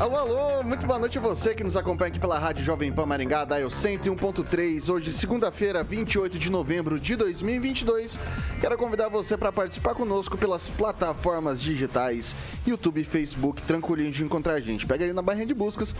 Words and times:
Alô, 0.00 0.16
alô, 0.16 0.62
muito 0.62 0.86
boa 0.86 0.98
noite 0.98 1.18
a 1.18 1.20
você 1.20 1.54
que 1.54 1.62
nos 1.62 1.76
acompanha 1.76 2.08
aqui 2.08 2.18
pela 2.18 2.38
Rádio 2.38 2.64
Jovem 2.64 2.90
Pan 2.90 3.04
Maringá, 3.04 3.44
Dial 3.44 3.68
101.3, 3.68 4.88
hoje 4.88 5.12
segunda-feira, 5.12 5.82
28 5.82 6.38
de 6.38 6.48
novembro 6.48 6.98
de 6.98 7.14
2022. 7.14 8.18
Quero 8.62 8.78
convidar 8.78 9.10
você 9.10 9.36
para 9.36 9.52
participar 9.52 9.94
conosco 9.94 10.38
pelas 10.38 10.70
plataformas 10.70 11.60
digitais, 11.60 12.34
YouTube, 12.66 13.04
Facebook, 13.04 13.60
tranquilinho 13.60 14.10
de 14.10 14.24
encontrar 14.24 14.54
a 14.54 14.60
gente. 14.60 14.86
Pega 14.86 15.04
ali 15.04 15.12
na 15.12 15.20
barrinha 15.20 15.44
de 15.44 15.52
buscas, 15.52 15.94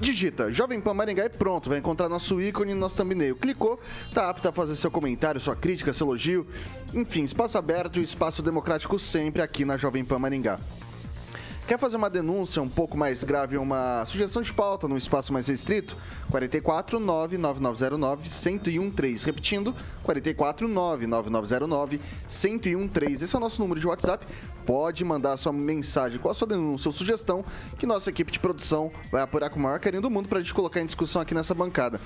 digita 0.00 0.50
Jovem 0.50 0.80
Pan 0.80 0.94
Maringá 0.94 1.26
e 1.26 1.28
pronto, 1.28 1.68
vai 1.68 1.80
encontrar 1.80 2.08
nosso 2.08 2.40
ícone 2.40 2.72
no 2.72 2.80
nosso 2.80 2.96
thumbnail. 2.96 3.36
Clicou, 3.36 3.78
tá 4.14 4.30
apto 4.30 4.48
a 4.48 4.52
fazer 4.52 4.74
seu 4.74 4.90
comentário, 4.90 5.38
sua 5.38 5.54
crítica, 5.54 5.92
seu 5.92 6.06
elogio. 6.06 6.46
Enfim, 6.94 7.24
espaço 7.24 7.58
aberto 7.58 8.00
e 8.00 8.02
espaço 8.02 8.40
democrático 8.42 8.98
sempre 8.98 9.42
aqui 9.42 9.66
na 9.66 9.76
Jovem 9.76 10.02
Pan 10.02 10.18
Maringá. 10.18 10.58
Quer 11.68 11.78
fazer 11.78 11.98
uma 11.98 12.08
denúncia 12.08 12.62
um 12.62 12.68
pouco 12.68 12.96
mais 12.96 13.22
grave, 13.22 13.58
uma 13.58 14.02
sugestão 14.06 14.40
de 14.40 14.50
pauta 14.50 14.88
num 14.88 14.96
espaço 14.96 15.34
mais 15.34 15.48
restrito? 15.48 15.94
44 16.30 16.98
99909 16.98 18.22
1013. 18.78 19.26
Repetindo, 19.26 19.76
44 20.02 20.66
99909 20.66 22.00
1013. 22.26 23.22
Esse 23.22 23.34
é 23.34 23.36
o 23.36 23.40
nosso 23.40 23.60
número 23.60 23.78
de 23.78 23.86
WhatsApp. 23.86 24.24
Pode 24.64 25.04
mandar 25.04 25.36
sua 25.36 25.52
mensagem 25.52 26.18
com 26.18 26.30
a 26.30 26.34
sua 26.34 26.48
denúncia 26.48 26.88
ou 26.88 26.92
sugestão 26.92 27.44
que 27.78 27.84
nossa 27.84 28.08
equipe 28.08 28.32
de 28.32 28.38
produção 28.38 28.90
vai 29.12 29.20
apurar 29.20 29.50
com 29.50 29.58
o 29.58 29.62
maior 29.62 29.78
carinho 29.78 30.00
do 30.00 30.08
mundo 30.08 30.26
para 30.26 30.38
a 30.38 30.40
gente 30.40 30.54
colocar 30.54 30.80
em 30.80 30.86
discussão 30.86 31.20
aqui 31.20 31.34
nessa 31.34 31.52
bancada. 31.52 32.00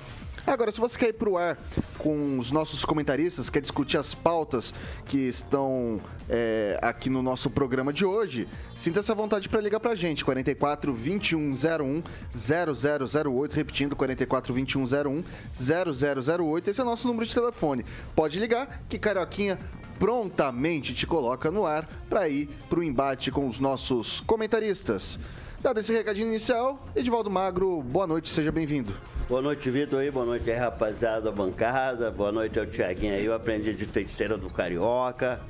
Agora, 0.44 0.72
se 0.72 0.80
você 0.80 0.98
quer 0.98 1.10
ir 1.10 1.12
para 1.12 1.28
o 1.28 1.38
ar 1.38 1.56
com 1.98 2.36
os 2.36 2.50
nossos 2.50 2.84
comentaristas, 2.84 3.48
quer 3.48 3.60
discutir 3.60 3.96
as 3.96 4.12
pautas 4.12 4.74
que 5.06 5.18
estão 5.18 6.00
é, 6.28 6.78
aqui 6.82 7.08
no 7.08 7.22
nosso 7.22 7.48
programa 7.48 7.92
de 7.92 8.04
hoje, 8.04 8.48
sinta-se 8.76 9.12
à 9.12 9.14
vontade 9.14 9.48
para 9.52 9.60
ligar 9.60 9.78
para 9.78 9.92
a 9.92 9.94
gente. 9.94 10.24
44 10.24 10.92
2101 10.92 12.02
0008, 12.32 13.54
repetindo, 13.54 13.94
44 13.94 14.54
2101 14.54 15.22
0008. 15.54 16.70
Esse 16.70 16.80
é 16.80 16.82
o 16.82 16.86
nosso 16.86 17.06
número 17.06 17.26
de 17.26 17.34
telefone. 17.34 17.84
Pode 18.16 18.40
ligar 18.40 18.82
que 18.88 18.98
Carioquinha 18.98 19.58
prontamente 19.98 20.94
te 20.94 21.06
coloca 21.06 21.50
no 21.50 21.66
ar 21.66 21.86
para 22.08 22.28
ir 22.28 22.48
para 22.68 22.80
o 22.80 22.82
embate 22.82 23.30
com 23.30 23.46
os 23.46 23.60
nossos 23.60 24.20
comentaristas. 24.20 25.18
Dado 25.60 25.78
esse 25.78 25.92
recadinho 25.92 26.26
inicial, 26.26 26.84
Edivaldo 26.96 27.30
Magro, 27.30 27.80
boa 27.82 28.04
noite, 28.04 28.28
seja 28.30 28.50
bem-vindo. 28.50 28.92
Boa 29.28 29.40
noite, 29.40 29.70
Vitor 29.70 30.00
aí, 30.00 30.10
boa 30.10 30.26
noite 30.26 30.50
aí, 30.50 30.58
rapaziada 30.58 31.20
da 31.20 31.30
bancada, 31.30 32.10
boa 32.10 32.32
noite 32.32 32.58
ao 32.58 32.66
Tiaguinho 32.66 33.14
aí, 33.14 33.24
eu 33.24 33.32
aprendi 33.32 33.72
de 33.72 33.84
feiticeira 33.84 34.36
do 34.36 34.50
Carioca. 34.50 35.40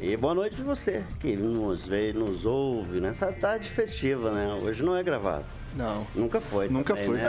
E 0.00 0.16
boa 0.16 0.34
noite 0.34 0.56
você 0.62 1.04
que 1.20 1.36
nos 1.36 1.86
vê, 1.86 2.10
nos 2.14 2.46
ouve 2.46 3.00
nessa 3.00 3.30
tarde 3.30 3.68
festiva, 3.68 4.30
né? 4.30 4.58
Hoje 4.62 4.82
não 4.82 4.96
é 4.96 5.02
gravado. 5.02 5.44
Não. 5.76 6.06
Nunca 6.14 6.40
foi. 6.40 6.70
Nunca 6.70 6.94
também, 6.94 7.06
foi. 7.06 7.16
Né? 7.18 7.28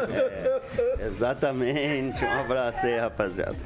É, 1.00 1.08
exatamente. 1.08 2.24
Um 2.24 2.40
abraço 2.40 2.86
aí, 2.86 2.98
rapaziada. 2.98 3.58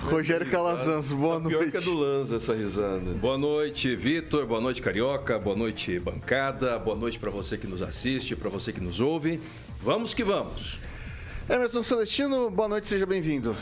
Rogério 0.00 0.50
Calazans, 0.50 1.12
boa 1.12 1.38
noite. 1.38 1.56
Pior 1.56 1.70
que 1.70 1.76
é 1.76 1.80
do 1.80 1.94
Lanza 1.94 2.36
essa 2.36 2.54
risada. 2.54 3.12
Boa 3.14 3.38
noite, 3.38 3.94
Vitor. 3.94 4.44
Boa 4.44 4.60
noite, 4.60 4.82
Carioca. 4.82 5.38
Boa 5.38 5.54
noite, 5.54 5.96
bancada. 6.00 6.76
Boa 6.76 6.96
noite 6.96 7.20
para 7.20 7.30
você 7.30 7.56
que 7.56 7.68
nos 7.68 7.80
assiste, 7.80 8.34
para 8.34 8.50
você 8.50 8.72
que 8.72 8.80
nos 8.80 9.00
ouve. 9.00 9.40
Vamos 9.80 10.12
que 10.12 10.24
vamos. 10.24 10.80
Emerson 11.48 11.84
Celestino, 11.84 12.50
boa 12.50 12.68
noite, 12.68 12.88
seja 12.88 13.06
bem-vindo. 13.06 13.56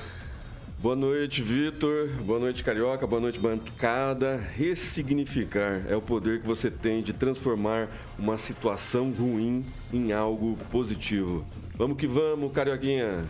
Boa 0.83 0.97
noite, 0.97 1.43
Vitor. 1.43 2.09
Boa 2.25 2.39
noite, 2.39 2.65
Carioca. 2.65 3.07
Boa 3.07 3.21
noite, 3.21 3.39
bancada. 3.39 4.39
Ressignificar 4.57 5.85
é 5.87 5.95
o 5.95 6.01
poder 6.01 6.41
que 6.41 6.47
você 6.47 6.71
tem 6.71 7.03
de 7.03 7.13
transformar 7.13 7.87
uma 8.19 8.39
situação 8.39 9.13
ruim 9.13 9.63
em 9.93 10.11
algo 10.11 10.57
positivo. 10.71 11.45
Vamos 11.75 11.99
que 11.99 12.07
vamos, 12.07 12.51
Carioquinha. 12.55 13.27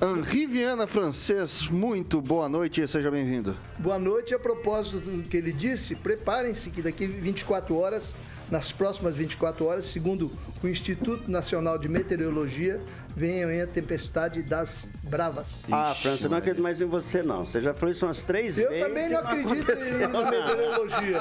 Henri 0.00 0.46
Viana 0.46 0.86
Francês, 0.86 1.66
muito 1.66 2.20
boa 2.20 2.48
noite 2.48 2.80
e 2.80 2.86
seja 2.86 3.10
bem-vindo. 3.10 3.56
Boa 3.76 3.98
noite. 3.98 4.32
A 4.32 4.38
propósito 4.38 5.00
do 5.00 5.24
que 5.24 5.36
ele 5.36 5.52
disse, 5.52 5.96
preparem-se 5.96 6.70
que 6.70 6.80
daqui 6.80 7.08
24 7.08 7.74
horas, 7.74 8.14
nas 8.50 8.72
próximas 8.72 9.16
24 9.16 9.64
horas, 9.64 9.86
segundo 9.86 10.30
o 10.62 10.68
Instituto 10.68 11.30
Nacional 11.30 11.78
de 11.78 11.88
Meteorologia, 11.88 12.80
venha 13.14 13.46
aí 13.46 13.60
a 13.62 13.66
tempestade 13.66 14.42
das 14.42 14.88
bravas. 15.02 15.64
Ah, 15.70 15.94
França, 15.94 16.26
eu 16.26 16.30
não 16.30 16.38
acredito 16.38 16.62
mais 16.62 16.80
em 16.80 16.84
você, 16.84 17.22
não. 17.22 17.44
Você 17.44 17.60
já 17.60 17.74
falou 17.74 17.92
isso 17.92 18.06
umas 18.06 18.22
três 18.22 18.58
eu 18.58 18.68
vezes. 18.68 18.82
Eu 18.82 18.88
também 18.88 19.08
não 19.08 19.18
acredito 19.18 19.72
em 19.72 20.06
na 20.08 20.30
meteorologia. 20.30 21.18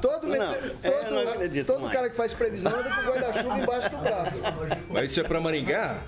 todo 0.00 0.26
não, 0.26 0.54
todo, 0.54 1.42
é, 1.42 1.64
todo 1.64 1.90
cara 1.90 2.08
que 2.08 2.16
faz 2.16 2.34
previsão 2.34 2.72
anda 2.72 2.90
com 2.90 3.10
guarda-chuva 3.10 3.58
embaixo 3.58 3.90
do 3.90 3.98
braço. 3.98 4.40
Mas 4.90 5.10
isso 5.10 5.20
é 5.20 5.24
para 5.24 5.40
Maringá? 5.40 6.02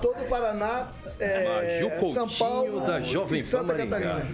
Todo 0.00 0.22
o 0.22 0.28
Paraná, 0.28 0.88
é, 1.18 1.80
São 2.12 2.28
Paulo 2.28 2.80
da 2.86 3.00
Jovem 3.00 3.40
e 3.40 3.42
Santa 3.42 3.74
Catarina. 3.74 4.26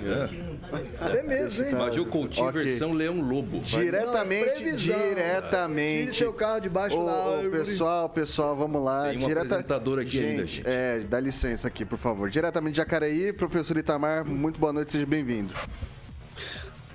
É. 0.73 1.19
é 1.19 1.23
mesmo, 1.23 1.65
hein? 1.65 1.73
Maju 1.75 2.07
Coutinho 2.07 2.49
okay. 2.49 2.65
versão 2.65 2.93
Leão 2.93 3.21
Lobo. 3.21 3.61
Diretamente, 3.61 4.65
Não, 4.65 4.77
diretamente. 4.77 6.01
Tire 6.05 6.13
seu 6.13 6.33
carro 6.33 6.61
debaixo 6.61 6.97
da 6.97 7.29
ô, 7.31 7.51
pessoal, 7.51 8.09
pessoal, 8.09 8.57
vamos 8.57 8.85
lá. 8.85 9.09
Tem 9.09 9.19
um 9.19 9.27
Direta... 9.27 9.47
apresentador 9.47 9.99
aqui 10.01 10.11
gente, 10.11 10.27
ainda, 10.27 10.47
gente. 10.47 10.63
É, 10.67 11.01
dá 11.01 11.21
licença 11.21 11.69
aqui, 11.69 11.85
por 11.85 11.99
favor. 11.99 12.31
Diretamente 12.31 12.73
de 12.73 12.79
Jacareí, 12.79 13.33
professor 13.33 13.77
Itamar, 13.77 14.25
muito 14.27 14.59
boa 14.59 14.73
noite, 14.73 14.93
seja 14.93 15.07
bem-vindo. 15.07 15.53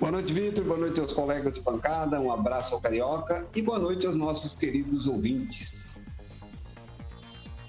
Boa 0.02 0.10
noite, 0.10 0.32
Vitor. 0.32 0.64
Boa 0.64 0.78
noite 0.78 0.98
aos 0.98 1.12
colegas 1.12 1.54
de 1.54 1.60
bancada. 1.62 2.20
Um 2.20 2.32
abraço 2.32 2.74
ao 2.74 2.80
Carioca. 2.80 3.46
E 3.54 3.62
boa 3.62 3.78
noite 3.78 4.04
aos 4.04 4.16
nossos 4.16 4.52
queridos 4.52 5.06
ouvintes. 5.06 5.96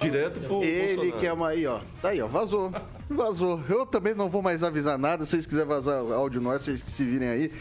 Direto 0.03 0.39
pro 0.41 0.63
Ele 0.63 0.95
Bolsonaro. 0.95 1.19
que 1.19 1.27
é 1.27 1.33
uma 1.33 1.47
aí, 1.49 1.67
ó. 1.67 1.79
Tá 2.01 2.09
aí, 2.09 2.21
ó. 2.21 2.27
Vazou. 2.27 2.71
Vazou. 3.09 3.61
Eu 3.69 3.85
também 3.85 4.13
não 4.15 4.29
vou 4.29 4.41
mais 4.41 4.63
avisar 4.63 4.97
nada. 4.97 5.25
Se 5.25 5.31
vocês 5.31 5.45
quiserem 5.45 5.67
vazar 5.67 5.99
áudio 6.11 6.41
nós, 6.41 6.61
vocês 6.61 6.81
que 6.81 6.89
se 6.89 7.05
virem 7.05 7.29
aí. 7.29 7.51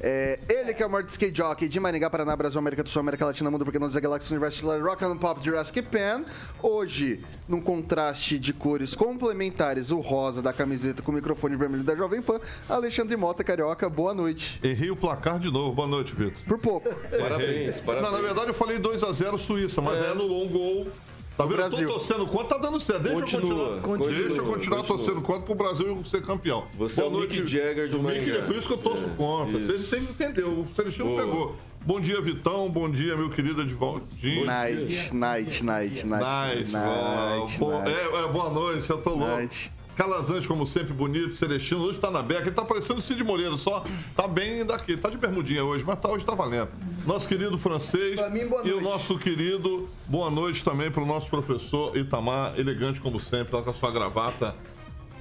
É, 0.00 0.38
ele 0.48 0.74
que 0.74 0.82
é 0.82 0.86
o 0.86 0.90
maior 0.90 1.04
skate 1.06 1.36
jockey 1.36 1.68
de 1.68 1.78
Maringá, 1.80 2.10
Paraná, 2.10 2.36
Brasil, 2.36 2.58
América 2.58 2.82
do 2.82 2.88
Sul, 2.88 3.00
América 3.00 3.24
Latina, 3.24 3.50
Mundo, 3.50 3.64
porque 3.64 3.78
não 3.78 3.88
dizer 3.88 4.00
Galaxy 4.00 4.32
Universe, 4.32 4.62
Rock 4.62 5.04
and 5.04 5.16
Pop, 5.16 5.44
Jurassic 5.44 5.82
Pan. 5.82 6.24
Hoje, 6.62 7.20
num 7.48 7.60
contraste 7.60 8.38
de 8.38 8.52
cores 8.52 8.94
complementares, 8.94 9.90
o 9.90 10.00
rosa 10.00 10.42
da 10.42 10.52
camiseta 10.52 11.02
com 11.02 11.10
o 11.10 11.14
microfone 11.14 11.56
vermelho 11.56 11.84
da 11.84 11.94
Jovem 11.94 12.20
Pan, 12.20 12.40
Alexandre 12.68 13.16
Mota, 13.16 13.42
Carioca, 13.42 13.88
boa 13.88 14.14
noite. 14.14 14.60
Errei 14.62 14.90
o 14.90 14.96
placar 14.96 15.38
de 15.38 15.50
novo. 15.50 15.72
Boa 15.72 15.88
noite, 15.88 16.14
Vitor. 16.14 16.32
Por 16.46 16.58
pouco. 16.58 16.88
Parabéns, 17.10 17.80
parabéns. 17.80 18.10
Não, 18.10 18.18
na 18.18 18.24
verdade 18.26 18.48
eu 18.48 18.54
falei 18.54 18.78
2x0 18.78 19.38
Suíça, 19.38 19.80
mas 19.80 19.96
é, 19.96 20.10
é 20.10 20.14
no 20.14 20.26
long 20.26 20.48
gol 20.48 20.86
Tá 21.36 21.44
vendo? 21.44 21.56
Brasil. 21.56 21.78
Eu 21.80 21.86
tô 21.86 21.92
torcendo 21.94 22.26
contra, 22.26 22.48
tá 22.48 22.58
dando 22.58 22.80
certo. 22.80 23.02
Deixa 23.02 23.20
continua, 23.20 23.40
eu 23.40 23.48
continuar. 23.48 23.80
continua, 23.80 24.22
deixa 24.22 24.40
eu 24.40 24.44
continuar 24.44 24.76
continua. 24.78 24.98
torcendo 24.98 25.22
contra 25.22 25.42
pro 25.42 25.54
Brasil 25.54 26.04
ser 26.04 26.22
campeão. 26.22 26.66
Você 26.78 26.96
Boa 26.96 27.06
é 27.06 27.10
o 27.10 27.12
noite, 27.12 27.40
Mick 27.40 27.50
Jagger 27.50 27.90
do 27.90 28.02
Mick, 28.02 28.30
É 28.30 28.42
por 28.42 28.54
isso 28.54 28.66
que 28.68 28.74
eu 28.74 28.78
torço 28.78 29.04
é, 29.06 29.16
contra. 29.16 29.58
Isso. 29.58 29.66
Vocês 29.66 29.88
têm 29.88 30.04
que 30.04 30.12
entender. 30.12 30.44
O 30.44 30.66
Celestino 30.74 31.16
pegou. 31.16 31.56
Bom 31.84 32.00
dia, 32.00 32.20
Vitão. 32.20 32.70
Bom 32.70 32.88
dia, 32.88 33.16
meu 33.16 33.28
querido 33.30 33.62
Edvaldinho. 33.62 34.46
Night, 34.46 35.12
night, 35.12 35.64
night, 35.64 35.64
night. 35.64 36.06
Night, 36.06 36.70
night. 36.70 37.60
night. 37.60 37.90
É, 37.90 38.24
é, 38.24 38.28
boa 38.28 38.50
noite, 38.50 38.88
eu 38.88 38.98
tô 38.98 39.10
louco. 39.10 39.26
Night. 39.26 39.72
Calazante, 39.96 40.48
como 40.48 40.66
sempre, 40.66 40.92
bonito, 40.92 41.34
Celestino, 41.34 41.82
hoje 41.82 41.98
tá 41.98 42.10
na 42.10 42.22
beca, 42.22 42.42
ele 42.42 42.52
tá 42.52 42.64
parecendo 42.64 43.00
Cid 43.00 43.22
Moreira, 43.22 43.56
só 43.58 43.84
tá 44.16 44.26
bem 44.26 44.64
daqui, 44.64 44.96
tá 44.96 45.10
de 45.10 45.18
bermudinha 45.18 45.62
hoje, 45.64 45.84
mas 45.86 46.00
tá, 46.00 46.10
hoje 46.10 46.24
tá 46.24 46.34
valendo. 46.34 46.70
Nosso 47.06 47.28
querido 47.28 47.58
francês 47.58 48.18
mim, 48.30 48.48
e 48.64 48.72
o 48.72 48.80
nosso 48.80 49.18
querido, 49.18 49.88
boa 50.06 50.30
noite 50.30 50.64
também 50.64 50.90
pro 50.90 51.04
nosso 51.04 51.28
professor 51.28 51.96
Itamar, 51.96 52.58
elegante 52.58 53.00
como 53.00 53.20
sempre, 53.20 53.52
tá 53.52 53.62
com 53.62 53.70
a 53.70 53.74
sua 53.74 53.90
gravata 53.90 54.54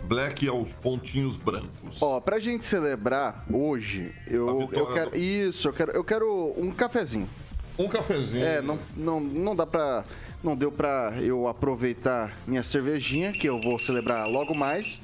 black 0.03 0.47
aos 0.47 0.73
pontinhos 0.73 1.37
brancos. 1.37 2.01
Ó, 2.01 2.19
pra 2.19 2.39
gente 2.39 2.65
celebrar 2.65 3.45
hoje, 3.51 4.11
eu, 4.27 4.69
eu 4.71 4.87
quero. 4.87 5.15
Isso, 5.15 5.67
eu 5.67 5.73
quero, 5.73 5.91
eu 5.91 6.03
quero 6.03 6.53
um 6.57 6.71
cafezinho. 6.71 7.29
Um 7.77 7.87
cafezinho. 7.87 8.43
É, 8.43 8.61
não, 8.61 8.79
não, 8.95 9.19
não 9.19 9.55
dá 9.55 9.65
pra. 9.65 10.03
Não 10.43 10.55
deu 10.55 10.71
pra 10.71 11.13
eu 11.21 11.47
aproveitar 11.47 12.37
minha 12.47 12.63
cervejinha, 12.63 13.31
que 13.31 13.47
eu 13.47 13.61
vou 13.61 13.77
celebrar 13.77 14.27
logo 14.27 14.55
mais 14.55 15.01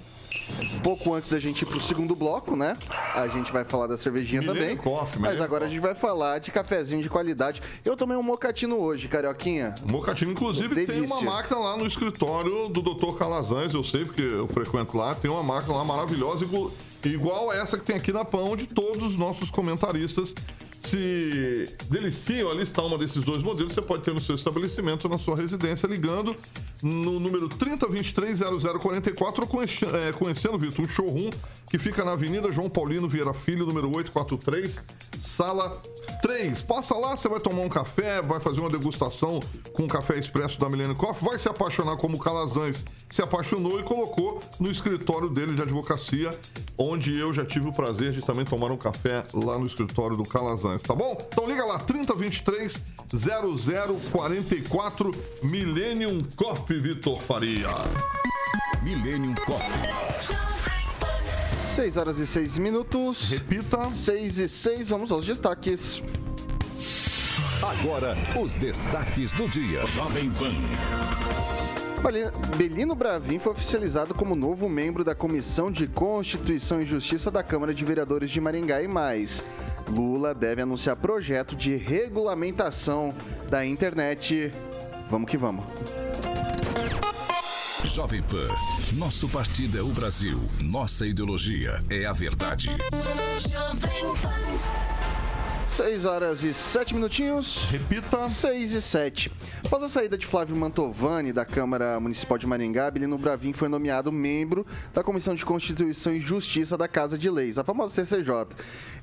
pouco 0.83 1.13
antes 1.13 1.29
da 1.29 1.39
gente 1.39 1.61
ir 1.61 1.65
pro 1.65 1.79
segundo 1.79 2.15
bloco, 2.15 2.55
né? 2.55 2.77
A 3.13 3.27
gente 3.27 3.51
vai 3.51 3.65
falar 3.65 3.87
da 3.87 3.97
cervejinha 3.97 4.43
também. 4.43 4.77
Coffee, 4.77 5.21
mas 5.21 5.41
agora 5.41 5.65
a 5.65 5.69
gente 5.69 5.79
vai 5.79 5.95
falar 5.95 6.39
de 6.39 6.51
cafezinho 6.51 7.01
de 7.01 7.09
qualidade. 7.09 7.61
Eu 7.83 7.95
tomei 7.95 8.15
um 8.15 8.23
mocatino 8.23 8.77
hoje, 8.77 9.07
carioquinha. 9.07 9.75
Mocatino, 9.89 10.31
inclusive, 10.31 10.73
Delícia. 10.73 10.95
tem 10.95 11.05
uma 11.05 11.21
máquina 11.21 11.59
lá 11.59 11.77
no 11.77 11.85
escritório 11.85 12.69
do 12.69 12.81
Dr. 12.81 13.17
Calazans, 13.17 13.73
eu 13.73 13.83
sei 13.83 14.05
porque 14.05 14.21
eu 14.21 14.47
frequento 14.47 14.95
lá, 14.97 15.15
tem 15.15 15.29
uma 15.29 15.43
máquina 15.43 15.75
lá 15.75 15.83
maravilhosa, 15.83 16.45
igual 17.03 17.51
essa 17.51 17.77
que 17.77 17.85
tem 17.85 17.95
aqui 17.95 18.13
na 18.13 18.25
Pão, 18.25 18.55
de 18.55 18.67
todos 18.67 19.03
os 19.03 19.15
nossos 19.15 19.49
comentaristas 19.49 20.33
se 20.87 21.75
deliciam 21.89 22.49
a 22.49 22.53
listar 22.53 22.85
uma 22.85 22.97
desses 22.97 23.23
dois 23.23 23.43
modelos, 23.43 23.73
você 23.73 23.81
pode 23.81 24.03
ter 24.03 24.13
no 24.13 24.21
seu 24.21 24.35
estabelecimento, 24.35 25.09
na 25.09 25.17
sua 25.17 25.35
residência, 25.35 25.85
ligando 25.87 26.35
no 26.81 27.19
número 27.19 27.49
3023-0044 27.49 29.39
ou 29.39 29.47
conhecendo, 29.47 29.97
é, 29.97 30.11
conhecendo, 30.13 30.57
Vitor, 30.57 30.85
um 30.85 30.87
showroom 30.87 31.29
que 31.69 31.77
fica 31.77 32.05
na 32.05 32.13
Avenida 32.13 32.51
João 32.51 32.69
Paulino 32.69 33.07
Vieira 33.07 33.33
Filho, 33.33 33.65
número 33.65 33.87
843, 33.87 34.79
sala 35.19 35.69
3. 36.21 36.61
Passa 36.61 36.95
lá, 36.95 37.17
você 37.17 37.27
vai 37.27 37.39
tomar 37.39 37.61
um 37.61 37.69
café, 37.69 38.21
vai 38.21 38.39
fazer 38.39 38.61
uma 38.61 38.69
degustação 38.69 39.41
com 39.73 39.83
um 39.83 39.87
café 39.87 40.17
expresso 40.17 40.59
da 40.59 40.69
Milene 40.69 40.95
Coffee, 40.95 41.27
vai 41.27 41.37
se 41.37 41.49
apaixonar 41.49 41.97
como 41.97 42.15
o 42.15 42.19
Calazans 42.19 42.83
se 43.09 43.21
apaixonou 43.21 43.79
e 43.79 43.83
colocou 43.83 44.39
no 44.59 44.69
escritório 44.69 45.29
dele 45.29 45.55
de 45.55 45.61
advocacia, 45.61 46.29
onde 46.77 47.17
eu 47.17 47.33
já 47.33 47.45
tive 47.45 47.67
o 47.67 47.73
prazer 47.73 48.11
de 48.11 48.21
também 48.21 48.45
tomar 48.45 48.71
um 48.71 48.77
café 48.77 49.25
lá 49.33 49.57
no 49.57 49.65
escritório 49.65 50.15
do 50.15 50.23
Calazans 50.23 50.76
tá 50.79 50.95
bom? 50.95 51.17
Então 51.31 51.47
liga 51.47 51.63
lá, 51.65 51.79
3023 51.79 52.79
0044 54.11 55.15
Millennium 55.43 56.23
Coffee 56.35 56.79
Vitor 56.79 57.21
Faria. 57.21 57.67
Millennium 58.83 59.35
Coffee. 59.45 60.37
6 61.75 61.97
horas 61.97 62.17
e 62.17 62.25
6 62.25 62.57
minutos. 62.57 63.29
Repita. 63.29 63.91
6 63.91 64.39
e 64.39 64.49
6, 64.49 64.87
vamos 64.87 65.11
aos 65.11 65.25
destaques. 65.25 66.01
Agora, 67.61 68.15
os 68.39 68.55
destaques 68.55 69.31
do 69.33 69.47
dia. 69.47 69.85
Jovem 69.85 70.29
Pan. 70.31 70.55
Belino 72.55 72.95
Bravin 72.95 73.39
foi 73.39 73.51
oficializado 73.51 74.13
como 74.13 74.35
novo 74.35 74.69
membro 74.69 75.03
da 75.03 75.15
Comissão 75.15 75.71
de 75.71 75.87
Constituição 75.87 76.81
e 76.81 76.85
Justiça 76.85 77.29
da 77.29 77.43
Câmara 77.43 77.73
de 77.73 77.83
Vereadores 77.83 78.29
de 78.29 78.39
Maringá 78.39 78.81
e 78.81 78.87
mais. 78.87 79.43
Lula 79.89 80.33
deve 80.33 80.61
anunciar 80.61 80.95
projeto 80.95 81.55
de 81.55 81.75
regulamentação 81.75 83.13
da 83.49 83.65
internet. 83.65 84.51
Vamos 85.09 85.29
que 85.29 85.37
vamos. 85.37 85.65
Jovem 87.85 88.21
Pan, 88.21 88.47
nosso 88.93 89.29
partido 89.29 89.77
é 89.77 89.81
o 89.81 89.87
Brasil, 89.87 90.41
nossa 90.61 91.07
ideologia 91.07 91.79
é 91.89 92.05
a 92.05 92.13
verdade. 92.13 92.69
Jovem 93.49 94.15
Pan. 94.21 94.96
6 95.67 96.05
horas 96.05 96.43
e 96.43 96.53
7 96.53 96.95
minutinhos. 96.95 97.67
Repita. 97.69 98.29
6 98.29 98.71
e 98.71 98.81
7. 98.81 99.31
Após 99.65 99.83
a 99.83 99.89
saída 99.89 100.17
de 100.17 100.25
Flávio 100.25 100.55
Mantovani 100.55 101.33
da 101.33 101.45
Câmara 101.45 101.99
Municipal 101.99 102.37
de 102.37 102.47
Maringá, 102.47 102.89
Belino 102.89 103.17
Bravin 103.17 103.51
foi 103.51 103.67
nomeado 103.67 104.11
membro 104.11 104.65
da 104.93 105.03
Comissão 105.03 105.35
de 105.35 105.45
Constituição 105.45 106.13
e 106.13 106.21
Justiça 106.21 106.77
da 106.77 106.87
Casa 106.87 107.17
de 107.17 107.29
Leis, 107.29 107.57
a 107.57 107.63
famosa 107.63 107.93
CCJ. 107.93 108.47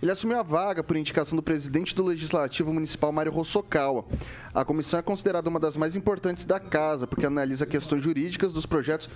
Ele 0.03 0.11
assumiu 0.11 0.39
a 0.39 0.43
vaga 0.43 0.83
por 0.83 0.97
indicação 0.97 1.37
do 1.37 1.43
presidente 1.43 1.95
do 1.95 2.05
Legislativo 2.05 2.73
Municipal, 2.73 3.13
Mário 3.13 3.33
Rossokawa. 3.33 4.05
A 4.53 4.65
comissão 4.65 4.99
é 4.99 5.03
considerada 5.03 5.49
uma 5.49 5.61
das 5.61 5.77
mais 5.77 5.95
importantes 5.97 6.45
da 6.45 6.59
casa, 6.59 7.07
porque 7.07 7.27
analisa 7.27 7.67
questões 7.67 8.03
jurídicas 8.03 8.53
dos 8.53 8.65
projetos. 8.65 9.11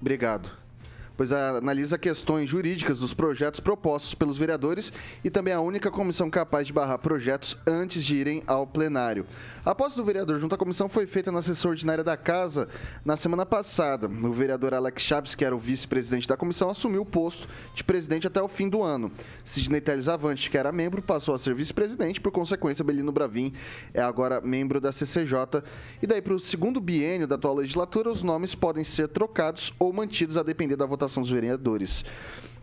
Obrigado 0.00 0.63
pois 1.16 1.32
analisa 1.32 1.96
questões 1.96 2.48
jurídicas 2.48 2.98
dos 2.98 3.14
projetos 3.14 3.60
propostos 3.60 4.14
pelos 4.14 4.36
vereadores 4.36 4.92
e 5.22 5.30
também 5.30 5.54
a 5.54 5.60
única 5.60 5.90
comissão 5.90 6.28
capaz 6.28 6.66
de 6.66 6.72
barrar 6.72 6.98
projetos 6.98 7.56
antes 7.66 8.04
de 8.04 8.16
irem 8.16 8.42
ao 8.46 8.66
plenário. 8.66 9.26
A 9.64 9.74
posse 9.74 9.96
do 9.96 10.04
vereador 10.04 10.40
junto 10.40 10.54
à 10.54 10.58
comissão 10.58 10.88
foi 10.88 11.06
feita 11.06 11.30
na 11.30 11.42
sessão 11.42 11.70
ordinária 11.70 12.02
da 12.02 12.16
Casa 12.16 12.68
na 13.04 13.16
semana 13.16 13.46
passada. 13.46 14.08
O 14.08 14.32
vereador 14.32 14.74
Alex 14.74 15.02
Chaves, 15.02 15.34
que 15.34 15.44
era 15.44 15.54
o 15.54 15.58
vice-presidente 15.58 16.26
da 16.26 16.36
comissão, 16.36 16.68
assumiu 16.68 17.02
o 17.02 17.06
posto 17.06 17.48
de 17.74 17.84
presidente 17.84 18.26
até 18.26 18.42
o 18.42 18.48
fim 18.48 18.68
do 18.68 18.82
ano. 18.82 19.12
Sidney 19.44 19.80
Teles 19.80 20.08
Avante, 20.08 20.50
que 20.50 20.58
era 20.58 20.72
membro, 20.72 21.00
passou 21.00 21.34
a 21.34 21.38
ser 21.38 21.54
vice-presidente, 21.54 22.20
por 22.20 22.32
consequência, 22.32 22.84
Belino 22.84 23.12
Bravin 23.12 23.52
é 23.92 24.02
agora 24.02 24.40
membro 24.40 24.80
da 24.80 24.90
CCJ. 24.90 25.62
E 26.02 26.06
daí, 26.06 26.20
para 26.20 26.34
o 26.34 26.40
segundo 26.40 26.80
biênio 26.80 27.26
da 27.26 27.36
atual 27.36 27.54
legislatura, 27.54 28.10
os 28.10 28.22
nomes 28.22 28.54
podem 28.54 28.82
ser 28.82 29.08
trocados 29.08 29.72
ou 29.78 29.92
mantidos 29.92 30.36
a 30.36 30.42
depender 30.42 30.76
da 30.76 30.86
votação 30.86 31.03
votação 31.04 31.22
dos 31.22 31.30
vereadores. 31.30 32.04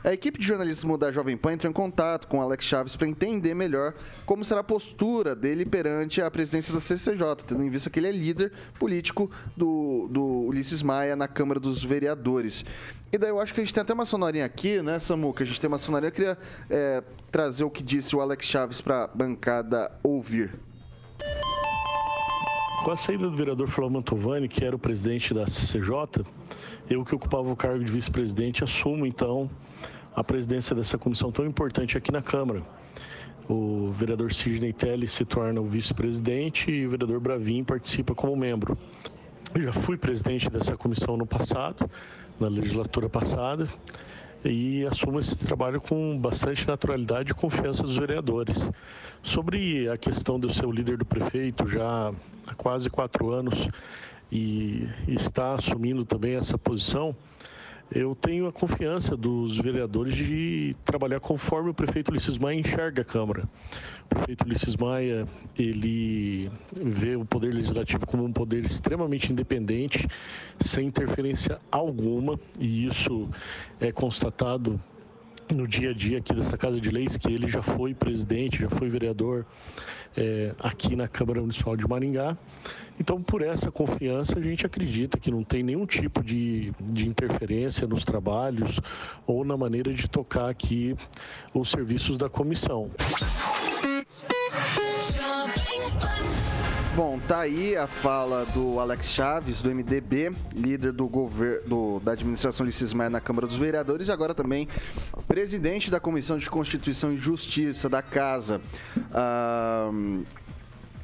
A 0.04 0.12
equipe 0.12 0.40
de 0.40 0.48
jornalismo 0.48 0.98
da 0.98 1.12
Jovem 1.12 1.38
Pan 1.38 1.54
entrou 1.54 1.70
em 1.70 1.74
contato 1.74 2.28
com 2.28 2.42
Alex 2.42 2.66
Chaves 2.66 2.96
para 2.96 3.08
entender 3.08 3.54
melhor 3.54 3.94
como 4.26 4.44
será 4.44 4.62
a 4.62 4.64
postura 4.64 5.36
dele 5.36 5.64
perante 5.64 6.20
a 6.20 6.32
presidência 6.32 6.74
da 6.74 6.82
CCJ, 6.82 7.22
tendo 7.46 7.62
em 7.62 7.70
vista 7.70 7.88
que 7.88 8.00
ele 8.00 8.08
é 8.08 8.12
líder 8.12 8.52
político 8.80 9.30
do, 9.56 10.08
do 10.10 10.24
Ulisses 10.48 10.82
Maia 10.82 11.16
na 11.16 11.28
Câmara 11.28 11.60
dos 11.60 11.84
Vereadores. 11.84 12.66
E 13.14 13.18
daí 13.18 13.30
eu 13.30 13.40
acho 13.40 13.54
que 13.54 13.62
a 13.62 13.64
gente 13.64 13.76
tem 13.76 13.82
até 13.82 13.94
uma 13.94 14.06
sonorinha 14.06 14.46
aqui, 14.46 14.82
né, 14.82 14.98
Samuca? 14.98 15.44
A 15.44 15.46
gente 15.46 15.62
tem 15.62 15.68
uma 15.68 15.78
sonorinha. 15.78 16.08
Eu 16.08 16.14
queria 16.14 16.38
é, 16.68 17.04
trazer 17.32 17.64
o 17.64 17.70
que 17.70 17.84
disse 17.84 18.16
o 18.16 18.22
Alex 18.22 18.48
Chaves 18.48 18.82
para 18.82 19.04
a 19.04 19.08
bancada 19.08 19.92
ouvir. 20.02 20.52
Com 22.84 22.90
a 22.90 22.98
saída 22.98 23.30
do 23.30 23.38
vereador 23.38 23.68
Flávio 23.68 23.94
Mantovani, 23.94 24.48
que 24.48 24.66
era 24.66 24.76
o 24.76 24.80
presidente 24.80 25.32
da 25.32 25.46
CCJ, 25.46 26.26
eu 26.94 27.06
que 27.06 27.16
ocupava 27.16 27.50
o 27.50 27.56
cargo 27.56 27.84
de 27.84 27.92
vice-presidente 27.92 28.66
assumo 28.66 29.06
então 29.06 29.50
a 30.14 30.22
presidência 30.22 30.76
dessa 30.76 30.98
comissão 30.98 31.32
tão 31.32 31.46
importante 31.46 31.98
aqui 31.98 32.12
na 32.12 32.22
Câmara. 32.22 32.62
O 33.48 33.92
vereador 33.92 34.34
Sidney 34.34 34.74
Telly 34.74 35.08
se 35.08 35.24
torna 35.24 35.62
o 35.62 35.66
vice-presidente 35.66 36.70
e 36.70 36.86
o 36.86 36.90
vereador 36.90 37.22
Bravin 37.22 37.64
participa 37.64 38.14
como 38.14 38.36
membro. 38.36 38.78
Eu 39.56 39.64
já 39.64 39.74
fui 39.74 39.98
presidente 39.98 40.50
dessa 40.50 40.76
comissão 40.76 41.16
no 41.16 41.26
passado, 41.26 41.90
na 42.38 42.50
legislatura 42.50 43.08
passada, 43.08 43.70
e 44.44 44.86
assumo 44.86 45.20
esse 45.20 45.38
trabalho 45.38 45.80
com 45.80 46.18
bastante 46.18 46.68
naturalidade 46.68 47.32
e 47.32 47.34
confiança 47.34 47.84
dos 47.84 47.96
vereadores. 47.96 48.70
Sobre 49.24 49.88
a 49.88 49.98
questão 49.98 50.38
de 50.38 50.48
eu 50.48 50.54
ser 50.54 50.66
o 50.66 50.72
líder 50.72 50.98
do 50.98 51.06
prefeito 51.06 51.68
já 51.68 52.12
há 52.48 52.56
quase 52.56 52.90
quatro 52.90 53.32
anos, 53.32 53.70
e 54.32 54.88
está 55.08 55.56
assumindo 55.56 56.06
também 56.06 56.36
essa 56.36 56.58
posição, 56.58 57.16
eu 57.94 58.16
tenho 58.16 58.48
a 58.48 58.54
confiança 58.54 59.18
dos 59.18 59.58
vereadores 59.58 60.16
de 60.16 60.74
trabalhar 60.86 61.20
conforme 61.20 61.72
o 61.72 61.74
prefeito 61.74 62.10
Ulisses 62.10 62.38
Maia 62.38 62.58
enxerga 62.58 63.02
a 63.02 63.06
Câmara. 63.06 63.44
O 64.06 64.08
prefeito 64.08 64.46
Ulisses 64.46 64.78
Maia, 64.78 65.28
ele 65.60 66.50
vê 66.72 67.18
o 67.18 67.26
Poder 67.26 67.54
Legislativo 67.54 68.08
como 68.08 68.24
um 68.24 68.32
poder 68.32 68.64
extremamente 68.64 69.30
independente, 69.34 70.08
sem 70.62 70.88
interferência 70.88 71.60
alguma, 71.70 72.40
e 72.58 72.86
isso 72.86 73.30
é 73.82 73.92
constatado 73.92 74.80
no 75.54 75.68
dia 75.68 75.90
a 75.90 75.94
dia 75.94 76.20
aqui 76.20 76.34
dessa 76.34 76.58
Casa 76.58 76.80
de 76.80 76.90
Leis, 76.90 77.18
que 77.18 77.28
ele 77.28 77.50
já 77.50 77.62
foi 77.62 77.94
presidente, 77.94 78.58
já 78.58 78.70
foi 78.70 78.90
vereador 78.90 79.46
é, 80.16 80.56
aqui 80.60 80.96
na 80.96 81.10
Câmara 81.10 81.42
Municipal 81.42 81.76
de 81.76 81.86
Maringá. 81.86 82.38
Então, 83.02 83.20
por 83.20 83.42
essa 83.42 83.72
confiança, 83.72 84.38
a 84.38 84.42
gente 84.44 84.64
acredita 84.64 85.18
que 85.18 85.32
não 85.32 85.44
tem 85.44 85.64
nenhum 85.64 85.88
tipo 85.88 86.24
de, 86.24 86.72
de 86.80 87.08
interferência 87.08 87.88
nos 87.88 88.06
trabalhos 88.06 88.80
ou 89.26 89.44
na 89.44 89.58
maneira 89.58 89.92
de 89.92 90.08
tocar 90.08 90.48
aqui 90.48 90.96
os 91.52 91.72
serviços 91.72 92.16
da 92.16 92.30
comissão. 92.30 92.92
Bom, 96.96 97.20
tá 97.28 97.40
aí 97.40 97.76
a 97.76 97.88
fala 97.88 98.46
do 98.54 98.80
Alex 98.80 99.14
Chaves, 99.14 99.62
do 99.62 99.74
MDB, 99.74 100.34
líder 100.54 100.92
do 100.92 101.08
governo 101.08 102.00
da 102.02 102.12
administração 102.12 102.68
de 102.68 102.96
Maia 102.96 103.10
na 103.10 103.20
Câmara 103.20 103.48
dos 103.48 103.56
Vereadores 103.56 104.10
e 104.10 104.12
agora 104.12 104.36
também 104.36 104.68
presidente 105.28 105.90
da 105.90 106.00
Comissão 106.00 106.38
de 106.38 106.50
Constituição 106.50 107.14
e 107.14 107.18
Justiça 107.18 107.88
da 107.88 108.02
Casa. 108.02 108.62
Ah, 109.12 109.90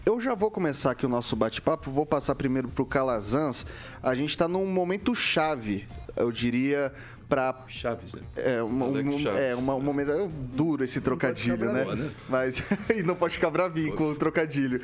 eu 0.08 0.22
já 0.22 0.34
vou 0.34 0.50
começar 0.50 0.92
aqui 0.92 1.06
o 1.06 1.10
nosso 1.10 1.36
bate-papo, 1.36 1.92
vou 1.92 2.06
passar 2.06 2.34
primeiro 2.34 2.70
para 2.70 2.82
o 2.82 2.86
Calazans. 2.86 3.66
A 4.02 4.16
gente 4.16 4.30
está 4.30 4.48
num 4.48 4.66
momento 4.66 5.14
chave 5.14 5.86
eu 6.18 6.32
diria, 6.32 6.92
para 7.30 7.64
Chaves, 7.68 8.14
né? 8.14 8.22
É, 8.36 8.62
uma, 8.62 8.86
um, 8.88 9.20
Chaves. 9.20 9.40
é 9.40 9.56
uma, 9.56 9.76
um 9.76 9.82
momento 9.82 10.12
é 10.12 10.28
duro 10.54 10.84
esse 10.84 11.00
trocadilho, 11.00 11.72
né? 11.72 11.86
né? 11.86 12.10
Mas 12.28 12.64
e 12.96 13.04
não 13.04 13.16
pode 13.16 13.36
ficar 13.36 13.50
bravinho 13.50 13.96
com 13.96 14.10
o 14.10 14.16
trocadilho. 14.16 14.82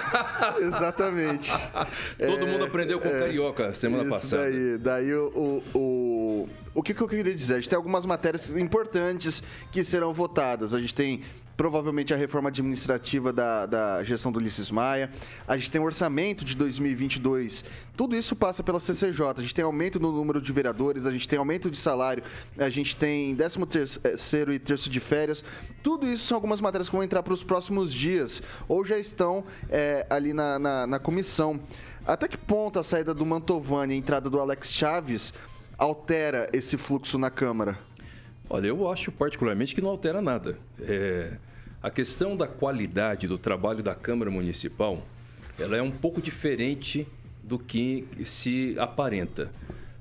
Exatamente. 0.60 1.50
Todo 2.18 2.46
é, 2.46 2.50
mundo 2.50 2.64
aprendeu 2.64 3.00
com 3.00 3.08
é, 3.08 3.18
carioca 3.20 3.74
semana 3.74 4.08
passada. 4.08 4.44
Daí, 4.44 4.78
daí 4.78 5.14
o, 5.14 5.62
o, 5.74 6.48
o 6.74 6.82
que, 6.82 6.94
que 6.94 7.00
eu 7.00 7.08
queria 7.08 7.34
dizer? 7.34 7.54
A 7.54 7.56
gente 7.56 7.68
tem 7.68 7.76
algumas 7.76 8.06
matérias 8.06 8.48
importantes 8.56 9.42
que 9.70 9.84
serão 9.84 10.12
votadas. 10.12 10.74
A 10.74 10.80
gente 10.80 10.94
tem 10.94 11.22
provavelmente 11.56 12.12
a 12.12 12.16
reforma 12.16 12.48
administrativa 12.48 13.32
da, 13.32 13.66
da 13.66 14.04
gestão 14.04 14.32
do 14.32 14.38
Ulisses 14.38 14.70
Maia. 14.70 15.10
A 15.46 15.56
gente 15.56 15.70
tem 15.70 15.80
o 15.80 15.84
orçamento 15.84 16.44
de 16.44 16.56
2022. 16.56 17.64
Tudo 17.96 18.16
isso 18.16 18.34
passa 18.34 18.62
pela 18.62 18.80
CCJ. 18.80 19.34
A 19.38 19.42
gente 19.42 19.54
tem 19.54 19.64
aumento 19.64 20.00
no 20.00 20.12
número 20.12 20.40
de 20.40 20.52
vereadores, 20.52 21.06
a 21.06 21.12
gente 21.12 21.28
tem 21.28 21.38
aumento 21.38 21.70
de 21.70 21.78
salário, 21.78 22.22
a 22.58 22.68
gente 22.68 22.96
tem 22.96 23.34
13 23.34 23.58
terceiro 23.66 24.52
e 24.52 24.58
terço 24.58 24.88
de 24.88 25.00
férias. 25.00 25.44
Tudo 25.82 26.06
isso 26.06 26.26
são 26.26 26.36
algumas 26.36 26.60
matérias 26.60 26.88
que 26.88 26.94
vão 26.94 27.04
entrar 27.04 27.22
para 27.22 27.34
os 27.34 27.44
próximos 27.44 27.92
dias 27.92 28.42
ou 28.68 28.84
já 28.84 28.98
estão 28.98 29.44
é, 29.68 30.06
ali 30.08 30.32
na, 30.32 30.58
na, 30.58 30.86
na 30.86 30.98
comissão. 30.98 31.60
Até 32.06 32.26
que 32.26 32.36
ponto 32.36 32.78
a 32.78 32.82
saída 32.82 33.14
do 33.14 33.24
Mantovani 33.24 33.94
e 33.94 33.96
a 33.96 33.98
entrada 33.98 34.28
do 34.28 34.40
Alex 34.40 34.72
Chaves 34.72 35.32
altera 35.78 36.48
esse 36.52 36.76
fluxo 36.76 37.18
na 37.18 37.30
Câmara? 37.30 37.78
Olha, 38.48 38.66
eu 38.66 38.90
acho 38.90 39.10
particularmente 39.10 39.74
que 39.74 39.80
não 39.80 39.90
altera 39.90 40.20
nada. 40.20 40.58
É, 40.80 41.32
a 41.82 41.90
questão 41.90 42.36
da 42.36 42.46
qualidade 42.46 43.26
do 43.26 43.38
trabalho 43.38 43.82
da 43.82 43.94
Câmara 43.94 44.30
Municipal, 44.30 45.02
ela 45.58 45.76
é 45.76 45.82
um 45.82 45.90
pouco 45.90 46.20
diferente 46.20 47.06
do 47.42 47.58
que 47.58 48.06
se 48.24 48.76
aparenta. 48.78 49.50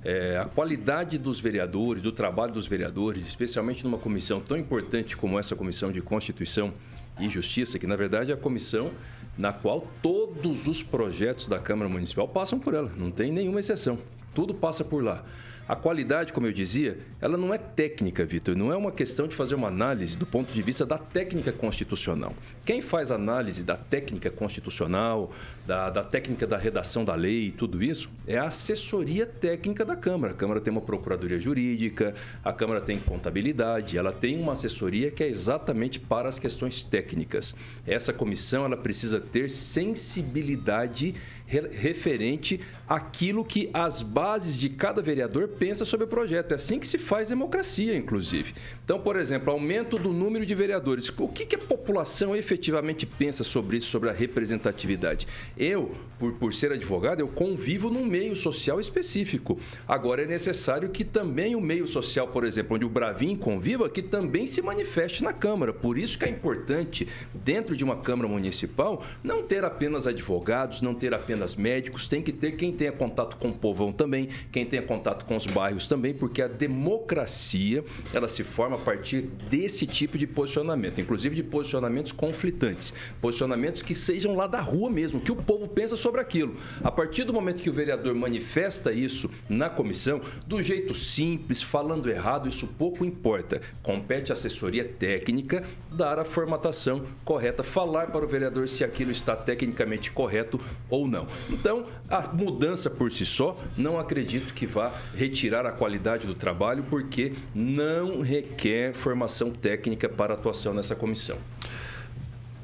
É, 0.04 0.38
a 0.38 0.46
qualidade 0.46 1.18
dos 1.18 1.40
vereadores, 1.40 2.04
do 2.04 2.12
trabalho 2.12 2.52
dos 2.54 2.66
vereadores, 2.66 3.28
especialmente 3.28 3.84
numa 3.84 3.98
comissão 3.98 4.40
tão 4.40 4.58
importante 4.58 5.16
como 5.16 5.40
essa 5.40 5.56
Comissão 5.56 5.92
de 5.92 6.02
Constituição 6.02 6.74
e 7.20 7.30
Justiça, 7.30 7.78
que 7.78 7.86
na 7.86 7.96
verdade 7.96 8.32
é 8.32 8.34
a 8.34 8.38
comissão 8.38 8.92
na 9.38 9.54
qual 9.54 9.88
todos 10.02 10.68
os 10.68 10.84
projetos 10.84 11.48
da 11.48 11.60
Câmara 11.60 11.90
Municipal 11.90 12.28
passam 12.28 12.60
por 12.60 12.74
ela, 12.74 12.92
não 12.98 13.12
tem 13.12 13.32
nenhuma 13.32 13.60
exceção. 13.60 13.98
Tudo 14.34 14.54
passa 14.54 14.84
por 14.84 15.04
lá. 15.04 15.24
A 15.68 15.76
qualidade, 15.76 16.34
como 16.34 16.48
eu 16.48 16.52
dizia, 16.52 16.98
ela 17.22 17.38
não 17.38 17.54
é 17.54 17.58
técnica, 17.58 18.26
Vitor, 18.26 18.56
não 18.56 18.74
é 18.74 18.76
uma 18.76 18.92
questão 18.92 19.28
de 19.28 19.36
fazer 19.36 19.56
uma 19.56 19.68
análise 19.68 20.18
do 20.18 20.26
ponto 20.26 20.52
de 20.52 20.62
vista 20.62 20.86
da 20.86 20.98
técnica 20.98 21.52
constitucional. 21.52 22.34
Quem 22.66 22.82
faz 22.82 23.12
análise 23.12 23.64
da 23.64 23.78
técnica 23.78 24.30
constitucional, 24.30 25.32
da, 25.66 25.90
da 25.90 26.04
técnica 26.04 26.48
da 26.48 26.58
redação 26.58 27.06
da 27.06 27.16
lei 27.16 27.48
e 27.48 27.52
tudo 27.52 27.84
isso, 27.84 28.10
é 28.28 28.38
a 28.38 28.46
assessoria 28.46 29.26
técnica 29.26 29.86
da 29.86 29.96
Câmara. 29.96 30.34
A 30.34 30.36
Câmara 30.36 30.60
tem 30.60 30.72
uma 30.72 30.82
procuradoria 30.82 31.40
jurídica, 31.40 32.16
a 32.44 32.52
Câmara 32.52 32.82
tem 32.82 33.00
contabilidade, 33.00 33.98
ela 33.98 34.12
tem 34.12 34.40
uma 34.40 34.54
assessoria 34.54 35.12
que 35.12 35.24
é 35.24 35.28
exatamente 35.28 36.00
para 36.00 36.28
as 36.28 36.40
questões 36.40 36.84
técnicas. 36.84 37.54
Essa 37.86 38.12
comissão 38.12 38.66
ela 38.66 38.78
precisa 38.78 39.20
ter 39.20 39.50
sensibilidade 39.50 41.16
referente 41.60 42.62
àquilo 42.88 43.44
que 43.44 43.70
as 43.74 44.02
bases 44.02 44.58
de 44.58 44.70
cada 44.70 45.02
vereador 45.02 45.50
pensa 45.50 45.84
sobre 45.84 46.06
o 46.06 46.08
projeto. 46.08 46.54
É 46.54 46.56
assim 46.56 46.80
que 46.80 46.88
se 46.88 46.98
faz 46.98 47.30
democracia, 47.30 47.96
inclusive. 47.96 48.54
Então, 48.86 49.00
por 49.00 49.18
exemplo, 49.18 49.52
aumento 49.52 49.98
do 49.98 50.14
número 50.14 50.46
de 50.46 50.56
vereadores. 50.56 51.12
O 51.18 51.28
que, 51.28 51.46
que 51.46 51.56
a 51.56 51.60
população 51.60 52.36
efetivamente 52.36 53.06
pensa 53.06 53.44
sobre 53.44 53.78
isso, 53.78 53.88
sobre 53.88 54.10
a 54.10 54.14
representatividade? 54.14 55.28
Eu, 55.58 55.96
por, 56.18 56.34
por 56.34 56.54
ser 56.54 56.72
advogado, 56.72 57.20
eu 57.20 57.28
convivo 57.28 57.90
num 57.90 58.06
meio 58.06 58.36
social 58.36 58.80
específico. 58.80 59.60
Agora, 59.88 60.24
é 60.24 60.28
necessário 60.28 60.90
que 60.90 61.04
também 61.04 61.56
o 61.56 61.62
meio 61.62 61.88
social, 61.88 62.28
por 62.28 62.44
exemplo, 62.44 62.76
onde 62.76 62.86
o 62.86 62.90
Bravin 62.90 63.36
conviva, 63.36 63.90
que 63.90 64.02
também 64.02 64.46
se 64.46 64.62
manifeste 64.62 65.24
na 65.24 65.34
Câmara. 65.34 65.74
Por 65.74 65.98
isso 65.98 66.18
que 66.18 66.26
é 66.26 66.30
importante, 66.30 67.08
dentro 67.34 67.76
de 67.76 67.84
uma 67.84 67.98
Câmara 67.98 68.28
Municipal, 68.28 69.04
não 69.24 69.44
ter 69.44 69.64
apenas 69.64 70.08
advogados, 70.08 70.82
não 70.82 70.94
ter 70.94 71.14
apenas 71.14 71.56
médicos, 71.56 72.08
tem 72.08 72.22
que 72.22 72.32
ter 72.32 72.54
quem 72.54 72.72
tenha 72.72 72.92
contato 72.92 73.38
com 73.38 73.50
o 73.50 73.54
povão 73.54 73.92
também, 73.92 74.30
quem 74.52 74.66
tenha 74.66 74.82
contato 74.82 75.26
com 75.26 75.36
os 75.36 75.46
bairros 75.48 75.88
também, 75.88 76.14
porque 76.14 76.42
a 76.42 76.48
democracia 76.48 77.84
ela 78.14 78.28
se 78.28 78.44
forma 78.44 78.76
a 78.76 78.80
partir 78.80 79.22
desse 79.50 79.86
tipo 79.86 80.18
de 80.18 80.28
posicionamento, 80.28 81.02
inclusive 81.02 81.36
de 81.36 81.44
posicionamentos 81.44 82.12
conflitantes, 82.12 82.94
posicionamentos 83.20 83.82
que 83.82 83.96
sejam 83.96 84.36
lá 84.36 84.48
da 84.48 84.62
rua 84.62 84.90
mesmo, 84.90 85.20
que 85.20 85.32
o 85.32 85.36
povo 85.42 85.68
pensa 85.68 85.96
sobre 85.96 86.22
aquilo. 86.22 86.56
A 86.84 86.92
partir 86.92 87.24
do 87.24 87.34
momento 87.34 87.62
que 87.62 87.70
o 87.70 87.74
vereador 87.74 88.14
manifesta 88.16 88.92
isso 88.92 89.30
na 89.50 89.70
comissão, 89.70 90.22
do 90.46 90.62
jeito 90.62 90.94
simples, 90.94 91.62
falando 91.62 92.10
errado, 92.10 92.48
isso 92.48 92.68
pouco 92.68 93.04
importa. 93.06 93.62
Compete 93.82 94.32
à 94.32 94.34
assessoria 94.34 94.84
técnica 94.84 95.64
dar 95.92 96.20
a 96.20 96.26
formatação 96.26 97.06
correta, 97.26 97.64
falar 97.64 98.08
para 98.08 98.26
o 98.26 98.28
vereador 98.28 98.68
se 98.68 98.84
aquilo 98.84 99.12
está 99.12 99.36
tecnicamente 99.36 100.12
correto 100.12 100.60
ou 100.90 101.08
não. 101.08 101.28
Então, 101.50 101.86
a 102.10 102.22
mudança 102.22 102.90
por 102.90 103.12
si 103.12 103.26
só, 103.26 103.58
não 103.78 104.00
acredito 104.00 104.54
que 104.54 104.66
vá 104.66 104.92
retirar 105.14 105.66
a 105.66 105.72
qualidade 105.72 106.26
do 106.26 106.36
trabalho, 106.36 106.86
porque 106.90 107.34
não 107.54 108.22
requer 108.22 108.94
formação 108.94 109.52
técnica 109.52 110.08
para 110.08 110.34
atuação 110.34 110.74
nessa 110.74 110.96
comissão. 110.96 111.38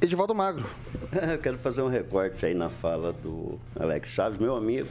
Edivaldo 0.01 0.35
Magro. 0.35 0.65
Eu 1.31 1.39
quero 1.39 1.57
fazer 1.57 1.81
um 1.81 1.87
recorte 1.87 2.45
aí 2.45 2.53
na 2.53 2.69
fala 2.69 3.11
do 3.11 3.59
Alex 3.79 4.09
Chaves, 4.09 4.39
meu 4.39 4.55
amigo. 4.55 4.89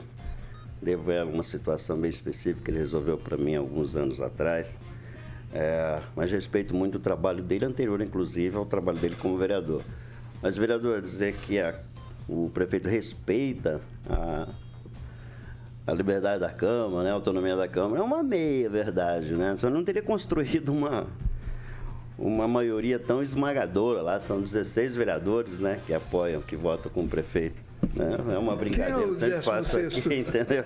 Devo 0.83 1.11
a 1.13 1.25
uma 1.25 1.43
situação 1.43 1.97
bem 1.97 2.11
específica 2.11 2.65
que 2.65 2.71
ele 2.71 2.79
resolveu 2.79 3.17
para 3.17 3.37
mim 3.37 3.55
alguns 3.55 3.97
anos 3.97 4.21
atrás. 4.21 4.79
É, 5.53 6.01
mas 6.15 6.31
respeito 6.31 6.75
muito 6.75 6.97
o 6.97 7.01
trabalho 7.01 7.43
dele 7.43 7.65
anterior, 7.65 8.01
inclusive, 8.01 8.57
ao 8.57 8.67
trabalho 8.67 8.99
dele 8.99 9.17
como 9.17 9.39
vereador. 9.39 9.83
Mas, 10.43 10.57
vereador, 10.57 11.01
dizer 11.01 11.35
que 11.35 11.59
a 11.59 11.81
o 12.29 12.51
prefeito 12.53 12.89
respeita 12.89 13.81
a, 14.09 14.49
a 15.87 15.93
liberdade 15.93 16.41
da 16.41 16.51
Câmara, 16.51 17.05
né, 17.05 17.11
a 17.11 17.15
autonomia 17.15 17.55
da 17.55 17.69
Câmara, 17.69 18.01
é 18.01 18.05
uma 18.05 18.23
meia 18.23 18.69
verdade, 18.69 19.35
né? 19.35 19.57
Só 19.57 19.71
não 19.71 19.85
teria 19.85 20.03
construído 20.03 20.71
uma, 20.71 21.07
uma 22.19 22.49
maioria 22.49 22.99
tão 22.99 23.23
esmagadora 23.23 24.01
lá, 24.01 24.19
são 24.19 24.41
16 24.41 24.97
vereadores, 24.97 25.59
né, 25.59 25.81
que 25.87 25.93
apoiam, 25.93 26.41
que 26.41 26.57
votam 26.57 26.91
com 26.91 27.03
o 27.03 27.09
prefeito. 27.09 27.67
Né? 27.95 28.35
É 28.35 28.39
uma 28.39 28.57
brincadeira, 28.57 29.01
eu 29.01 29.15
sempre 29.15 29.43
faço 29.43 29.79
aqui, 29.79 30.01
entendeu? 30.15 30.65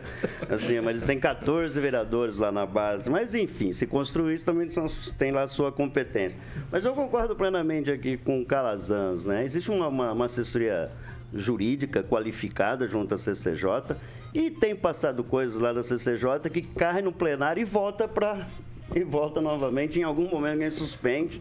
Assim, 0.48 0.80
mas 0.80 0.96
eles 0.96 1.06
têm 1.06 1.18
14 1.18 1.78
vereadores 1.78 2.38
lá 2.38 2.52
na 2.52 2.64
base. 2.64 3.10
Mas, 3.10 3.34
enfim, 3.34 3.72
se 3.72 3.86
construir 3.86 4.36
isso 4.36 4.44
também 4.44 4.70
são, 4.70 4.86
tem 5.18 5.32
lá 5.32 5.42
a 5.42 5.48
sua 5.48 5.72
competência. 5.72 6.40
Mas 6.70 6.84
eu 6.84 6.92
concordo 6.92 7.34
plenamente 7.34 7.90
aqui 7.90 8.16
com 8.16 8.40
o 8.40 8.46
Calazans, 8.46 9.26
né? 9.26 9.44
Existe 9.44 9.70
uma, 9.70 9.88
uma, 9.88 10.12
uma 10.12 10.26
assessoria 10.26 10.90
jurídica 11.34 12.02
qualificada 12.02 12.86
junto 12.86 13.14
à 13.14 13.18
CCJ 13.18 13.96
e 14.34 14.50
tem 14.50 14.74
passado 14.74 15.22
coisas 15.24 15.60
lá 15.60 15.72
da 15.72 15.82
CCJ 15.82 16.50
que 16.52 16.62
cai 16.62 17.02
no 17.02 17.12
plenário 17.12 17.60
e 17.60 17.64
volta 17.64 18.06
para 18.08 18.46
e 18.94 19.02
volta 19.02 19.40
novamente. 19.40 19.98
Em 19.98 20.02
algum 20.02 20.28
momento 20.28 20.54
alguém 20.54 20.70
suspende, 20.70 21.40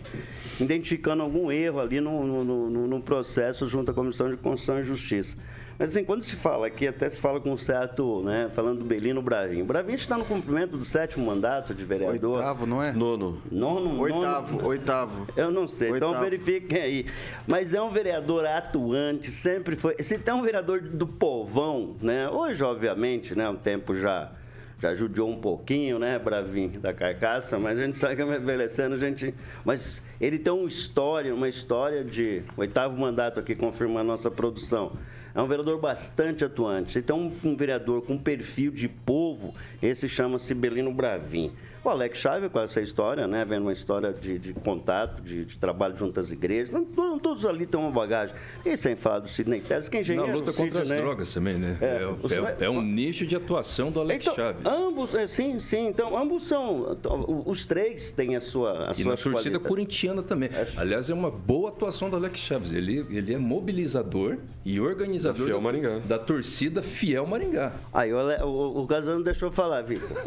identificando 0.60 1.24
algum 1.24 1.52
erro 1.52 1.80
ali 1.80 2.00
no, 2.00 2.26
no, 2.26 2.70
no, 2.70 2.88
no 2.88 3.02
processo 3.02 3.68
junto 3.68 3.92
à 3.92 3.94
Comissão 3.94 4.30
de 4.30 4.38
Constituição 4.38 4.80
e 4.80 4.84
Justiça. 4.84 5.36
Mas 5.80 5.92
assim, 5.92 6.04
quando 6.04 6.24
se 6.24 6.36
fala 6.36 6.68
aqui, 6.68 6.86
até 6.86 7.08
se 7.08 7.22
fala 7.22 7.40
com 7.40 7.54
um 7.54 7.58
certo, 7.58 8.22
né, 8.22 8.52
falando 8.54 8.80
do 8.80 8.86
Belino 8.86 9.22
Bravinho. 9.22 9.64
O 9.64 9.66
Bravinho 9.66 9.96
está 9.96 10.18
no 10.18 10.26
cumprimento 10.26 10.76
do 10.76 10.84
sétimo 10.84 11.26
mandato 11.26 11.74
de 11.74 11.86
vereador. 11.86 12.36
Oitavo, 12.36 12.66
não 12.68 12.84
é? 12.84 12.92
Nono. 12.92 13.42
Nono, 13.50 13.98
Oitavo, 14.02 14.58
nono. 14.58 14.68
oitavo. 14.68 15.28
Eu 15.38 15.50
não 15.50 15.70
sei, 15.70 15.88
então 15.88 16.10
oitavo. 16.10 16.26
então 16.26 16.30
verifiquem 16.30 16.82
aí. 16.82 17.06
Mas 17.48 17.74
é 17.74 17.82
um 17.82 17.92
vereador 17.92 18.46
atuante, 18.46 19.32
sempre 19.32 19.78
foi. 19.78 19.96
Se 20.04 20.20
tem 20.20 20.34
um 20.34 20.42
vereador 20.42 20.82
do 20.82 21.08
povão, 21.08 21.96
né? 22.02 22.28
Hoje, 22.28 22.62
obviamente, 22.62 23.34
né, 23.34 23.50
o 23.50 23.56
tempo 23.56 23.96
já 23.96 24.34
já 24.80 24.94
judiou 24.96 25.30
um 25.30 25.40
pouquinho, 25.40 26.00
né, 26.00 26.18
Bravinho, 26.18 26.80
da 26.80 26.94
carcaça, 26.94 27.60
mas 27.60 27.80
a 27.80 27.86
gente 27.86 27.98
sabe 27.98 28.16
que 28.16 28.22
envelhecendo, 28.22 28.96
a 28.96 28.98
gente. 28.98 29.34
Mas 29.66 30.02
ele 30.20 30.40
tem 30.40 30.54
uma 30.54 30.68
história, 30.68 31.34
uma 31.34 31.50
história 31.50 32.04
de 32.04 32.44
oitavo 32.56 32.98
mandato 32.98 33.40
aqui, 33.40 33.56
confirma 33.56 34.00
a 34.00 34.04
nossa 34.04 34.32
produção. 34.32 34.94
É 35.36 35.42
um 35.42 35.48
vereador 35.48 35.80
bastante 35.80 36.44
atuante. 36.44 36.98
Então, 36.98 37.32
um 37.44 37.56
vereador 37.56 38.02
com 38.02 38.18
perfil 38.18 38.72
de 38.72 38.88
povo, 38.88 39.54
esse 39.82 40.10
chama-se 40.10 40.54
Belino 40.54 40.92
Bravin. 40.94 41.52
O 41.84 41.90
Alex 41.90 42.18
Chave 42.18 42.50
com 42.50 42.60
essa 42.60 42.82
história, 42.82 43.26
né? 43.26 43.46
Vendo 43.46 43.64
uma 43.64 43.74
história 43.74 44.12
de, 44.12 44.38
de 44.38 44.54
contato, 44.54 45.22
de, 45.22 45.46
de, 45.46 45.58
trabalho 45.58 45.96
junto 45.96 46.20
às 46.20 46.30
igrejas. 46.30 46.74
Não, 46.74 47.18
todos 47.18 47.46
ali 47.46 47.66
têm 47.66 47.80
uma 47.80 47.92
bagagem. 47.92 48.36
E 48.66 48.76
sem 48.76 48.96
falar 48.96 49.20
do 49.20 49.30
Sidney 49.30 49.62
Pérez, 49.62 49.88
que 49.88 49.98
é 49.98 50.02
engenheiro. 50.02 50.28
Na 50.28 50.36
luta 50.36 50.52
contra 50.52 50.82
as 50.82 50.90
drogas 50.90 51.34
também, 51.34 51.56
né? 51.56 51.78
É, 51.80 51.86
é, 51.86 52.64
é, 52.64 52.66
é 52.66 52.70
um 52.70 52.82
nicho 52.82 53.26
de 53.26 53.36
atuação 53.36 53.92
do 53.92 54.02
Alex 54.02 54.26
então, 54.26 54.36
Chaves. 54.36 54.66
Ambos, 54.66 55.16
é, 55.16 55.26
sim, 55.28 55.60
sim. 55.60 55.88
Então, 55.88 56.18
ambos 56.18 56.48
são. 56.48 56.92
Então, 56.92 57.44
os 57.46 57.66
três 57.66 58.12
têm 58.12 58.36
a 58.36 58.42
sua. 58.42 58.90
A 58.90 58.92
e 58.92 58.96
sua 58.96 59.12
na 59.12 59.18
torcida 59.18 59.60
corintiana 59.60 60.22
também. 60.22 60.50
Aliás, 60.76 61.10
é 61.10 61.14
uma 61.14 61.32
boa 61.32 61.70
atuação 61.70 62.10
do 62.10 62.18
Alex 62.18 62.40
Chaves. 62.40 62.74
Ele, 62.74 63.06
ele 63.10 63.34
é 63.34 63.38
mobilizador 63.38 64.38
e 64.66 64.80
organizador 64.82 65.50
da, 65.50 65.60
Maringá. 65.60 66.00
da 66.00 66.20
torcida 66.20 66.82
Fiel 66.82 67.26
Maringá. 67.26 67.74
Aí 67.94 68.14
o, 68.14 68.18
o, 68.46 68.84
o 68.84 68.88
Casano 68.88 69.24
deixou 69.24 69.52
falar, 69.52 69.82
Vitor. 69.82 70.10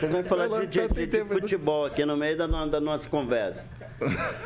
Você 0.00 0.06
vai 0.06 0.22
falar 0.22 0.66
de, 0.66 0.69
de, 0.70 0.88
de, 0.88 1.06
de 1.06 1.24
futebol 1.24 1.84
aqui 1.84 2.04
no 2.04 2.16
meio 2.16 2.36
da, 2.36 2.46
da 2.46 2.80
nossa 2.80 3.08
conversa. 3.08 3.68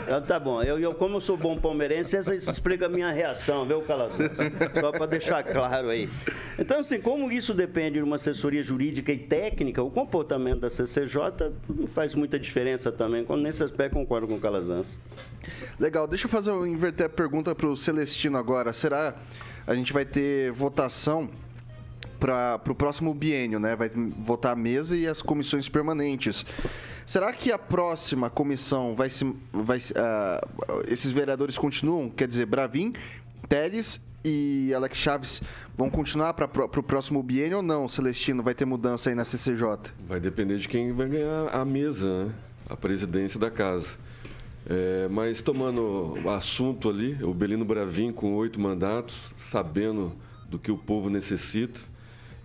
Então, 0.02 0.20
tá 0.22 0.40
bom, 0.40 0.62
eu, 0.62 0.78
eu 0.80 0.94
como 0.94 1.20
sou 1.20 1.36
bom 1.36 1.56
palmeirense, 1.56 2.16
essa 2.16 2.34
explica 2.34 2.86
a 2.86 2.88
minha 2.88 3.10
reação, 3.12 3.64
viu, 3.64 3.82
Calazans? 3.82 4.32
Só 4.80 4.90
para 4.90 5.06
deixar 5.06 5.44
claro 5.44 5.90
aí. 5.90 6.10
Então, 6.58 6.80
assim, 6.80 7.00
como 7.00 7.30
isso 7.30 7.54
depende 7.54 7.98
de 7.98 8.02
uma 8.02 8.16
assessoria 8.16 8.62
jurídica 8.62 9.12
e 9.12 9.18
técnica, 9.18 9.82
o 9.82 9.90
comportamento 9.90 10.60
da 10.60 10.70
CCJ 10.70 11.52
não 11.68 11.86
faz 11.86 12.14
muita 12.14 12.38
diferença 12.38 12.90
também. 12.90 13.24
Nesse 13.38 13.62
aspecto, 13.62 13.94
concordo 13.94 14.26
com 14.26 14.34
o 14.34 14.40
Calazans. 14.40 14.98
Legal, 15.78 16.06
deixa 16.08 16.26
eu 16.26 16.30
fazer 16.30 16.50
inverter 16.66 17.06
a 17.06 17.08
pergunta 17.08 17.54
para 17.54 17.68
o 17.68 17.76
Celestino 17.76 18.36
agora. 18.36 18.72
Será 18.72 19.14
a 19.66 19.74
gente 19.74 19.92
vai 19.92 20.04
ter 20.04 20.52
votação 20.52 21.30
para 22.24 22.72
o 22.72 22.74
próximo 22.74 23.12
biênio, 23.12 23.60
né? 23.60 23.76
Vai 23.76 23.90
votar 23.90 24.52
a 24.52 24.56
mesa 24.56 24.96
e 24.96 25.06
as 25.06 25.20
comissões 25.20 25.68
permanentes. 25.68 26.46
Será 27.04 27.30
que 27.34 27.52
a 27.52 27.58
próxima 27.58 28.30
comissão 28.30 28.94
vai 28.94 29.10
se. 29.10 29.30
Vai, 29.52 29.76
uh, 29.76 30.82
esses 30.88 31.12
vereadores 31.12 31.58
continuam? 31.58 32.08
Quer 32.08 32.26
dizer, 32.26 32.46
Bravin, 32.46 32.94
Teles 33.46 34.00
e 34.24 34.72
Alex 34.74 34.96
Chaves 34.96 35.42
vão 35.76 35.90
continuar 35.90 36.32
para 36.32 36.46
o 36.46 36.82
próximo 36.82 37.22
biênio 37.22 37.58
ou 37.58 37.62
não, 37.62 37.86
Celestino? 37.86 38.42
Vai 38.42 38.54
ter 38.54 38.64
mudança 38.64 39.10
aí 39.10 39.14
na 39.14 39.24
CCJ? 39.24 39.92
Vai 40.08 40.18
depender 40.18 40.56
de 40.56 40.66
quem 40.66 40.92
vai 40.92 41.06
ganhar 41.06 41.48
a 41.48 41.62
mesa, 41.62 42.24
né? 42.24 42.32
a 42.70 42.74
presidência 42.74 43.38
da 43.38 43.50
casa. 43.50 43.88
É, 44.66 45.08
mas 45.10 45.42
tomando 45.42 46.18
o 46.24 46.30
assunto 46.30 46.88
ali, 46.88 47.22
o 47.22 47.34
Belino 47.34 47.66
Bravin 47.66 48.12
com 48.12 48.34
oito 48.36 48.58
mandatos, 48.58 49.30
sabendo 49.36 50.10
do 50.48 50.58
que 50.58 50.72
o 50.72 50.78
povo 50.78 51.10
necessita, 51.10 51.80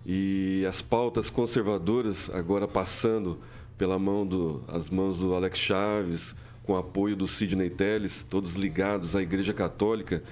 e 0.04 0.64
as 0.68 0.80
pautas 0.80 1.28
conservadoras 1.28 2.30
agora 2.32 2.66
passando 2.66 3.38
pela 3.76 3.98
mão 3.98 4.26
do, 4.26 4.62
as 4.68 4.90
mãos 4.90 5.18
do 5.18 5.34
Alex 5.34 5.58
Chaves, 5.58 6.34
com 6.64 6.76
apoio 6.76 7.16
do 7.16 7.26
Sidney 7.26 7.70
Telles, 7.70 8.24
todos 8.28 8.54
ligados 8.54 9.16
à 9.16 9.22
Igreja 9.22 9.52
Católica, 9.52 10.22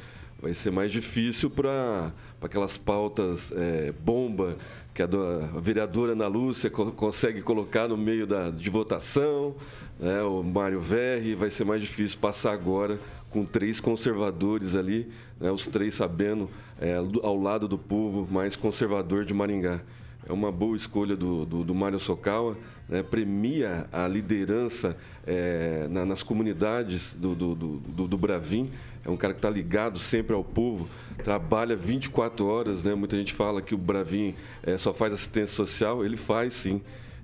vai 0.40 0.54
ser 0.54 0.70
mais 0.70 0.92
difícil 0.92 1.50
para 1.50 2.12
aquelas 2.40 2.76
pautas 2.76 3.50
é, 3.52 3.92
bomba 3.92 4.56
que 4.98 5.02
a, 5.02 5.06
a, 5.06 5.60
vereadora 5.60 6.10
Ana 6.10 6.26
Lúcia 6.26 6.68
co 6.68 6.90
consegue 6.90 7.40
colocar 7.40 7.86
no 7.86 7.96
meio 7.96 8.26
da, 8.26 8.50
de 8.50 8.68
votação, 8.68 9.54
né, 9.96 10.20
o 10.22 10.42
Mário 10.42 10.80
Verri, 10.80 11.36
vai 11.36 11.50
ser 11.50 11.64
mais 11.64 11.80
difícil 11.80 12.18
passar 12.18 12.52
agora 12.52 12.98
com 13.30 13.44
três 13.46 13.78
conservadores 13.78 14.74
ali, 14.74 15.08
né, 15.38 15.52
os 15.52 15.68
três 15.68 15.94
sabendo 15.94 16.50
é, 16.80 16.96
ao 16.96 17.40
lado 17.40 17.68
do 17.68 17.78
povo 17.78 18.26
mais 18.28 18.56
conservador 18.56 19.24
de 19.24 19.32
Maringá. 19.32 19.80
É 20.28 20.32
uma 20.32 20.50
boa 20.50 20.76
escolha 20.76 21.16
do, 21.16 21.46
do, 21.46 21.62
do 21.62 21.74
Mário 21.76 22.00
Sokawa, 22.00 22.56
né, 22.88 23.02
premia 23.02 23.86
a 23.92 24.08
liderança 24.08 24.96
é, 25.26 25.86
na, 25.90 26.06
nas 26.06 26.22
comunidades 26.22 27.14
do, 27.14 27.34
do, 27.34 27.54
do, 27.54 28.08
do 28.08 28.18
Bravim. 28.18 28.70
É 29.04 29.10
um 29.10 29.16
cara 29.16 29.32
que 29.32 29.38
está 29.38 29.50
ligado 29.50 29.98
sempre 29.98 30.34
ao 30.34 30.42
povo, 30.42 30.88
trabalha 31.22 31.76
24 31.76 32.46
horas. 32.46 32.84
Né? 32.84 32.94
Muita 32.94 33.16
gente 33.16 33.32
fala 33.32 33.60
que 33.60 33.74
o 33.74 33.78
Bravim 33.78 34.34
é, 34.62 34.78
só 34.78 34.94
faz 34.94 35.12
assistência 35.12 35.54
social. 35.54 36.04
Ele 36.04 36.16
faz 36.16 36.54
sim, 36.54 36.80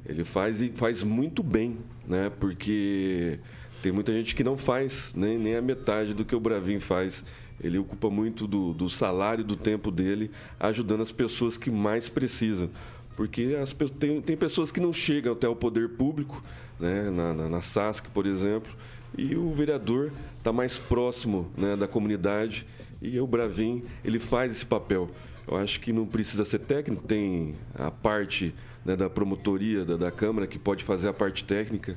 ele 0.06 0.24
faz 0.24 0.60
e 0.60 0.70
faz 0.70 1.02
muito 1.02 1.42
bem, 1.42 1.78
né? 2.06 2.30
porque 2.38 3.38
tem 3.82 3.92
muita 3.92 4.12
gente 4.12 4.34
que 4.34 4.44
não 4.44 4.56
faz 4.56 5.10
nem, 5.14 5.38
nem 5.38 5.56
a 5.56 5.62
metade 5.62 6.14
do 6.14 6.24
que 6.24 6.34
o 6.34 6.40
Bravin 6.40 6.80
faz. 6.80 7.24
Ele 7.62 7.78
ocupa 7.78 8.10
muito 8.10 8.46
do, 8.46 8.72
do 8.72 8.90
salário, 8.90 9.44
do 9.44 9.56
tempo 9.56 9.90
dele, 9.90 10.30
ajudando 10.58 11.02
as 11.02 11.12
pessoas 11.12 11.56
que 11.56 11.70
mais 11.70 12.08
precisam. 12.08 12.68
Porque 13.16 13.56
as, 13.60 13.74
tem, 13.98 14.20
tem 14.20 14.36
pessoas 14.36 14.72
que 14.72 14.80
não 14.80 14.92
chegam 14.92 15.32
até 15.32 15.48
o 15.48 15.54
poder 15.54 15.90
público, 15.90 16.42
né, 16.78 17.10
na, 17.10 17.32
na, 17.32 17.48
na 17.48 17.60
SASC, 17.60 18.06
por 18.08 18.26
exemplo, 18.26 18.72
e 19.16 19.36
o 19.36 19.52
vereador 19.52 20.10
está 20.38 20.52
mais 20.52 20.78
próximo 20.78 21.50
né, 21.56 21.76
da 21.76 21.86
comunidade 21.86 22.66
e 23.00 23.18
o 23.20 23.26
Bravin 23.26 23.82
ele 24.04 24.18
faz 24.18 24.50
esse 24.50 24.66
papel. 24.66 25.08
Eu 25.46 25.56
acho 25.56 25.78
que 25.80 25.92
não 25.92 26.06
precisa 26.06 26.44
ser 26.44 26.60
técnico, 26.60 27.06
tem 27.06 27.54
a 27.74 27.90
parte 27.90 28.54
né, 28.84 28.96
da 28.96 29.08
promotoria 29.08 29.84
da, 29.84 29.96
da 29.96 30.10
Câmara 30.10 30.46
que 30.46 30.58
pode 30.58 30.82
fazer 30.82 31.08
a 31.08 31.12
parte 31.12 31.44
técnica 31.44 31.96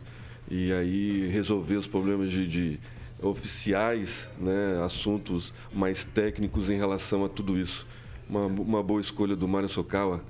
e 0.49 0.71
aí 0.71 1.27
resolver 1.27 1.75
os 1.75 1.87
problemas 1.87 2.31
de, 2.31 2.47
de 2.47 2.79
oficiais, 3.21 4.29
né, 4.39 4.81
assuntos 4.85 5.53
mais 5.73 6.05
técnicos 6.05 6.69
em 6.69 6.77
relação 6.77 7.25
a 7.25 7.29
tudo 7.29 7.57
isso. 7.57 7.87
Uma, 8.29 8.45
uma 8.45 8.83
boa 8.83 9.01
escolha 9.01 9.35
do 9.35 9.47
Mário 9.47 9.69
Sokawa 9.69 10.21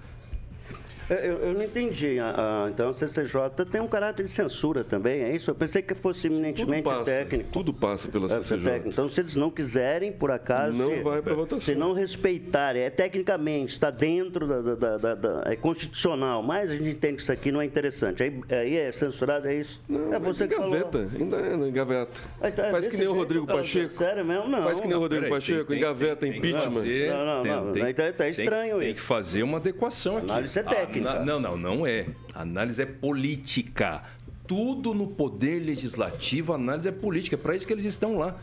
eu, 1.09 1.37
eu 1.37 1.53
não 1.53 1.63
entendi. 1.63 2.17
Ah, 2.19 2.67
então, 2.69 2.89
a 2.89 2.93
CCJ 2.93 3.65
tem 3.71 3.81
um 3.81 3.87
caráter 3.87 4.25
de 4.25 4.31
censura 4.31 4.83
também, 4.83 5.21
é 5.21 5.35
isso? 5.35 5.49
Eu 5.49 5.55
pensei 5.55 5.81
que 5.81 5.95
fosse 5.95 6.27
eminentemente 6.27 6.83
tudo 6.83 6.95
passa, 6.95 7.03
técnico. 7.05 7.49
Tudo 7.51 7.73
passa 7.73 8.07
pela 8.09 8.25
é, 8.25 8.43
CCJ. 8.43 8.71
É 8.71 8.81
então, 8.85 9.09
se 9.09 9.21
eles 9.21 9.35
não 9.35 9.49
quiserem, 9.49 10.11
por 10.11 10.31
acaso... 10.31 10.77
Não 10.77 10.89
se, 10.89 11.01
vai 11.01 11.21
para 11.21 11.33
votação. 11.33 11.59
Se 11.59 11.75
não 11.75 11.93
respeitarem, 11.93 12.81
é 12.81 12.89
tecnicamente, 12.89 13.73
está 13.73 13.89
dentro 13.89 14.47
da, 14.47 14.75
da, 14.75 14.97
da, 14.97 15.15
da, 15.15 15.43
É 15.45 15.55
constitucional, 15.55 16.43
mas 16.43 16.69
a 16.69 16.75
gente 16.75 16.89
entende 16.89 17.15
que 17.17 17.21
isso 17.21 17.31
aqui 17.31 17.51
não 17.51 17.61
é 17.61 17.65
interessante. 17.65 18.23
Aí, 18.23 18.41
aí 18.49 18.75
é 18.75 18.91
censurado, 18.91 19.47
é 19.47 19.55
isso? 19.55 19.81
Não, 19.87 20.13
é 20.13 20.19
você 20.19 20.47
que 20.47 20.55
gaveta, 20.55 20.91
falou. 20.91 21.09
ainda 21.19 21.37
é, 21.37 21.57
né, 21.57 21.71
gaveta. 21.71 22.21
Aí, 22.41 22.51
tá, 22.51 22.69
Faz 22.71 22.87
que 22.87 22.97
nem 22.97 23.07
o 23.07 23.13
Rodrigo 23.13 23.47
Pacheco. 23.47 23.93
Sério 23.95 24.25
mesmo? 24.25 24.47
Não. 24.47 24.63
Faz 24.63 24.81
que 24.81 24.87
nem 24.87 24.97
o 24.97 24.99
Rodrigo 24.99 25.29
Pacheco, 25.29 25.73
em 25.73 25.79
gaveta, 25.79 26.27
impeachment. 26.27 26.83
Não, 26.83 27.25
não, 27.25 27.65
não. 27.65 27.73
Tem, 27.73 27.93
tá, 27.93 28.11
tá 28.11 28.27
estranho 28.27 28.61
tem, 28.61 28.69
isso. 28.69 28.79
Tem 28.79 28.93
que 28.95 29.01
fazer 29.01 29.43
uma 29.43 29.57
adequação 29.57 30.17
aqui. 30.17 30.29
Análise 30.29 30.59
é 30.59 30.63
técnica. 30.63 30.96
Não, 31.01 31.25
não, 31.25 31.39
não 31.39 31.57
não 31.57 31.87
é. 31.87 32.05
A 32.33 32.41
análise 32.41 32.81
é 32.81 32.85
política. 32.85 34.03
Tudo 34.47 34.93
no 34.93 35.07
poder 35.07 35.59
legislativo, 35.59 36.53
a 36.53 36.55
análise 36.55 36.87
é 36.87 36.91
política. 36.91 37.35
É 37.35 37.39
para 37.39 37.55
isso 37.55 37.67
que 37.67 37.73
eles 37.73 37.85
estão 37.85 38.17
lá. 38.17 38.37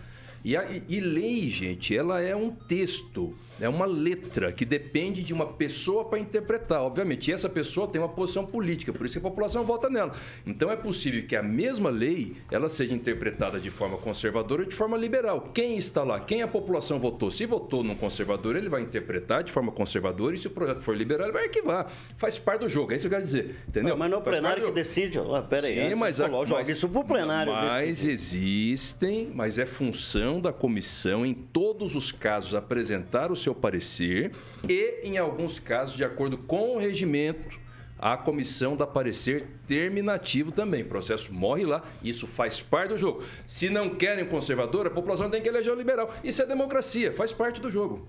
E, 0.45 0.57
a, 0.57 0.67
e, 0.89 1.01
lei, 1.01 1.49
gente, 1.49 1.97
ela 1.97 2.21
é 2.21 2.37
um 2.37 2.51
texto. 2.51 3.35
É 3.61 3.69
uma 3.69 3.87
letra 3.87 4.53
que 4.53 4.65
depende 4.65 5.23
de 5.23 5.33
uma 5.33 5.47
pessoa 5.47 6.05
para 6.05 6.19
interpretar, 6.19 6.83
obviamente. 6.83 7.31
E 7.31 7.33
essa 7.33 7.49
pessoa 7.49 7.87
tem 7.87 8.01
uma 8.01 8.09
posição 8.09 8.45
política, 8.45 8.93
por 8.93 9.07
isso 9.07 9.21
que 9.21 9.27
a 9.27 9.31
população 9.31 9.65
vota 9.65 9.89
nela. 9.89 10.13
Então 10.47 10.71
é 10.71 10.77
possível 10.77 11.25
que 11.27 11.37
a 11.37 11.43
mesma 11.43 11.91
lei 11.91 12.37
ela 12.51 12.69
seja 12.69 12.95
interpretada 12.95 13.61
de 13.61 13.71
forma 13.71 13.97
conservadora 13.97 14.63
ou 14.63 14.69
de 14.69 14.75
forma 14.75 14.97
liberal. 14.97 15.51
Quem 15.55 15.77
está 15.77 16.03
lá? 16.03 16.19
Quem 16.19 16.43
a 16.43 16.49
população 16.49 16.99
votou? 16.99 17.31
Se 17.31 17.47
votou 17.47 17.85
num 17.85 17.95
conservador, 17.95 18.57
ele 18.57 18.69
vai 18.69 18.83
interpretar 18.83 19.45
de 19.45 19.53
forma 19.53 19.71
conservadora 19.71 20.35
e 20.35 20.39
se 20.39 20.47
o 20.47 20.51
projeto 20.51 20.81
for 20.81 20.97
liberal, 20.97 21.27
ele 21.27 21.33
vai 21.33 21.45
arquivar. 21.45 21.93
Faz 22.17 22.39
parte 22.39 22.63
do 22.63 22.69
jogo, 22.69 22.93
é 22.93 22.97
isso 22.97 23.09
que 23.09 23.15
eu 23.15 23.19
quero 23.19 23.25
dizer. 23.25 23.57
Entendeu? 23.69 23.97
Mas 23.97 24.11
não 24.11 24.19
é 24.19 24.21
o 24.21 24.25
plenário 24.25 24.67
que 24.67 24.73
decide. 24.73 25.19
Ah, 25.19 25.43
pera 25.43 25.67
aí, 25.67 25.91
Sim, 25.91 25.95
mas, 25.95 26.19
falou, 26.19 26.45
joga 26.45 26.71
isso 26.71 26.89
para 26.89 27.01
o 27.01 27.05
plenário. 27.05 27.53
Mas 27.53 28.05
existem, 28.05 29.31
mas 29.33 29.59
é 29.59 29.67
função 29.67 30.41
da 30.41 30.53
comissão, 30.53 31.25
em 31.25 31.35
todos 31.35 31.95
os 31.95 32.11
casos, 32.11 32.55
apresentar 32.55 33.31
o 33.31 33.37
seu 33.45 33.55
parecer 33.55 34.33
e, 34.69 35.01
em 35.03 35.19
alguns 35.19 35.59
casos, 35.59 35.97
de 35.97 36.05
acordo 36.05 36.37
com 36.37 36.77
o 36.77 36.79
regimento, 36.79 37.59
a 37.99 38.17
comissão 38.17 38.77
dá 38.77 38.87
parecer 38.87 39.47
terminativo 39.67 40.51
também. 40.51 40.83
O 40.83 40.87
processo 40.87 41.33
morre 41.33 41.65
lá, 41.65 41.83
isso 42.03 42.27
faz 42.27 42.61
parte 42.61 42.91
do 42.91 42.99
jogo. 42.99 43.23
Se 43.47 43.71
não 43.71 43.91
querem 43.91 44.27
conservador, 44.27 44.87
a 44.87 44.91
população 44.91 45.31
tem 45.31 45.41
que 45.41 45.49
eleger 45.49 45.73
o 45.73 45.77
liberal. 45.77 46.13
Isso 46.23 46.43
é 46.43 46.47
democracia, 46.47 47.13
faz 47.13 47.33
parte 47.33 47.61
do 47.61 47.71
jogo. 47.71 48.07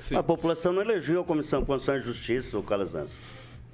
Sim. 0.00 0.16
A 0.16 0.22
população 0.22 0.72
não 0.72 0.82
elegeu 0.82 1.20
a 1.20 1.24
Comissão 1.24 1.60
de 1.60 1.66
Constituição 1.66 1.96
e 1.96 2.02
Justiça, 2.02 2.58
o 2.58 2.62
Calazans. 2.62 3.18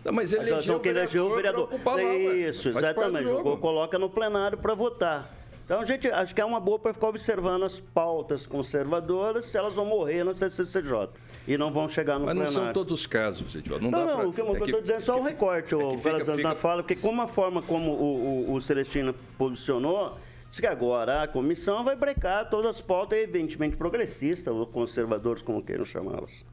Não, 0.04 0.12
mas 0.12 0.32
elegeu, 0.32 0.80
que 0.80 0.88
elegeu 0.88 1.26
o 1.26 1.36
vereador. 1.36 1.68
Lá, 1.84 2.02
Isso, 2.02 2.68
exatamente. 2.68 3.30
Coloca 3.60 3.98
no 3.98 4.10
plenário 4.10 4.58
para 4.58 4.74
votar. 4.74 5.41
Então, 5.64 5.84
gente, 5.84 6.08
acho 6.08 6.34
que 6.34 6.40
é 6.40 6.44
uma 6.44 6.60
boa 6.60 6.78
para 6.78 6.92
ficar 6.92 7.08
observando 7.08 7.64
as 7.64 7.78
pautas 7.78 8.46
conservadoras, 8.46 9.46
se 9.46 9.56
elas 9.56 9.74
vão 9.74 9.86
morrer 9.86 10.24
na 10.24 10.34
CCCJ 10.34 11.08
e 11.46 11.56
não 11.56 11.72
vão 11.72 11.88
chegar 11.88 12.18
no 12.18 12.26
Mas 12.26 12.34
plenário. 12.34 12.58
não 12.58 12.64
são 12.64 12.72
todos 12.72 13.00
os 13.00 13.06
casos, 13.06 13.54
Edivaldo. 13.54 13.90
Não, 13.90 13.90
não, 13.90 14.06
não 14.06 14.16
pra... 14.16 14.28
o 14.28 14.32
que 14.32 14.40
eu 14.40 14.52
estou 14.52 14.78
é 14.78 14.80
dizendo 14.82 14.98
é 14.98 15.00
só 15.00 15.18
um 15.18 15.22
recorte, 15.22 15.74
é 15.74 15.76
o 15.76 15.98
Calazans 15.98 16.36
fica... 16.36 16.54
fala, 16.56 16.82
porque 16.82 17.00
como 17.00 17.22
a 17.22 17.28
forma 17.28 17.62
como 17.62 17.92
o, 17.92 18.50
o, 18.50 18.54
o 18.54 18.60
Celestino 18.60 19.14
posicionou, 19.38 20.18
diz 20.50 20.60
que 20.60 20.66
agora 20.66 21.22
a 21.22 21.28
comissão 21.28 21.84
vai 21.84 21.96
brecar 21.96 22.48
todas 22.50 22.76
as 22.76 22.80
pautas, 22.80 23.18
evidentemente 23.18 23.76
progressistas, 23.76 24.52
ou 24.52 24.66
conservadores, 24.66 25.42
como 25.42 25.62
queiram 25.62 25.84
chamá-las. 25.84 26.44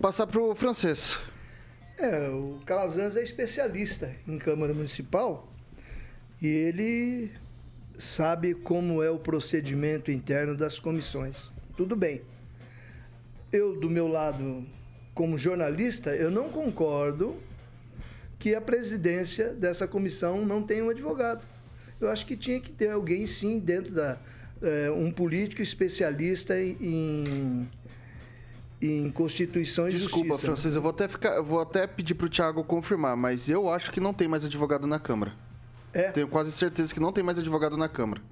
Passar 0.00 0.26
para 0.26 0.40
o 0.40 0.54
francês. 0.54 1.18
É, 1.98 2.28
o 2.30 2.58
Calazans 2.64 3.16
é 3.16 3.22
especialista 3.22 4.10
em 4.26 4.38
Câmara 4.38 4.72
Municipal 4.72 5.46
E 6.40 6.46
ele 6.46 7.30
sabe 8.00 8.54
como 8.54 9.02
é 9.02 9.10
o 9.10 9.18
procedimento 9.18 10.10
interno 10.10 10.56
das 10.56 10.80
comissões. 10.80 11.50
Tudo 11.76 11.94
bem. 11.94 12.22
Eu, 13.52 13.78
do 13.78 13.90
meu 13.90 14.08
lado, 14.08 14.66
como 15.14 15.36
jornalista, 15.36 16.14
eu 16.14 16.30
não 16.30 16.48
concordo 16.48 17.36
que 18.38 18.54
a 18.54 18.60
presidência 18.60 19.52
dessa 19.52 19.86
comissão 19.86 20.44
não 20.46 20.62
tenha 20.62 20.84
um 20.84 20.90
advogado. 20.90 21.44
Eu 22.00 22.08
acho 22.08 22.24
que 22.24 22.36
tinha 22.36 22.58
que 22.58 22.72
ter 22.72 22.90
alguém, 22.90 23.26
sim, 23.26 23.58
dentro 23.58 23.92
da. 23.92 24.18
É, 24.62 24.90
um 24.90 25.10
político 25.10 25.62
especialista 25.62 26.58
em, 26.60 27.66
em 28.80 29.10
Constituições 29.10 29.94
Desculpa, 29.94 30.28
Justiça. 30.28 30.46
Francês, 30.46 30.74
eu 30.74 30.82
vou 30.82 30.90
até, 30.90 31.08
ficar, 31.08 31.36
eu 31.36 31.44
vou 31.44 31.60
até 31.60 31.86
pedir 31.86 32.14
para 32.14 32.26
o 32.26 32.28
Tiago 32.28 32.62
confirmar, 32.64 33.16
mas 33.16 33.48
eu 33.48 33.72
acho 33.72 33.90
que 33.90 34.00
não 34.00 34.12
tem 34.12 34.28
mais 34.28 34.44
advogado 34.44 34.86
na 34.86 34.98
Câmara. 34.98 35.32
É? 35.92 36.10
Tenho 36.10 36.28
quase 36.28 36.52
certeza 36.52 36.94
que 36.94 37.00
não 37.00 37.12
tem 37.12 37.24
mais 37.24 37.38
advogado 37.38 37.76
na 37.76 37.88
Câmara. 37.88 38.22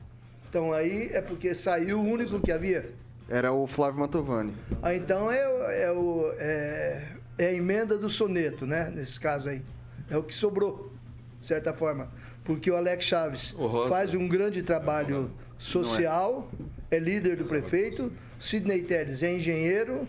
Então 0.48 0.72
aí 0.72 1.10
é 1.12 1.20
porque 1.20 1.54
saiu 1.54 1.98
o 1.98 2.04
único 2.04 2.40
que 2.40 2.52
havia? 2.52 2.90
Era 3.28 3.52
o 3.52 3.66
Flávio 3.66 4.00
Mantovani. 4.00 4.54
Ah, 4.82 4.94
então 4.94 5.30
é, 5.30 5.84
é, 5.84 5.92
o, 5.92 6.32
é, 6.38 7.08
é 7.36 7.46
a 7.46 7.52
emenda 7.52 7.98
do 7.98 8.08
soneto, 8.08 8.66
né? 8.66 8.90
Nesse 8.94 9.20
caso 9.20 9.50
aí. 9.50 9.62
É 10.10 10.16
o 10.16 10.22
que 10.22 10.34
sobrou, 10.34 10.90
de 11.38 11.44
certa 11.44 11.74
forma. 11.74 12.08
Porque 12.44 12.70
o 12.70 12.76
Alex 12.76 13.04
Chaves 13.04 13.54
faz 13.90 14.14
um 14.14 14.26
grande 14.26 14.62
trabalho 14.62 15.30
social, 15.58 16.50
é. 16.90 16.98
líder 16.98 17.36
do 17.36 17.44
prefeito, 17.44 18.10
Sidney 18.38 18.82
Teles 18.82 19.22
é 19.22 19.34
engenheiro, 19.34 20.08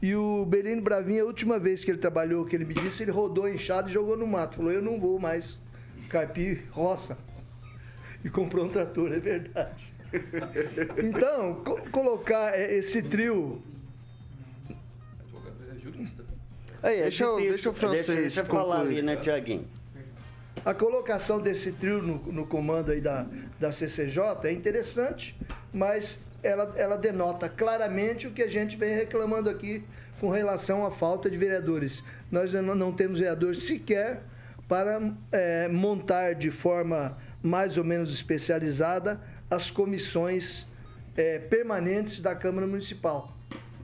e 0.00 0.16
o 0.16 0.44
Belino 0.44 0.82
Bravinho, 0.82 1.22
a 1.22 1.26
última 1.26 1.60
vez 1.60 1.84
que 1.84 1.90
ele 1.92 1.98
trabalhou, 1.98 2.44
que 2.44 2.56
ele 2.56 2.64
me 2.64 2.74
disse, 2.74 3.04
ele 3.04 3.12
rodou 3.12 3.48
inchado 3.48 3.88
e 3.88 3.92
jogou 3.92 4.16
no 4.16 4.26
mato. 4.26 4.56
Falou, 4.56 4.72
eu 4.72 4.82
não 4.82 4.98
vou 4.98 5.20
mais 5.20 5.60
carpir 6.12 6.64
roça. 6.70 7.16
E 8.22 8.28
comprou 8.28 8.66
um 8.66 8.68
trator, 8.68 9.10
é 9.12 9.18
verdade. 9.18 9.92
Então, 11.02 11.54
co 11.64 11.80
colocar 11.90 12.56
esse 12.58 13.02
trio. 13.02 13.62
Aí, 16.82 17.00
deixa, 17.00 17.24
eu, 17.24 17.36
deixa 17.38 17.70
o 17.70 17.72
francês 17.72 18.06
deixa, 18.06 18.42
deixa 18.42 18.44
falar 18.44 18.80
ali, 18.80 19.00
né, 19.00 19.16
Tiaguinho? 19.16 19.66
A 20.64 20.74
colocação 20.74 21.40
desse 21.40 21.72
trio 21.72 22.02
no, 22.02 22.18
no, 22.32 22.46
comando 22.46 22.92
aí 22.92 23.00
da, 23.00 23.26
da 23.58 23.72
CCJ 23.72 24.22
é 24.44 24.52
interessante, 24.52 25.36
mas 25.72 26.20
ela, 26.42 26.72
ela 26.76 26.96
denota 26.96 27.48
claramente 27.48 28.26
o 28.26 28.32
que 28.32 28.42
a 28.42 28.48
gente 28.48 28.76
vem 28.76 28.94
reclamando 28.94 29.48
aqui 29.48 29.82
com 30.20 30.30
relação 30.30 30.84
à 30.84 30.90
falta 30.90 31.30
de 31.30 31.36
vereadores. 31.36 32.04
Nós 32.30 32.52
não, 32.52 32.74
não 32.74 32.92
temos 32.92 33.18
vereadores 33.18 33.62
sequer 33.64 34.22
para 34.72 35.14
é, 35.30 35.68
montar 35.68 36.34
de 36.34 36.50
forma 36.50 37.18
mais 37.42 37.76
ou 37.76 37.84
menos 37.84 38.10
especializada 38.10 39.20
as 39.50 39.70
comissões 39.70 40.66
é, 41.14 41.38
permanentes 41.38 42.22
da 42.22 42.34
Câmara 42.34 42.66
Municipal. 42.66 43.36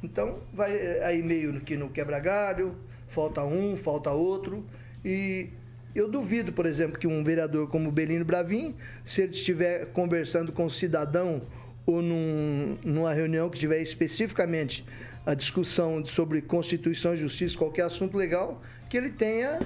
Então, 0.02 0.38
vai 0.50 0.74
é, 0.74 1.04
aí 1.04 1.22
meio 1.22 1.60
que 1.60 1.76
no 1.76 1.90
quebra-galho, 1.90 2.74
falta 3.06 3.44
um, 3.44 3.76
falta 3.76 4.12
outro. 4.12 4.64
E 5.04 5.50
eu 5.94 6.08
duvido, 6.08 6.54
por 6.54 6.64
exemplo, 6.64 6.98
que 6.98 7.06
um 7.06 7.22
vereador 7.22 7.68
como 7.68 7.92
Belino 7.92 8.24
Bravin, 8.24 8.74
se 9.04 9.20
ele 9.20 9.32
estiver 9.32 9.92
conversando 9.92 10.52
com 10.52 10.64
um 10.64 10.70
cidadão 10.70 11.42
ou 11.84 12.00
num, 12.00 12.78
numa 12.82 13.12
reunião 13.12 13.50
que 13.50 13.58
tiver 13.58 13.82
especificamente 13.82 14.86
a 15.26 15.34
discussão 15.34 16.02
sobre 16.02 16.40
Constituição 16.40 17.12
e 17.12 17.18
Justiça, 17.18 17.58
qualquer 17.58 17.82
assunto 17.82 18.16
legal, 18.16 18.62
que 18.88 18.96
ele 18.96 19.10
tenha 19.10 19.60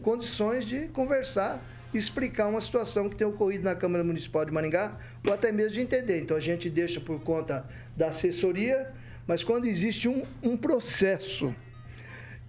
condições 0.00 0.64
de 0.64 0.88
conversar 0.88 1.62
explicar 1.92 2.46
uma 2.46 2.60
situação 2.60 3.08
que 3.08 3.16
tem 3.16 3.26
ocorrido 3.26 3.64
na 3.64 3.74
Câmara 3.74 4.04
Municipal 4.04 4.44
de 4.44 4.52
Maringá, 4.52 4.96
ou 5.26 5.32
até 5.32 5.50
mesmo 5.50 5.72
de 5.72 5.80
entender. 5.80 6.20
Então 6.20 6.36
a 6.36 6.40
gente 6.40 6.70
deixa 6.70 7.00
por 7.00 7.20
conta 7.20 7.64
da 7.96 8.08
assessoria, 8.08 8.92
mas 9.26 9.42
quando 9.42 9.66
existe 9.66 10.08
um, 10.08 10.24
um 10.42 10.56
processo 10.56 11.54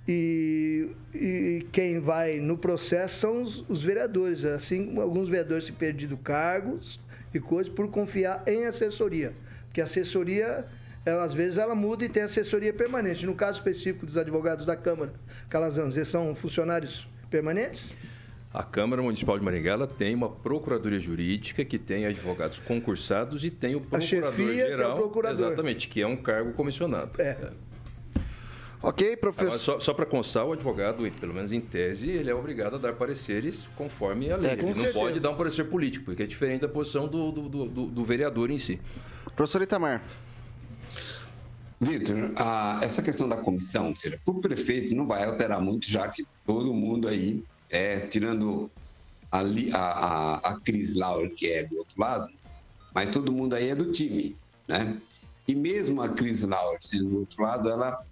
e, 0.07 0.89
e, 1.13 1.67
quem 1.71 1.99
vai 1.99 2.39
no 2.39 2.57
processo 2.57 3.19
são 3.19 3.43
os, 3.43 3.63
os 3.69 3.83
vereadores, 3.83 4.45
assim 4.45 4.97
alguns 4.99 5.29
vereadores 5.29 5.65
se 5.65 5.71
perdido 5.71 6.17
cargos 6.17 6.99
e 7.33 7.39
coisas 7.39 7.71
por 7.71 7.87
confiar 7.89 8.43
em 8.47 8.65
assessoria, 8.65 9.33
porque 9.65 9.79
a 9.79 9.83
assessoria 9.83 10.65
ela, 11.05 11.23
às 11.23 11.33
vezes 11.33 11.57
ela 11.57 11.73
muda 11.73 12.05
e 12.05 12.09
tem 12.09 12.21
assessoria 12.21 12.71
permanente. 12.71 13.25
No 13.25 13.33
caso 13.33 13.57
específico 13.57 14.05
dos 14.05 14.17
advogados 14.17 14.67
da 14.67 14.75
Câmara, 14.75 15.13
Calazans, 15.49 15.95
eles 15.95 16.07
são 16.07 16.35
funcionários 16.35 17.07
permanentes? 17.31 17.95
A 18.53 18.63
Câmara 18.63 19.01
Municipal 19.01 19.39
de 19.39 19.45
Maringá 19.45 19.87
tem 19.87 20.13
uma 20.13 20.29
procuradoria 20.29 20.99
jurídica 20.99 21.63
que 21.63 21.79
tem 21.79 22.05
advogados 22.05 22.59
concursados 22.59 23.45
e 23.45 23.49
tem 23.49 23.75
o 23.75 23.81
procurador-geral. 23.81 24.91
É 24.91 24.99
procurador. 24.99 25.47
Exatamente, 25.47 25.87
que 25.87 26.01
é 26.01 26.05
um 26.05 26.17
cargo 26.17 26.51
comissionado. 26.51 27.19
É. 27.21 27.29
é. 27.29 27.49
Ok, 28.83 29.15
professor. 29.15 29.45
Agora, 29.45 29.59
só, 29.59 29.79
só 29.79 29.93
para 29.93 30.05
constar, 30.05 30.45
o 30.45 30.51
advogado, 30.51 31.09
pelo 31.19 31.33
menos 31.33 31.53
em 31.53 31.61
tese, 31.61 32.09
ele 32.09 32.29
é 32.29 32.35
obrigado 32.35 32.75
a 32.75 32.77
dar 32.79 32.93
pareceres 32.93 33.69
conforme 33.75 34.31
a 34.31 34.35
lei. 34.35 34.49
É, 34.49 34.53
ele 34.53 34.63
não 34.63 34.73
certeza. 34.73 34.93
pode 34.93 35.19
dar 35.19 35.29
um 35.29 35.35
parecer 35.35 35.65
político, 35.65 36.05
porque 36.05 36.23
é 36.23 36.25
diferente 36.25 36.61
da 36.61 36.67
posição 36.67 37.07
do, 37.07 37.31
do, 37.31 37.47
do, 37.47 37.85
do 37.85 38.03
vereador 38.03 38.49
em 38.51 38.57
si. 38.57 38.81
Professor 39.35 39.61
Itamar. 39.61 40.01
Vitor, 41.83 42.31
essa 42.83 43.01
questão 43.01 43.27
da 43.27 43.37
comissão, 43.37 43.89
ou 43.89 43.95
seja, 43.95 44.19
o 44.23 44.35
prefeito 44.35 44.93
não 44.93 45.07
vai 45.07 45.23
alterar 45.23 45.59
muito, 45.59 45.89
já 45.89 46.07
que 46.07 46.23
todo 46.45 46.71
mundo 46.71 47.07
aí, 47.07 47.43
é, 47.71 48.01
tirando 48.01 48.69
a, 49.31 49.41
a, 49.73 50.35
a 50.35 50.59
Cris 50.59 50.95
Laura, 50.95 51.27
que 51.27 51.47
é 51.47 51.63
do 51.63 51.77
outro 51.77 51.99
lado, 51.99 52.31
mas 52.93 53.09
todo 53.09 53.31
mundo 53.31 53.55
aí 53.55 53.69
é 53.69 53.75
do 53.75 53.91
time, 53.91 54.37
né? 54.67 54.95
E 55.47 55.55
mesmo 55.55 56.03
a 56.03 56.09
Cris 56.09 56.43
Laura 56.43 56.77
sendo 56.79 57.09
do 57.09 57.19
outro 57.21 57.41
lado, 57.41 57.67
ela 57.67 58.05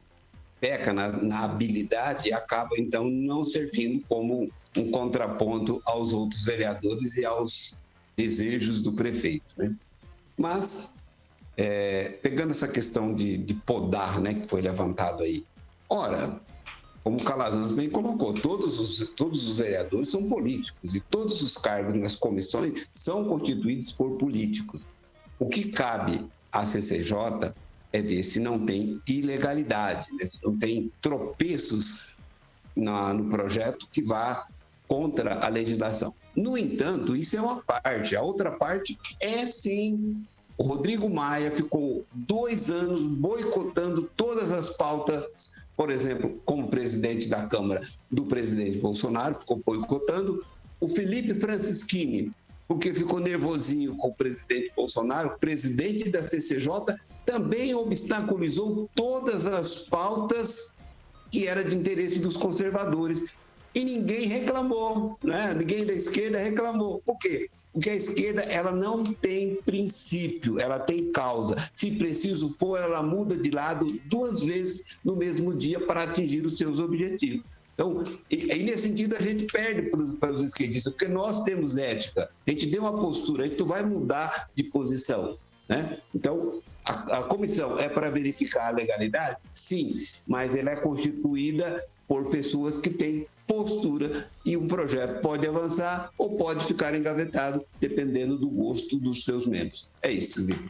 peca 0.59 0.91
na, 0.91 1.09
na 1.09 1.43
habilidade 1.43 2.29
e 2.29 2.33
acaba 2.33 2.71
então 2.75 3.07
não 3.07 3.45
servindo 3.45 4.03
como 4.09 4.49
um 4.75 4.89
contraponto 4.89 5.79
aos 5.85 6.11
outros 6.11 6.43
vereadores 6.43 7.17
e 7.17 7.25
aos 7.25 7.83
desejos 8.17 8.81
do 8.81 8.93
prefeito, 8.93 9.53
né? 9.59 9.75
Mas 10.35 10.93
é, 11.59 12.17
pegando 12.23 12.51
essa 12.51 12.69
questão 12.69 13.13
de, 13.13 13.37
de 13.37 13.53
podar, 13.53 14.21
né, 14.21 14.33
que 14.33 14.47
foi 14.47 14.61
levantado 14.61 15.23
aí. 15.23 15.45
Ora, 15.89 16.39
como 17.03 17.19
o 17.19 17.23
Calazans 17.23 17.73
bem 17.73 17.89
colocou, 17.89 18.33
todos 18.33 18.79
os, 18.79 19.09
todos 19.09 19.45
os 19.45 19.57
vereadores 19.57 20.07
são 20.07 20.23
políticos 20.29 20.95
e 20.95 21.01
todos 21.01 21.41
os 21.41 21.57
cargos 21.57 21.93
nas 21.95 22.15
comissões 22.15 22.87
são 22.89 23.25
constituídos 23.25 23.91
por 23.91 24.17
políticos. 24.17 24.81
O 25.37 25.49
que 25.49 25.69
cabe 25.69 26.25
à 26.49 26.65
CCJ 26.65 27.53
é 27.91 28.01
ver 28.01 28.23
se 28.23 28.39
não 28.39 28.65
tem 28.65 29.01
ilegalidade, 29.05 30.07
né? 30.13 30.25
se 30.25 30.41
não 30.45 30.57
tem 30.57 30.89
tropeços 31.01 32.15
na, 32.73 33.13
no 33.13 33.25
projeto 33.29 33.85
que 33.91 34.01
vá 34.01 34.47
contra 34.87 35.45
a 35.45 35.49
legislação. 35.49 36.15
No 36.37 36.57
entanto, 36.57 37.17
isso 37.17 37.35
é 37.35 37.41
uma 37.41 37.61
parte. 37.61 38.15
A 38.15 38.21
outra 38.21 38.51
parte 38.51 38.97
é 39.21 39.45
sim 39.45 40.25
o 40.59 40.63
Rodrigo 40.63 41.09
Maia 41.09 41.49
ficou 41.51 42.05
dois 42.11 42.69
anos 42.69 43.01
boicotando 43.01 44.09
todas 44.17 44.51
as 44.51 44.69
pautas, 44.69 45.53
por 45.77 45.89
exemplo, 45.89 46.37
como 46.43 46.67
presidente 46.67 47.29
da 47.29 47.47
Câmara 47.47 47.81
do 48.11 48.25
presidente 48.25 48.77
Bolsonaro, 48.77 49.39
ficou 49.39 49.61
boicotando. 49.65 50.45
O 50.81 50.89
Felipe 50.89 51.33
Francischini, 51.33 52.33
porque 52.67 52.93
ficou 52.93 53.21
nervosinho 53.21 53.95
com 53.95 54.09
o 54.09 54.13
presidente 54.13 54.73
Bolsonaro, 54.75 55.37
presidente 55.39 56.09
da 56.09 56.21
CCJ, 56.21 56.69
também 57.25 57.73
obstaculizou 57.73 58.89
todas 58.93 59.45
as 59.45 59.77
pautas 59.87 60.75
que 61.31 61.47
era 61.47 61.63
de 61.63 61.77
interesse 61.77 62.19
dos 62.19 62.35
conservadores. 62.35 63.27
E 63.73 63.85
ninguém 63.85 64.27
reclamou, 64.27 65.17
né? 65.23 65.53
ninguém 65.53 65.85
da 65.85 65.93
esquerda 65.93 66.39
reclamou. 66.39 67.01
Por 67.05 67.17
quê? 67.19 67.49
Porque 67.71 67.91
a 67.91 67.95
esquerda 67.95 68.41
ela 68.43 68.71
não 68.71 69.13
tem 69.13 69.55
princípio, 69.57 70.59
ela 70.59 70.79
tem 70.79 71.11
causa. 71.11 71.55
Se 71.73 71.91
preciso 71.91 72.55
for, 72.57 72.79
ela 72.79 73.03
muda 73.03 73.37
de 73.37 73.51
lado 73.51 73.99
duas 74.05 74.41
vezes 74.41 74.97
no 75.03 75.15
mesmo 75.15 75.55
dia 75.55 75.79
para 75.79 76.03
atingir 76.03 76.45
os 76.45 76.57
seus 76.57 76.79
objetivos. 76.79 77.45
Então, 77.75 78.03
aí 78.29 78.63
nesse 78.63 78.89
sentido 78.89 79.15
a 79.15 79.21
gente 79.21 79.45
perde 79.45 79.83
para 79.83 80.01
os, 80.01 80.11
para 80.11 80.33
os 80.33 80.41
esquerdistas, 80.41 80.91
porque 80.91 81.07
nós 81.07 81.43
temos 81.43 81.77
ética. 81.77 82.29
A 82.45 82.51
gente 82.51 82.65
deu 82.65 82.81
uma 82.81 82.99
postura, 82.99 83.43
a 83.43 83.47
gente 83.47 83.63
vai 83.63 83.85
mudar 83.85 84.49
de 84.53 84.63
posição. 84.63 85.37
Né? 85.69 85.99
Então, 86.13 86.61
a, 86.83 87.19
a 87.19 87.23
comissão 87.23 87.77
é 87.79 87.87
para 87.87 88.09
verificar 88.09 88.67
a 88.67 88.71
legalidade? 88.71 89.37
Sim, 89.53 89.93
mas 90.27 90.55
ela 90.55 90.71
é 90.71 90.75
constituída 90.75 91.81
por 92.07 92.29
pessoas 92.29 92.75
que 92.77 92.89
têm 92.89 93.27
postura 93.49 94.29
e 94.45 94.55
um 94.55 94.67
projeto 94.67 95.21
pode 95.21 95.47
avançar 95.47 96.11
ou 96.15 96.37
pode 96.37 96.63
ficar 96.65 96.93
engavetado, 96.95 97.65
dependendo 97.79 98.37
do 98.37 98.47
gosto 98.47 98.95
dos 98.99 99.23
seus 99.23 99.47
membros. 99.47 99.87
É 100.03 100.11
isso, 100.11 100.45
Vitor. 100.45 100.69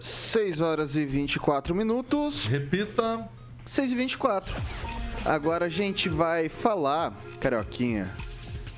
6 0.00 0.60
horas 0.60 0.96
e 0.96 1.06
24 1.06 1.74
minutos. 1.74 2.44
Repita. 2.46 3.28
6 3.64 3.92
e 3.92 3.94
24. 3.94 4.54
Agora 5.24 5.66
a 5.66 5.68
gente 5.68 6.08
vai 6.08 6.48
falar, 6.48 7.12
Carioquinha, 7.40 8.10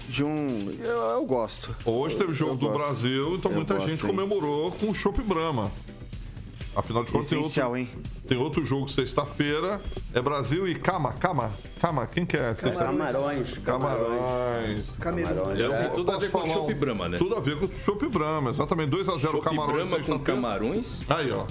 de 0.09 0.23
um. 0.23 0.71
Eu, 0.81 0.99
eu 1.13 1.25
gosto. 1.25 1.75
Hoje 1.85 2.17
teve 2.17 2.33
jogo 2.33 2.57
do 2.57 2.67
gosto. 2.69 2.79
Brasil, 2.79 3.37
então 3.37 3.51
Eu 3.51 3.57
muita 3.57 3.75
gosto, 3.75 3.89
gente 3.89 4.05
hein? 4.05 4.11
comemorou 4.11 4.71
com 4.73 4.91
o 4.91 4.95
Chopp 4.95 5.23
Brahma. 5.23 5.71
Afinal 6.75 7.05
de 7.05 7.11
contas, 7.11 7.29
tem 7.29 7.39
outro, 7.39 7.77
hein? 7.77 7.89
tem 8.29 8.39
outro 8.39 8.65
jogo 8.65 8.89
sexta-feira. 8.89 9.81
É 10.15 10.23
Brasil 10.23 10.69
e 10.69 10.75
Cama, 10.75 11.13
Cama, 11.15 11.51
Cama. 11.81 12.07
Quem 12.07 12.25
que 12.25 12.37
é? 12.37 12.55
Camarões. 12.55 13.59
Camarões. 15.01 15.59
Eu 15.59 15.71
Tem 15.71 15.91
tudo 15.91 16.11
a 16.13 16.19
ver 16.19 16.31
com 16.31 16.39
o 16.39 16.47
Chopp 16.47 16.73
um- 16.73 16.79
Brahma, 16.79 17.09
né? 17.09 17.19
Tudo 17.19 17.35
a 17.37 17.41
ver 17.41 17.59
com 17.59 17.67
o 17.67 17.73
Chopp 17.73 18.09
Brahma, 18.09 18.51
exatamente. 18.51 18.91
2x0 18.91 19.21
Chopp 19.21 19.43
Camarões 19.45 19.89
Brahma 19.89 20.05
com 20.05 20.19
camarões? 20.21 21.01
Aí, 21.09 21.31
ó. 21.33 21.45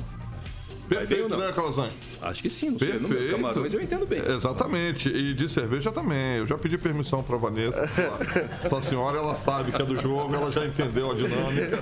Perfeito, 0.90 1.38
né, 1.38 1.52
Calazan? 1.54 1.90
Acho 2.22 2.42
que 2.42 2.50
sim, 2.50 2.72
não 2.72 2.80
sei. 2.80 2.94
No 2.94 3.00
meu 3.02 3.10
Perfeito. 3.10 3.36
camarões 3.36 3.74
eu 3.74 3.82
entendo 3.82 4.06
bem. 4.06 4.20
Exatamente. 4.20 5.08
E 5.10 5.34
de 5.34 5.48
cerveja 5.48 5.92
também. 5.92 6.38
Eu 6.38 6.48
já 6.48 6.58
pedi 6.58 6.78
permissão 6.78 7.24
pra 7.24 7.38
Vanessa. 7.38 7.90
Sua 8.68 8.82
senhora, 8.82 9.18
ela 9.18 9.36
sabe 9.36 9.72
que 9.72 9.82
é 9.82 9.86
do 9.86 9.96
jogo, 10.02 10.34
ela 10.36 10.52
já 10.52 10.66
entendeu 10.66 11.12
a 11.12 11.14
dinâmica. 11.14 11.80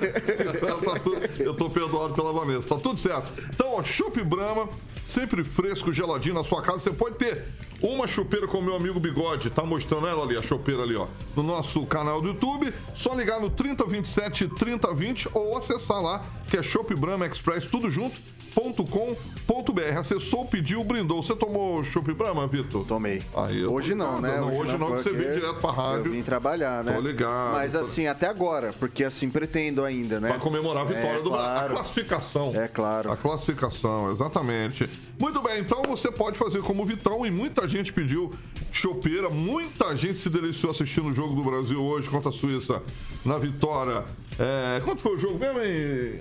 Então, 0.58 0.80
tá 0.82 1.00
tudo- 1.00 1.18
eu 1.40 1.54
tô 1.54 1.70
perdoado 1.70 2.14
pela 2.14 2.32
Vanessa. 2.34 2.68
Tá 2.70 2.76
tudo 2.76 3.00
certo. 3.00 3.32
Então, 3.50 3.74
ó, 3.76 3.84
Chopp 3.84 4.22
Brahma, 4.24 4.70
sempre 5.06 5.44
fresco, 5.44 5.92
geladinho 5.92 6.36
na 6.36 6.44
sua 6.44 6.62
casa. 6.62 6.80
Você 6.80 6.92
pode 6.92 7.16
ter 7.16 7.44
uma 7.82 8.08
chopeira 8.08 8.48
com 8.48 8.58
o 8.60 8.62
meu 8.64 8.76
amigo 8.76 9.00
Bigode. 9.00 9.50
Tá 9.50 9.64
mostrando 9.64 10.08
ela 10.08 10.24
ali, 10.24 10.36
a 10.38 10.42
chopeira 10.42 10.84
ali, 10.84 10.96
ó. 10.96 11.08
No 11.36 11.44
nosso 11.44 11.86
canal 11.86 12.22
do 12.22 12.30
YouTube. 12.30 12.74
Só 12.94 13.14
ligar 13.16 13.40
no 13.40 13.50
3027 13.50 14.48
3020 14.50 15.30
ou 15.34 15.58
acessar 15.58 16.02
lá, 16.02 16.24
que 16.50 16.58
é 16.58 16.64
Chopp 16.64 16.94
Brahma 16.96 17.26
Express, 17.26 17.66
tudo 17.68 17.90
junto 17.90 18.20
.com.br. 18.58 19.98
Acessou, 19.98 20.46
pediu, 20.46 20.84
brindou. 20.84 21.22
Você 21.22 21.36
tomou 21.36 21.84
Chopp 21.84 22.12
Brahma, 22.14 22.48
Vitor? 22.48 22.86
Tomei. 22.86 23.22
Aí, 23.36 23.64
hoje 23.66 23.94
não, 23.94 24.16
ligado. 24.16 24.22
né? 24.22 24.38
Não, 24.42 24.58
hoje 24.58 24.78
não, 24.78 24.88
que 24.88 25.04
você 25.04 25.10
porque 25.10 25.24
veio 25.24 25.34
direto 25.40 25.60
pra 25.60 25.72
rádio. 25.72 26.08
Eu 26.08 26.12
vim 26.12 26.24
trabalhar, 26.24 26.84
né? 26.84 26.94
Tô 26.94 27.02
ligado. 27.02 27.54
Mas 27.54 27.76
assim, 27.76 28.08
até 28.08 28.28
agora, 28.28 28.74
porque 28.80 29.04
assim, 29.04 29.30
pretendo 29.30 29.84
ainda, 29.84 30.20
né? 30.20 30.30
Pra 30.30 30.40
comemorar 30.40 30.84
a 30.84 30.86
vitória 30.86 31.20
É, 31.20 31.22
do 31.22 31.30
Brasil. 31.30 31.48
A 31.50 31.54
claro. 31.56 31.74
classificação. 31.74 32.52
É 32.56 32.68
claro. 32.68 33.12
A 33.12 33.18
classificação, 33.18 34.12
exatamente. 34.12 34.90
Muito 35.20 35.42
bem, 35.42 35.60
então 35.60 35.82
você 35.84 36.12
pode 36.12 36.38
fazer 36.38 36.62
como 36.62 36.84
o 36.84 36.86
Vitão 36.86 37.26
e 37.26 37.32
muita 37.32 37.68
gente 37.68 37.92
pediu 37.94 38.32
chopeira, 38.72 39.30
muita 39.30 39.96
gente 39.98 40.20
se 40.20 40.30
deliciou 40.30 40.72
assistindo 40.72 41.08
o 41.10 41.14
jogo 41.14 41.34
do 41.36 41.44
Brasil 41.44 41.84
hoje 41.84 42.10
contra 42.10 42.30
a 42.30 42.32
Suíça 42.32 42.82
na 43.26 43.38
vitória. 43.40 44.04
É, 44.40 44.80
quanto 44.82 45.02
foi 45.02 45.16
o 45.16 45.20
jogo 45.20 45.40
mesmo, 45.40 45.60
hein? 45.64 46.20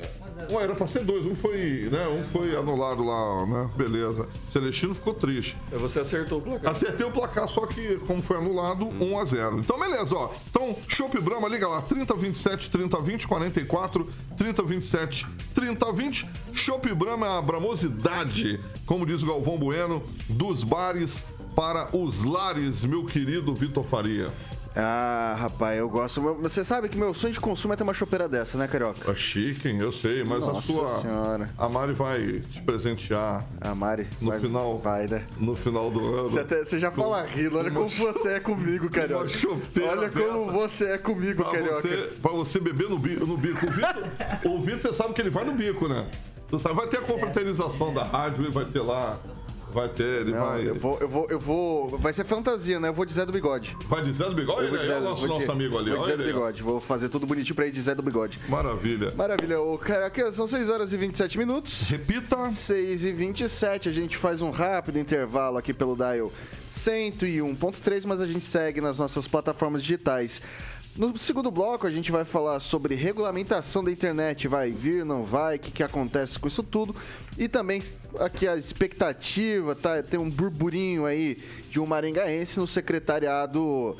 Um 0.50 0.60
era 0.60 0.74
pra 0.74 0.86
ser 0.86 1.04
dois, 1.04 1.26
um 1.26 1.34
foi, 1.34 1.88
né? 1.90 2.06
Um 2.08 2.24
foi 2.26 2.54
anulado 2.56 3.02
lá, 3.02 3.46
né? 3.46 3.70
Beleza. 3.74 4.28
Celestino 4.52 4.94
ficou 4.94 5.14
triste. 5.14 5.56
Você 5.72 6.00
acertou 6.00 6.38
o 6.38 6.42
placar. 6.42 6.72
Acertei 6.72 7.06
o 7.06 7.10
placar, 7.10 7.48
só 7.48 7.66
que 7.66 7.96
como 8.06 8.22
foi 8.22 8.36
anulado, 8.36 8.86
1 8.86 9.18
a 9.18 9.24
0 9.24 9.58
Então, 9.60 9.78
beleza, 9.78 10.14
ó. 10.14 10.30
Então, 10.50 10.76
Chopp 10.86 11.18
Brahma, 11.20 11.48
liga 11.48 11.66
lá, 11.66 11.80
3027 11.82 12.70
3020 12.70 13.26
44 13.26 14.08
3027 14.36 15.26
3020. 15.54 16.28
Chopp 16.52 16.94
Brahma 16.94 17.26
é 17.26 17.38
a 17.38 17.42
bramosidade, 17.42 18.60
como 18.84 19.06
diz 19.06 19.22
o 19.22 19.26
Galvão 19.26 19.58
Bueno, 19.58 20.02
dos 20.28 20.62
bares 20.62 21.24
para 21.54 21.96
os 21.96 22.22
lares, 22.22 22.84
meu 22.84 23.04
querido 23.06 23.54
Vitor 23.54 23.84
Faria. 23.84 24.30
Ah, 24.78 25.34
rapaz, 25.38 25.78
eu 25.78 25.88
gosto. 25.88 26.20
Você 26.42 26.62
sabe 26.62 26.88
que 26.90 26.98
meu 26.98 27.14
sonho 27.14 27.32
de 27.32 27.40
consumo 27.40 27.72
é 27.72 27.76
ter 27.76 27.82
uma 27.82 27.94
chopeira 27.94 28.28
dessa, 28.28 28.58
né, 28.58 28.68
Carioca? 28.68 29.10
É 29.10 29.14
chique, 29.14 29.68
eu 29.74 29.90
sei, 29.90 30.22
mas 30.22 30.42
a 30.42 30.46
Nossa 30.52 30.70
sua. 30.72 31.00
Senhora. 31.00 31.48
A 31.56 31.66
Mari 31.68 31.92
vai 31.94 32.42
te 32.52 32.60
presentear 32.60 33.42
A 33.60 33.74
Mari. 33.74 34.06
no 34.20 34.30
vai- 34.30 34.38
final. 34.40 34.78
Vai, 34.78 35.06
né? 35.06 35.24
No 35.38 35.56
final 35.56 35.90
do 35.90 36.00
ano. 36.14 36.28
Você, 36.28 36.40
até- 36.40 36.62
você 36.62 36.78
já 36.78 36.90
fala 36.92 37.22
rindo, 37.22 37.56
olha 37.58 37.70
como 37.70 37.88
você 37.88 38.28
é 38.34 38.40
comigo, 38.40 38.88
Carioca. 38.90 39.22
uma 39.24 39.28
chopeira 39.30 39.90
Olha 39.92 40.10
como 40.10 40.52
você 40.52 40.90
é 40.90 40.98
comigo, 40.98 41.42
Pra 41.42 41.52
Carioca. 41.52 41.80
você, 41.80 41.96
pra 42.20 42.32
você 42.32 42.60
beber 42.60 42.90
no 42.90 42.98
bico. 42.98 43.24
No 43.26 43.36
bico. 43.38 43.66
O, 43.66 43.70
Vitor, 43.70 44.04
o 44.44 44.60
Vitor, 44.62 44.80
você 44.82 44.92
sabe 44.92 45.14
que 45.14 45.22
ele 45.22 45.30
vai 45.30 45.44
no 45.44 45.52
bico, 45.52 45.88
né? 45.88 46.06
Você 46.48 46.58
sabe, 46.62 46.74
vai 46.76 46.86
ter 46.86 46.98
a 46.98 47.02
confraternização 47.02 47.92
da 47.94 48.04
rádio, 48.04 48.44
ele 48.44 48.52
vai 48.52 48.66
ter 48.66 48.80
lá. 48.80 49.18
Vai 49.72 49.88
ter, 49.88 50.22
ele 50.22 50.32
Não, 50.32 50.40
vai. 50.44 50.68
eu 50.68 50.74
vou, 50.74 50.98
eu 51.00 51.08
vou, 51.08 51.26
eu 51.28 51.38
vou. 51.38 51.98
Vai 51.98 52.12
ser 52.12 52.24
fantasia, 52.24 52.78
né? 52.80 52.88
Eu 52.88 52.92
vou 52.94 53.04
de 53.04 53.12
Zé 53.12 53.26
do 53.26 53.32
Bigode. 53.32 53.76
Vai 53.86 54.02
de 54.02 54.12
Zé 54.12 54.24
do 54.24 54.34
Bigode? 54.34 54.66
Ele 54.68 54.92
é 54.92 54.98
o 54.98 55.00
nosso, 55.02 55.26
nosso 55.26 55.52
amigo 55.52 55.78
ali. 55.78 55.90
Vou 55.90 56.00
de 56.00 56.06
Zé 56.06 56.16
do. 56.16 56.24
Bigode. 56.24 56.62
Vou 56.62 56.80
fazer 56.80 57.08
tudo 57.08 57.26
bonitinho 57.26 57.54
pra 57.54 57.66
ir 57.66 57.72
de 57.72 57.80
Zé 57.80 57.94
do 57.94 58.02
Bigode. 58.02 58.38
Maravilha. 58.48 59.12
Maravilha. 59.14 59.60
O 59.60 59.76
Carioca, 59.76 60.32
são 60.32 60.46
6 60.46 60.70
horas 60.70 60.92
e 60.92 60.96
27 60.96 61.36
minutos. 61.38 61.82
Repita. 61.88 62.50
6 62.50 63.04
e 63.04 63.12
27 63.12 63.88
a 63.88 63.92
gente 63.92 64.16
faz 64.16 64.40
um 64.40 64.50
rápido 64.50 64.98
intervalo 64.98 65.58
aqui 65.58 65.72
pelo 65.74 65.96
Dial 65.96 66.30
101.3, 66.70 68.04
mas 68.06 68.20
a 68.20 68.26
gente 68.26 68.44
segue 68.44 68.80
nas 68.80 68.98
nossas 68.98 69.26
plataformas 69.26 69.82
digitais. 69.82 70.40
No 70.96 71.16
segundo 71.18 71.50
bloco, 71.50 71.86
a 71.86 71.90
gente 71.90 72.10
vai 72.10 72.24
falar 72.24 72.58
sobre 72.58 72.94
regulamentação 72.94 73.84
da 73.84 73.92
internet. 73.92 74.48
Vai 74.48 74.70
vir, 74.70 75.04
não 75.04 75.24
vai, 75.24 75.56
o 75.56 75.58
que, 75.58 75.70
que 75.70 75.82
acontece 75.82 76.38
com 76.38 76.48
isso 76.48 76.62
tudo. 76.62 76.96
E 77.36 77.48
também 77.48 77.80
aqui 78.18 78.48
a 78.48 78.56
expectativa, 78.56 79.74
tá? 79.74 80.02
Tem 80.02 80.18
um 80.18 80.30
burburinho 80.30 81.04
aí 81.04 81.36
de 81.70 81.78
um 81.78 81.84
maringaense 81.84 82.58
no 82.58 82.66
secretariado 82.66 83.98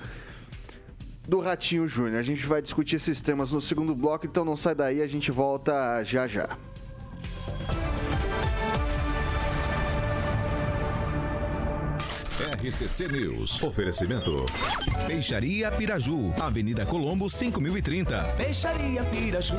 do 1.29 1.41
Ratinho 1.41 1.87
Júnior. 1.87 2.19
A 2.19 2.23
gente 2.23 2.47
vai 2.47 2.63
discutir 2.63 2.97
esses 2.97 3.21
temas 3.21 3.53
no 3.53 3.61
segundo 3.61 3.95
bloco, 3.95 4.25
então 4.25 4.43
não 4.43 4.57
sai 4.57 4.75
daí, 4.75 5.03
a 5.03 5.07
gente 5.07 5.31
volta 5.31 6.03
já 6.03 6.27
já. 6.27 6.57
RCC 12.41 13.09
News. 13.09 13.63
Oferecimento. 13.63 14.45
Peixaria 15.07 15.71
Piraju, 15.71 16.35
Avenida 16.39 16.85
Colombo 16.85 17.31
5030. 17.31 18.35
Peixaria 18.37 19.03
Piraju. 19.05 19.57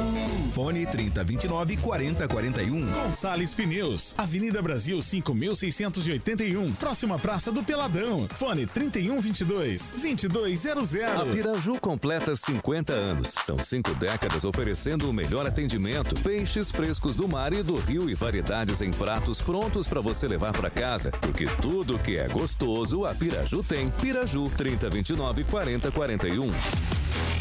Fone 0.54 0.86
3029 0.86 1.78
4041. 1.78 2.92
Gonçalves 2.92 3.54
Pneus, 3.56 4.14
Avenida 4.16 4.62
Brasil 4.62 5.02
5681, 5.02 6.72
próxima 6.74 7.18
Praça 7.18 7.52
do 7.52 7.64
Peladão. 7.64 8.28
Fone 8.36 8.68
3122 8.68 9.94
2200. 9.94 10.96
A 10.96 11.26
Piraju 11.26 11.80
completa 11.80 12.36
50 12.36 12.94
anos. 12.94 13.30
São 13.42 13.58
cinco 13.58 13.96
décadas 13.96 14.46
oferecendo 14.46 15.10
o 15.10 15.14
melhor 15.14 15.48
atendimento. 15.48 16.14
Peixes 16.22 16.70
frescos 16.70 17.16
do 17.16 17.28
mar 17.28 17.54
e 17.54 17.64
do 17.64 17.78
rio 17.78 18.08
e 18.08 18.14
variedades 18.14 18.82
em 18.82 18.92
pratos 18.92 19.42
prontos 19.42 19.88
para 19.88 20.00
você 20.00 20.28
levar 20.28 20.54
para 20.54 20.70
casa. 20.70 21.10
Porque 21.10 21.48
tudo 21.60 21.98
que 21.98 22.18
é 22.18 22.28
gostoso, 22.28 22.67
a 23.06 23.16
Piraju 23.16 23.64
tem. 23.64 23.90
Piraju 23.92 24.50
3029 24.58 25.44
4041. 25.46 26.52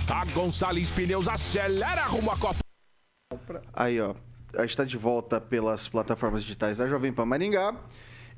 A 0.09 0.25
Gonçalves 0.27 0.93
Pneus 0.93 1.27
acelera 1.27 2.05
rumo 2.05 2.31
à 2.31 2.37
Copa. 2.37 2.59
Aí, 3.73 4.01
ó, 4.01 4.15
a 4.55 4.61
gente 4.61 4.71
está 4.71 4.85
de 4.85 4.97
volta 4.97 5.41
pelas 5.41 5.89
plataformas 5.89 6.43
digitais 6.43 6.77
da 6.77 6.87
Jovem 6.89 7.13
Pan 7.13 7.27
Maringá. 7.27 7.75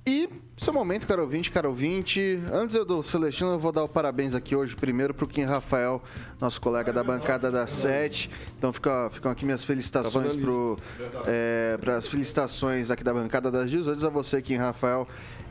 E, 0.07 0.29
seu 0.57 0.73
momento, 0.73 1.07
caro 1.07 1.23
ouvinte, 1.23 1.51
caro 1.51 1.69
ouvinte. 1.69 2.41
Antes 2.51 2.75
eu 2.75 2.85
do 2.85 3.03
Celestino, 3.03 3.51
eu 3.51 3.59
vou 3.59 3.71
dar 3.71 3.85
o 3.85 3.89
parabéns 3.89 4.35
aqui 4.35 4.57
hoje, 4.57 4.75
primeiro 4.75 5.13
para 5.13 5.25
o 5.25 5.29
Kim 5.29 5.43
Rafael, 5.43 6.03
nosso 6.41 6.61
colega 6.61 6.93
da 6.93 7.05
bancada 7.05 7.51
da 7.51 7.67
Sete. 7.67 8.31
Então, 8.57 8.73
fica, 8.73 9.11
ficam 9.11 9.31
aqui 9.31 9.45
minhas 9.45 9.65
felicitações 9.65 10.35
para 11.81 11.97
as 11.97 12.07
felicitações 12.07 12.91
aqui 12.91 13.05
da 13.05 13.13
bancada 13.13 13.51
das 13.51 13.71
18 13.71 14.07
a 14.07 14.11
você, 14.11 14.41
Kim 14.41 14.57
Rafael. 14.57 15.07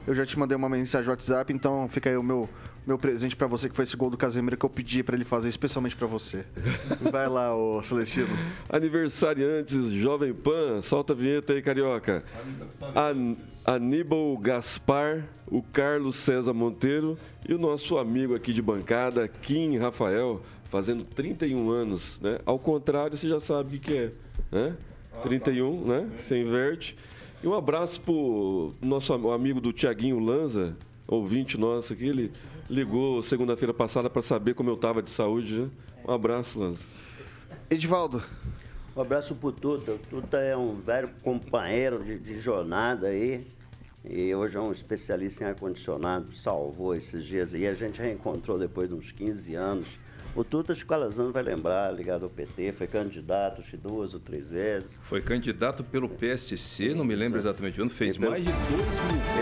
Eu 0.08 0.16
já 0.16 0.26
te 0.26 0.40
mandei 0.40 0.56
uma 0.56 0.70
mensagem 0.70 1.06
no 1.06 1.12
WhatsApp, 1.12 1.52
então 1.54 1.88
fica 1.90 2.10
aí 2.10 2.16
o 2.16 2.24
meu, 2.24 2.50
meu 2.86 2.98
presente 2.98 3.36
para 3.36 3.46
você, 3.46 3.70
que 3.70 3.76
foi 3.76 3.84
esse 3.84 3.98
gol 3.98 4.10
do 4.10 4.18
Casemiro 4.18 4.56
que 4.56 4.66
eu 4.66 4.70
pedi 4.70 5.04
para 5.04 5.16
ele 5.16 5.26
fazer 5.26 5.50
especialmente 5.50 5.96
para 5.96 6.08
você. 6.08 6.46
Vai 7.12 7.28
lá, 7.28 7.54
ô 7.54 7.84
Celestino. 7.84 8.30
Aniversariantes 8.70 9.92
Jovem 9.92 10.34
Pan, 10.34 10.82
solta 10.82 11.12
a 11.12 11.16
vinheta 11.16 11.54
aí, 11.54 11.62
carioca. 11.62 12.24
An 12.96 13.36
Aníbal 13.72 14.38
Gaspar, 14.38 15.28
o 15.46 15.62
Carlos 15.62 16.16
César 16.16 16.54
Monteiro 16.54 17.18
e 17.46 17.54
o 17.54 17.58
nosso 17.58 17.98
amigo 17.98 18.34
aqui 18.34 18.54
de 18.54 18.62
bancada, 18.62 19.28
Kim 19.28 19.76
Rafael, 19.78 20.42
fazendo 20.70 21.04
31 21.04 21.70
anos, 21.70 22.18
né? 22.22 22.40
Ao 22.46 22.58
contrário, 22.58 23.18
você 23.18 23.28
já 23.28 23.42
sabe 23.42 23.68
o 23.76 23.80
que, 23.80 23.86
que 23.92 23.98
é, 23.98 24.12
né? 24.50 24.78
31, 25.22 25.86
né? 25.86 26.10
Você 26.24 26.42
inverte. 26.42 26.98
E 27.44 27.48
um 27.48 27.54
abraço 27.54 28.00
pro 28.00 28.72
nosso 28.82 29.12
am- 29.12 29.32
amigo 29.34 29.60
do 29.60 29.74
Tiaguinho 29.74 30.18
Lanza, 30.18 30.74
ouvinte 31.06 31.58
nosso 31.58 31.92
aqui, 31.92 32.08
ele 32.08 32.32
ligou 32.70 33.22
segunda-feira 33.22 33.74
passada 33.74 34.10
para 34.10 34.22
saber 34.22 34.54
como 34.54 34.70
eu 34.70 34.76
estava 34.76 35.02
de 35.02 35.10
saúde, 35.10 35.60
né? 35.60 35.70
Um 36.08 36.14
abraço, 36.14 36.58
Lanza. 36.58 36.86
Edivaldo. 37.70 38.24
Um 38.96 39.02
abraço 39.02 39.36
pro 39.36 39.52
Tuta. 39.52 39.92
O 39.92 39.98
Tuta 40.00 40.38
é 40.38 40.56
um 40.56 40.76
velho 40.80 41.10
companheiro 41.22 42.02
de, 42.02 42.18
de 42.18 42.40
jornada 42.40 43.08
aí. 43.08 43.46
E 44.10 44.34
hoje 44.34 44.56
é 44.56 44.62
um 44.62 44.72
especialista 44.72 45.44
em 45.44 45.48
ar-condicionado. 45.48 46.34
Salvou 46.34 46.96
esses 46.96 47.26
dias 47.26 47.54
aí. 47.54 47.68
A 47.68 47.74
gente 47.74 48.02
reencontrou 48.02 48.58
depois 48.58 48.88
de 48.88 48.96
uns 48.96 49.12
15 49.12 49.54
anos. 49.54 49.88
O 50.38 50.44
Tuta 50.44 50.76
Calazano 50.76 51.32
vai 51.32 51.42
lembrar, 51.42 51.92
ligado 51.92 52.22
ao 52.22 52.30
PT, 52.30 52.72
foi 52.72 52.86
candidato 52.86 53.62
acho, 53.62 53.76
duas 53.76 54.14
ou 54.14 54.20
três 54.20 54.52
vezes. 54.52 54.92
Foi 55.02 55.20
candidato 55.20 55.84
pelo 55.84 56.08
PSC, 56.08 56.94
não 56.94 57.04
me 57.04 57.16
lembro 57.16 57.40
exatamente 57.40 57.80
o 57.80 57.82
ano, 57.82 57.90
fez 57.90 58.20
mais 58.20 58.46
de 58.46 58.52
2 58.52 58.62
mil 58.70 58.78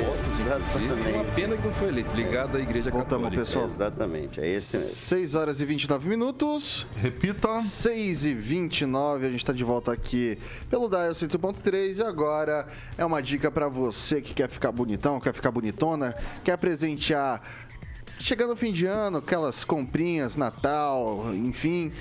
votos, 0.05 0.39
inclusive. 0.39 1.12
Uma 1.12 1.23
pena 1.36 1.58
que 1.58 1.67
não 1.67 1.73
foi 1.73 1.89
eleito, 1.89 2.15
ligado 2.15 2.55
à 2.55 2.62
Igreja 2.62 2.91
Voltamos, 2.91 3.25
Católica. 3.25 3.41
pessoal. 3.41 3.65
Exatamente, 3.65 4.39
é 4.39 4.47
esse 4.47 4.77
mesmo. 4.77 4.91
6 4.91 5.36
horas 5.36 5.60
e 5.60 5.65
29 5.65 6.08
minutos. 6.08 6.88
Repita. 6.95 7.62
6 7.62 8.27
e 8.27 8.34
29, 8.34 9.25
a 9.25 9.29
gente 9.29 9.39
está 9.39 9.51
de 9.51 9.65
volta 9.65 9.91
aqui 9.91 10.38
pelo 10.69 10.88
Dial 10.88 11.12
100.3 11.12 11.99
e 11.99 12.03
agora 12.03 12.67
é 12.97 13.03
uma 13.03 13.21
dica 13.21 13.51
para 13.51 13.67
você 13.67 14.21
que 14.21 14.34
quer 14.34 14.47
ficar 14.47 14.71
bonitão, 14.71 15.19
quer 15.19 15.34
ficar 15.34 15.51
bonitona, 15.51 16.15
quer 16.41 16.58
presentear 16.58 17.41
chegando 18.25 18.53
o 18.53 18.55
fim 18.55 18.73
de 18.73 18.88
ano, 18.88 19.19
aquelas 19.19 19.63
comprinhas, 19.63 20.35
Natal, 20.35 21.31
enfim, 21.31 21.91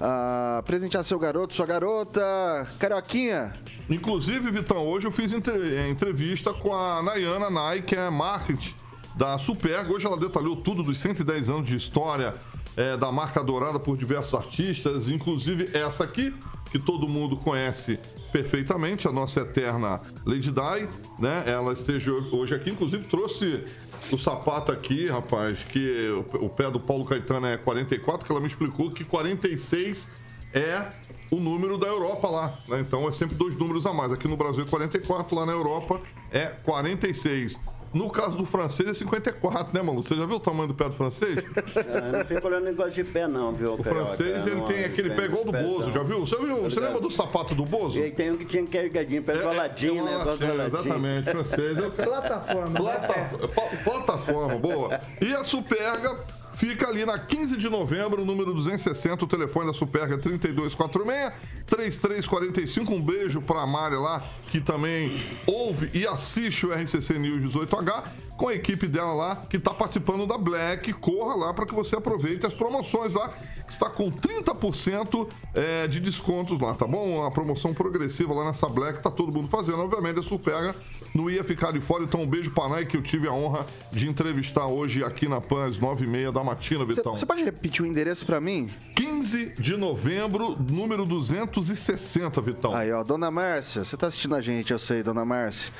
ah, 0.00 0.62
presentear 0.64 1.04
seu 1.04 1.18
garoto, 1.18 1.54
sua 1.54 1.66
garota, 1.66 2.66
carioquinha. 2.78 3.52
Inclusive, 3.90 4.50
Vitão, 4.50 4.88
hoje 4.88 5.06
eu 5.06 5.12
fiz 5.12 5.30
eh, 5.30 5.88
entrevista 5.90 6.54
com 6.54 6.74
a 6.74 7.02
Nayana 7.02 7.50
Nai, 7.50 7.82
que 7.82 7.94
é 7.94 8.08
marketing 8.08 8.74
da 9.14 9.36
Superga. 9.36 9.92
Hoje 9.92 10.06
ela 10.06 10.16
detalhou 10.16 10.56
tudo 10.56 10.82
dos 10.82 10.98
110 10.98 11.50
anos 11.50 11.66
de 11.66 11.76
história 11.76 12.34
eh, 12.78 12.96
da 12.96 13.12
marca 13.12 13.40
adorada 13.40 13.78
por 13.78 13.98
diversos 13.98 14.32
artistas, 14.32 15.10
inclusive 15.10 15.68
essa 15.74 16.02
aqui, 16.02 16.34
que 16.70 16.78
todo 16.78 17.06
mundo 17.06 17.36
conhece 17.36 18.00
perfeitamente, 18.34 19.06
a 19.06 19.12
nossa 19.12 19.42
eterna 19.42 20.00
Lady 20.26 20.50
Di, 20.50 20.88
né? 21.20 21.44
Ela 21.46 21.72
esteja 21.72 22.10
hoje 22.32 22.52
aqui, 22.52 22.68
inclusive 22.68 23.06
trouxe 23.06 23.62
o 24.10 24.18
sapato 24.18 24.72
aqui, 24.72 25.06
rapaz, 25.06 25.62
que 25.62 26.08
o, 26.40 26.48
pé 26.48 26.68
do 26.68 26.80
Paulo 26.80 27.04
Caetano 27.04 27.46
é 27.46 27.56
44, 27.56 28.26
que 28.26 28.32
ela 28.32 28.40
me 28.40 28.48
explicou 28.48 28.90
que 28.90 29.04
46 29.04 30.08
é 30.52 30.88
o 31.30 31.36
número 31.36 31.78
da 31.78 31.86
Europa 31.86 32.28
lá, 32.28 32.58
né? 32.68 32.80
Então 32.80 33.08
é 33.08 33.12
sempre 33.12 33.36
dois 33.36 33.56
números 33.56 33.86
a 33.86 33.92
mais. 33.92 34.10
Aqui 34.10 34.26
no 34.26 34.36
Brasil 34.36 34.64
é 34.64 34.68
44, 34.68 35.36
lá 35.36 35.46
na 35.46 35.52
Europa 35.52 36.00
é 36.32 36.46
46. 36.46 37.56
No 37.94 38.10
caso 38.10 38.36
do 38.36 38.44
francês 38.44 38.88
é 38.90 38.94
54, 38.94 39.72
né, 39.72 39.80
Malu? 39.82 40.02
Você 40.02 40.14
já 40.16 40.26
viu 40.26 40.36
o 40.36 40.40
tamanho 40.40 40.68
do 40.68 40.74
pé 40.74 40.86
do 40.88 40.94
francês? 40.94 41.38
Ah, 41.76 42.12
não 42.18 42.24
fica 42.24 42.46
olhando 42.46 42.64
negócio 42.64 42.90
de 42.92 43.04
pé, 43.04 43.28
não, 43.28 43.52
viu? 43.52 43.74
O 43.74 43.82
francês, 43.84 44.46
ele 44.46 44.60
tem 44.62 44.84
aquele 44.84 45.10
pé 45.10 45.26
igual 45.26 45.44
do 45.44 45.52
Bozo, 45.52 45.92
já 45.92 46.02
viu? 46.02 46.20
Você 46.26 46.36
viu? 46.36 46.62
Você 46.62 46.80
lembra 46.80 47.00
do 47.00 47.10
sapato 47.10 47.54
do 47.54 47.64
Bozo? 47.64 47.98
E 48.00 48.02
aí 48.02 48.10
tem 48.10 48.32
um 48.32 48.36
que 48.36 48.44
tinha 48.44 48.66
carregadinho, 48.66 49.22
pé 49.22 49.38
coladinho, 49.38 50.04
né? 50.04 50.12
É, 50.12 50.14
é, 50.14 50.18
coladinho. 50.24 50.62
exatamente, 50.66 51.30
francês. 51.30 51.78
é 51.78 51.88
Plataforma. 52.04 52.80
Plata- 52.80 53.38
pla- 53.48 53.78
plataforma, 53.84 54.56
boa. 54.58 55.00
E 55.20 55.32
a 55.32 55.44
Superga 55.44 56.16
fica 56.54 56.88
ali 56.88 57.04
na 57.04 57.18
15 57.18 57.56
de 57.56 57.68
novembro, 57.68 58.24
número 58.24 58.54
260. 58.54 59.24
O 59.24 59.28
telefone 59.28 59.66
da 59.66 59.72
Superga 59.72 60.14
é 60.14 60.18
3246-3345. 60.18 62.90
Um 62.90 63.02
beijo 63.02 63.42
pra 63.42 63.66
Mária 63.66 63.98
lá, 63.98 64.24
que 64.50 64.60
também 64.60 65.20
ouve 65.46 65.90
e 65.92 66.06
assiste 66.06 66.64
o 66.66 66.72
RCC 66.72 67.18
News 67.18 67.54
18H. 67.54 68.04
Com 68.36 68.48
a 68.48 68.54
equipe 68.54 68.88
dela 68.88 69.12
lá, 69.12 69.36
que 69.36 69.58
tá 69.58 69.72
participando 69.72 70.26
da 70.26 70.36
Black. 70.36 70.92
Corra 70.94 71.36
lá 71.36 71.54
para 71.54 71.66
que 71.66 71.74
você 71.74 71.96
aproveite 71.96 72.44
as 72.46 72.52
promoções 72.52 73.14
lá, 73.14 73.28
que 73.64 73.72
está 73.72 73.88
com 73.88 74.10
30% 74.10 75.28
é, 75.54 75.86
de 75.86 76.00
descontos 76.00 76.60
lá, 76.60 76.74
tá 76.74 76.86
bom? 76.86 77.20
Uma 77.20 77.30
promoção 77.30 77.72
progressiva 77.72 78.34
lá 78.34 78.46
nessa 78.46 78.68
Black, 78.68 79.00
tá 79.00 79.10
todo 79.10 79.32
mundo 79.32 79.48
fazendo. 79.48 79.78
Obviamente, 79.78 80.18
a 80.18 80.22
Superga 80.22 80.74
não 81.14 81.30
ia 81.30 81.44
ficar 81.44 81.72
de 81.72 81.80
fora. 81.80 82.04
Então, 82.04 82.22
um 82.22 82.26
beijo 82.26 82.50
pra 82.50 82.68
Nai, 82.68 82.84
que 82.84 82.96
eu 82.96 83.02
tive 83.02 83.28
a 83.28 83.32
honra 83.32 83.66
de 83.92 84.08
entrevistar 84.08 84.66
hoje 84.66 85.04
aqui 85.04 85.28
na 85.28 85.40
PAN, 85.40 85.66
às 85.66 85.78
9h30 85.78 86.32
da 86.32 86.42
matina, 86.42 86.84
Vitão. 86.84 87.16
Você 87.16 87.26
pode 87.26 87.44
repetir 87.44 87.84
o 87.84 87.86
endereço 87.86 88.26
para 88.26 88.40
mim? 88.40 88.68
15 88.96 89.54
de 89.58 89.76
novembro, 89.76 90.56
número 90.58 91.06
260, 91.06 92.40
Vitão. 92.40 92.74
Aí, 92.74 92.90
ó, 92.92 93.02
Dona 93.04 93.30
Márcia, 93.30 93.84
você 93.84 93.96
tá 93.96 94.08
assistindo 94.08 94.34
a 94.34 94.40
gente, 94.40 94.72
eu 94.72 94.78
sei, 94.78 95.02
Dona 95.02 95.24
Márcia. 95.24 95.72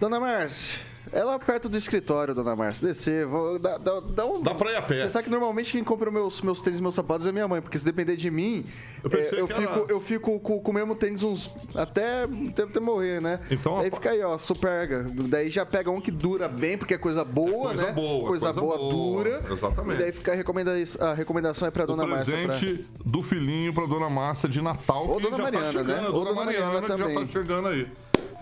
Dona 0.00 0.20
Márcia, 0.20 0.80
é 1.12 1.22
lá 1.22 1.38
perto 1.38 1.68
do 1.68 1.76
escritório, 1.76 2.34
Dona 2.34 2.54
Márcia. 2.56 2.86
Descer, 2.88 3.26
vou, 3.26 3.58
dá, 3.58 3.78
dá, 3.78 4.00
dá 4.00 4.26
um... 4.26 4.42
Dá 4.42 4.54
pra 4.54 4.72
ir 4.72 4.76
a 4.76 4.82
pé. 4.82 5.02
Você 5.02 5.10
sabe 5.10 5.24
que 5.24 5.30
normalmente 5.30 5.72
quem 5.72 5.82
compra 5.84 6.10
meus, 6.10 6.40
meus 6.42 6.60
tênis 6.62 6.78
e 6.78 6.82
meus 6.82 6.94
sapatos 6.94 7.26
é 7.26 7.32
minha 7.32 7.46
mãe, 7.48 7.60
porque 7.60 7.78
se 7.78 7.84
depender 7.84 8.16
de 8.16 8.30
mim, 8.30 8.66
Eu 9.04 9.10
é, 9.18 9.40
eu, 9.40 9.46
fico, 9.46 9.86
eu 9.88 10.00
fico 10.00 10.40
com, 10.40 10.60
com 10.60 10.70
o 10.70 10.74
mesmo 10.74 10.94
tênis 10.94 11.22
uns. 11.22 11.54
até, 11.74 12.24
até, 12.24 12.62
até 12.64 12.80
morrer, 12.80 13.20
né? 13.20 13.40
Então, 13.50 13.78
Daí 13.78 13.88
a- 13.88 13.90
fica 13.90 14.10
aí, 14.10 14.22
ó, 14.22 14.36
superga. 14.38 15.06
Daí 15.08 15.50
já 15.50 15.64
pega 15.64 15.90
um 15.90 16.00
que 16.00 16.10
dura 16.10 16.48
bem, 16.48 16.76
porque 16.76 16.94
é 16.94 16.98
coisa 16.98 17.24
boa, 17.24 17.68
Coisa 17.68 17.86
né? 17.86 17.92
boa, 17.92 18.26
coisa, 18.28 18.46
coisa 18.46 18.60
boa, 18.60 18.76
boa, 18.78 18.92
dura. 19.24 19.42
exatamente. 19.50 20.00
E 20.00 20.02
daí 20.02 20.12
fica 20.12 20.32
a, 20.32 20.34
recomenda 20.34 20.72
a 21.00 21.12
recomendação 21.14 21.68
é 21.68 21.70
pra 21.70 21.86
Dona 21.86 22.06
Márcia. 22.06 22.36
pra- 22.36 22.56
presente 22.56 22.88
do 23.04 23.22
filhinho 23.22 23.72
pra 23.72 23.86
Dona 23.86 24.10
Márcia 24.10 24.48
de 24.48 24.60
Natal. 24.60 25.06
Ou 25.08 25.20
Dona 25.20 25.36
já 25.36 25.42
Mariana, 25.44 25.66
tá 25.66 25.72
chegando, 25.72 26.02
né? 26.02 26.06
Ou 26.08 26.12
Dona, 26.12 26.24
Dona 26.24 26.34
Mariana, 26.44 26.66
Mariana 26.80 26.94
que 27.06 27.14
já 27.14 27.20
tá 27.20 27.26
chegando 27.28 27.68
aí. 27.68 27.88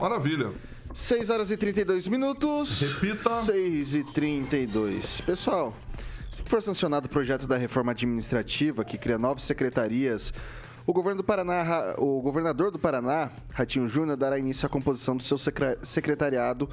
Maravilha. 0.01 0.51
6 0.95 1.29
horas 1.31 1.51
e 1.51 1.57
32 1.57 2.07
minutos. 2.07 2.81
Repita. 2.81 3.29
6 3.43 3.95
e 3.97 4.05
32. 4.05 5.21
Pessoal, 5.23 5.75
se 6.31 6.43
for 6.45 6.63
sancionado 6.63 7.07
o 7.07 7.11
projeto 7.11 7.47
da 7.49 7.57
reforma 7.57 7.91
administrativa 7.93 8.85
que 8.85 8.97
cria 8.97 9.19
novas 9.19 9.43
secretarias, 9.43 10.33
o 10.87 10.93
governo 10.93 11.19
do 11.19 11.25
Paraná, 11.25 11.95
o 11.99 12.21
governador 12.23 12.71
do 12.71 12.79
Paraná, 12.79 13.29
Ratinho 13.53 13.89
Júnior, 13.89 14.17
dará 14.17 14.39
início 14.39 14.67
à 14.67 14.69
composição 14.69 15.17
do 15.17 15.23
seu 15.25 15.37
secre- 15.37 15.79
secretariado 15.83 16.71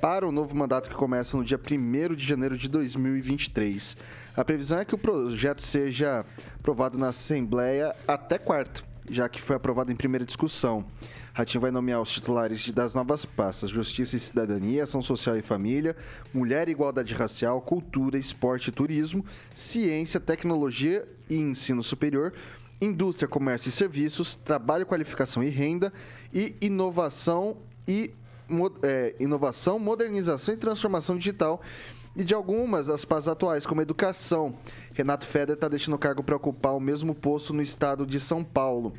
para 0.00 0.26
o 0.26 0.32
novo 0.32 0.56
mandato 0.56 0.88
que 0.88 0.94
começa 0.94 1.36
no 1.36 1.44
dia 1.44 1.58
1 1.60 2.14
de 2.14 2.26
janeiro 2.26 2.56
de 2.56 2.66
2023. 2.66 3.94
A 4.34 4.42
previsão 4.42 4.78
é 4.78 4.86
que 4.86 4.94
o 4.94 4.98
projeto 4.98 5.60
seja 5.60 6.24
aprovado 6.58 6.96
na 6.96 7.08
Assembleia 7.08 7.94
até 8.08 8.38
quarta, 8.38 8.82
já 9.10 9.28
que 9.28 9.42
foi 9.42 9.56
aprovado 9.56 9.92
em 9.92 9.96
primeira 9.96 10.24
discussão. 10.24 10.86
Ratinho 11.32 11.60
vai 11.60 11.70
nomear 11.70 12.00
os 12.00 12.10
titulares 12.10 12.70
das 12.72 12.94
novas 12.94 13.24
pastas 13.24 13.70
Justiça 13.70 14.16
e 14.16 14.20
Cidadania, 14.20 14.84
Ação 14.84 15.02
Social 15.02 15.36
e 15.36 15.42
Família, 15.42 15.96
Mulher 16.34 16.68
e 16.68 16.72
Igualdade 16.72 17.14
Racial, 17.14 17.60
Cultura, 17.60 18.18
Esporte 18.18 18.68
e 18.68 18.72
Turismo, 18.72 19.24
Ciência, 19.54 20.18
Tecnologia 20.18 21.06
e 21.28 21.36
Ensino 21.36 21.82
Superior, 21.82 22.32
Indústria, 22.80 23.28
Comércio 23.28 23.68
e 23.68 23.72
Serviços, 23.72 24.36
Trabalho, 24.36 24.86
Qualificação 24.86 25.42
e 25.42 25.48
Renda 25.48 25.92
e 26.32 26.54
Inovação 26.60 27.56
e 27.86 28.12
é, 28.82 29.14
inovação, 29.20 29.78
modernização 29.78 30.54
e 30.54 30.56
transformação 30.56 31.16
digital 31.16 31.60
e 32.16 32.24
de 32.24 32.34
algumas 32.34 32.86
das 32.86 33.04
pastas 33.04 33.28
atuais, 33.28 33.64
como 33.64 33.80
educação. 33.80 34.56
Renato 34.92 35.26
Feder 35.26 35.54
está 35.54 35.68
deixando 35.68 35.94
o 35.94 35.98
cargo 35.98 36.22
para 36.22 36.36
ocupar 36.36 36.74
o 36.74 36.80
mesmo 36.80 37.14
posto 37.14 37.52
no 37.52 37.62
estado 37.62 38.04
de 38.04 38.18
São 38.18 38.42
Paulo. 38.42 38.92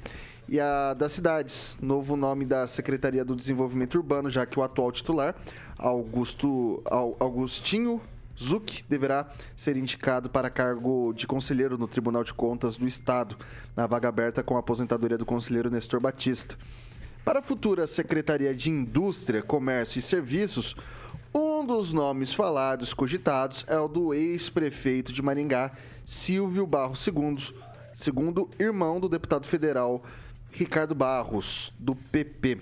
E 0.48 0.60
a 0.60 0.94
das 0.94 1.14
cidades, 1.14 1.78
novo 1.82 2.16
nome 2.18 2.46
da 2.46 2.68
Secretaria 2.68 3.24
do 3.24 3.36
Desenvolvimento 3.36 3.96
Urbano, 3.96 4.30
já 4.30 4.46
que 4.46 4.60
o 4.60 4.64
atual 4.64 4.92
titular, 4.92 5.36
Augusto, 5.78 6.82
Au- 6.86 7.16
Augustinho 7.20 8.02
Zuc, 8.38 8.84
deverá 8.90 9.30
ser 9.56 9.78
indicado 9.78 10.30
para 10.30 10.50
cargo 10.50 11.14
de 11.14 11.28
conselheiro 11.28 11.78
no 11.78 11.88
Tribunal 11.88 12.24
de 12.24 12.34
Contas 12.34 12.76
do 12.76 12.88
Estado, 12.88 13.38
na 13.78 13.86
vaga 13.88 14.10
aberta 14.10 14.42
com 14.44 14.56
a 14.58 14.60
aposentadoria 14.60 15.18
do 15.18 15.26
conselheiro 15.26 15.70
Nestor 15.70 16.00
Batista. 16.00 16.58
Para 17.24 17.40
a 17.40 17.44
futura 17.44 17.86
Secretaria 17.88 18.54
de 18.54 18.70
Indústria, 18.70 19.44
Comércio 19.44 20.00
e 20.00 20.02
Serviços, 20.02 20.76
um 21.34 21.64
dos 21.66 21.94
nomes 21.94 22.34
falados, 22.34 22.94
cogitados, 22.94 23.64
é 23.68 23.78
o 23.78 23.88
do 23.88 24.14
ex-prefeito 24.14 25.14
de 25.14 25.22
Maringá, 25.22 25.72
Silvio 26.04 26.66
Barros 26.66 27.06
II, 27.08 27.54
segundo 27.94 28.50
irmão 28.60 29.00
do 29.00 29.08
deputado 29.08 29.46
federal 29.46 30.02
Ricardo 30.52 30.94
Barros, 30.94 31.74
do 31.80 31.96
PP. 31.96 32.60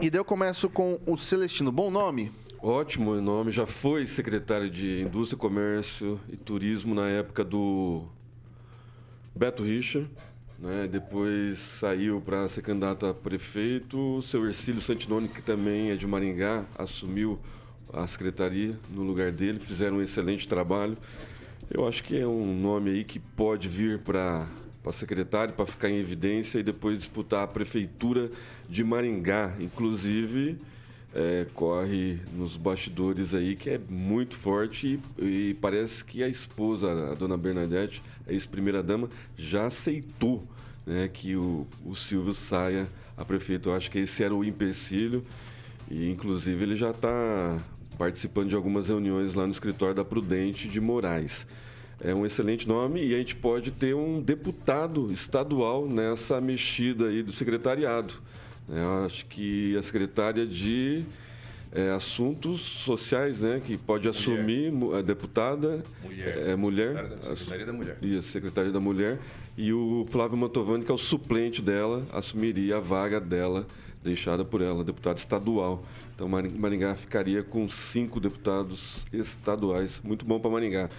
E 0.00 0.10
daí 0.10 0.18
eu 0.18 0.24
começo 0.24 0.68
com 0.68 1.00
o 1.06 1.16
Celestino. 1.16 1.70
Bom 1.70 1.90
nome? 1.90 2.32
Ótimo 2.60 3.14
nome, 3.20 3.52
já 3.52 3.66
foi 3.66 4.06
secretário 4.06 4.70
de 4.70 5.02
Indústria, 5.02 5.38
Comércio 5.38 6.18
e 6.28 6.36
Turismo 6.36 6.94
na 6.94 7.08
época 7.08 7.44
do 7.44 8.04
Beto 9.36 9.62
Richa, 9.62 10.08
né? 10.58 10.88
Depois 10.90 11.58
saiu 11.58 12.20
para 12.20 12.48
ser 12.48 12.62
candidato 12.62 13.06
a 13.06 13.12
prefeito. 13.12 14.16
O 14.16 14.22
seu 14.22 14.46
Ercílio 14.46 14.80
Santinoni, 14.80 15.28
que 15.28 15.42
também 15.42 15.90
é 15.90 15.96
de 15.96 16.06
Maringá, 16.06 16.64
assumiu 16.76 17.38
a 17.92 18.06
secretaria 18.06 18.78
no 18.90 19.02
lugar 19.02 19.30
dele, 19.30 19.60
fizeram 19.60 19.98
um 19.98 20.02
excelente 20.02 20.48
trabalho. 20.48 20.96
Eu 21.70 21.86
acho 21.86 22.02
que 22.02 22.18
é 22.18 22.26
um 22.26 22.58
nome 22.58 22.90
aí 22.90 23.04
que 23.04 23.18
pode 23.18 23.68
vir 23.68 24.00
para 24.00 24.48
para 24.84 24.92
secretário, 24.92 25.54
para 25.54 25.64
ficar 25.64 25.88
em 25.88 25.96
evidência 25.96 26.58
e 26.58 26.62
depois 26.62 26.98
disputar 26.98 27.42
a 27.42 27.46
prefeitura 27.46 28.30
de 28.68 28.84
Maringá. 28.84 29.54
Inclusive, 29.58 30.58
é, 31.14 31.46
corre 31.54 32.18
nos 32.34 32.58
bastidores 32.58 33.32
aí 33.32 33.56
que 33.56 33.70
é 33.70 33.80
muito 33.88 34.36
forte 34.36 35.00
e, 35.18 35.24
e 35.50 35.54
parece 35.54 36.04
que 36.04 36.22
a 36.22 36.28
esposa, 36.28 37.12
a 37.12 37.14
dona 37.14 37.38
Bernadette, 37.38 38.02
a 38.28 38.32
ex-primeira-dama, 38.32 39.08
já 39.38 39.66
aceitou 39.66 40.46
né, 40.84 41.08
que 41.08 41.34
o, 41.34 41.66
o 41.82 41.96
Silvio 41.96 42.34
saia 42.34 42.86
a 43.16 43.24
prefeito. 43.24 43.70
Eu 43.70 43.74
acho 43.74 43.90
que 43.90 44.00
esse 44.00 44.22
era 44.22 44.34
o 44.34 44.44
empecilho 44.44 45.24
e, 45.90 46.10
inclusive, 46.10 46.62
ele 46.62 46.76
já 46.76 46.90
está 46.90 47.56
participando 47.96 48.50
de 48.50 48.54
algumas 48.54 48.88
reuniões 48.88 49.32
lá 49.32 49.46
no 49.46 49.52
escritório 49.52 49.94
da 49.94 50.04
Prudente 50.04 50.68
de 50.68 50.78
Moraes. 50.78 51.46
É 52.00 52.14
um 52.14 52.24
excelente 52.24 52.66
nome 52.66 53.04
e 53.04 53.14
a 53.14 53.18
gente 53.18 53.36
pode 53.36 53.70
ter 53.70 53.94
um 53.94 54.20
deputado 54.20 55.12
estadual 55.12 55.88
nessa 55.88 56.40
mexida 56.40 57.08
aí 57.08 57.22
do 57.22 57.32
secretariado. 57.32 58.14
Eu 58.68 59.04
acho 59.04 59.26
que 59.26 59.76
a 59.76 59.82
secretária 59.82 60.46
de 60.46 61.04
é, 61.72 61.90
assuntos 61.90 62.60
sociais, 62.60 63.40
né, 63.40 63.60
que 63.64 63.76
pode 63.76 64.06
mulher. 64.06 64.18
assumir 64.18 64.72
a 64.96 65.02
deputada, 65.02 65.82
mulher, 66.02 66.38
é, 66.38 66.56
mulher, 66.56 67.12
secretária 67.20 67.66
da 67.66 67.72
mulher. 67.72 67.98
Isso, 68.00 68.30
secretária 68.30 68.70
da 68.70 68.80
mulher, 68.80 69.18
e 69.56 69.72
o 69.72 70.06
Flávio 70.08 70.38
Mantovani, 70.38 70.84
que 70.84 70.90
é 70.90 70.94
o 70.94 70.98
suplente 70.98 71.60
dela, 71.60 72.04
assumiria 72.12 72.76
a 72.76 72.80
vaga 72.80 73.20
dela 73.20 73.66
deixada 74.04 74.44
por 74.44 74.60
ela, 74.60 74.84
deputada 74.84 75.18
estadual. 75.18 75.82
Então 76.14 76.28
Maringá 76.28 76.94
ficaria 76.94 77.42
com 77.42 77.68
cinco 77.68 78.20
deputados 78.20 79.04
estaduais. 79.12 80.00
Muito 80.04 80.24
bom 80.24 80.38
para 80.38 80.50
Maringá. 80.50 80.90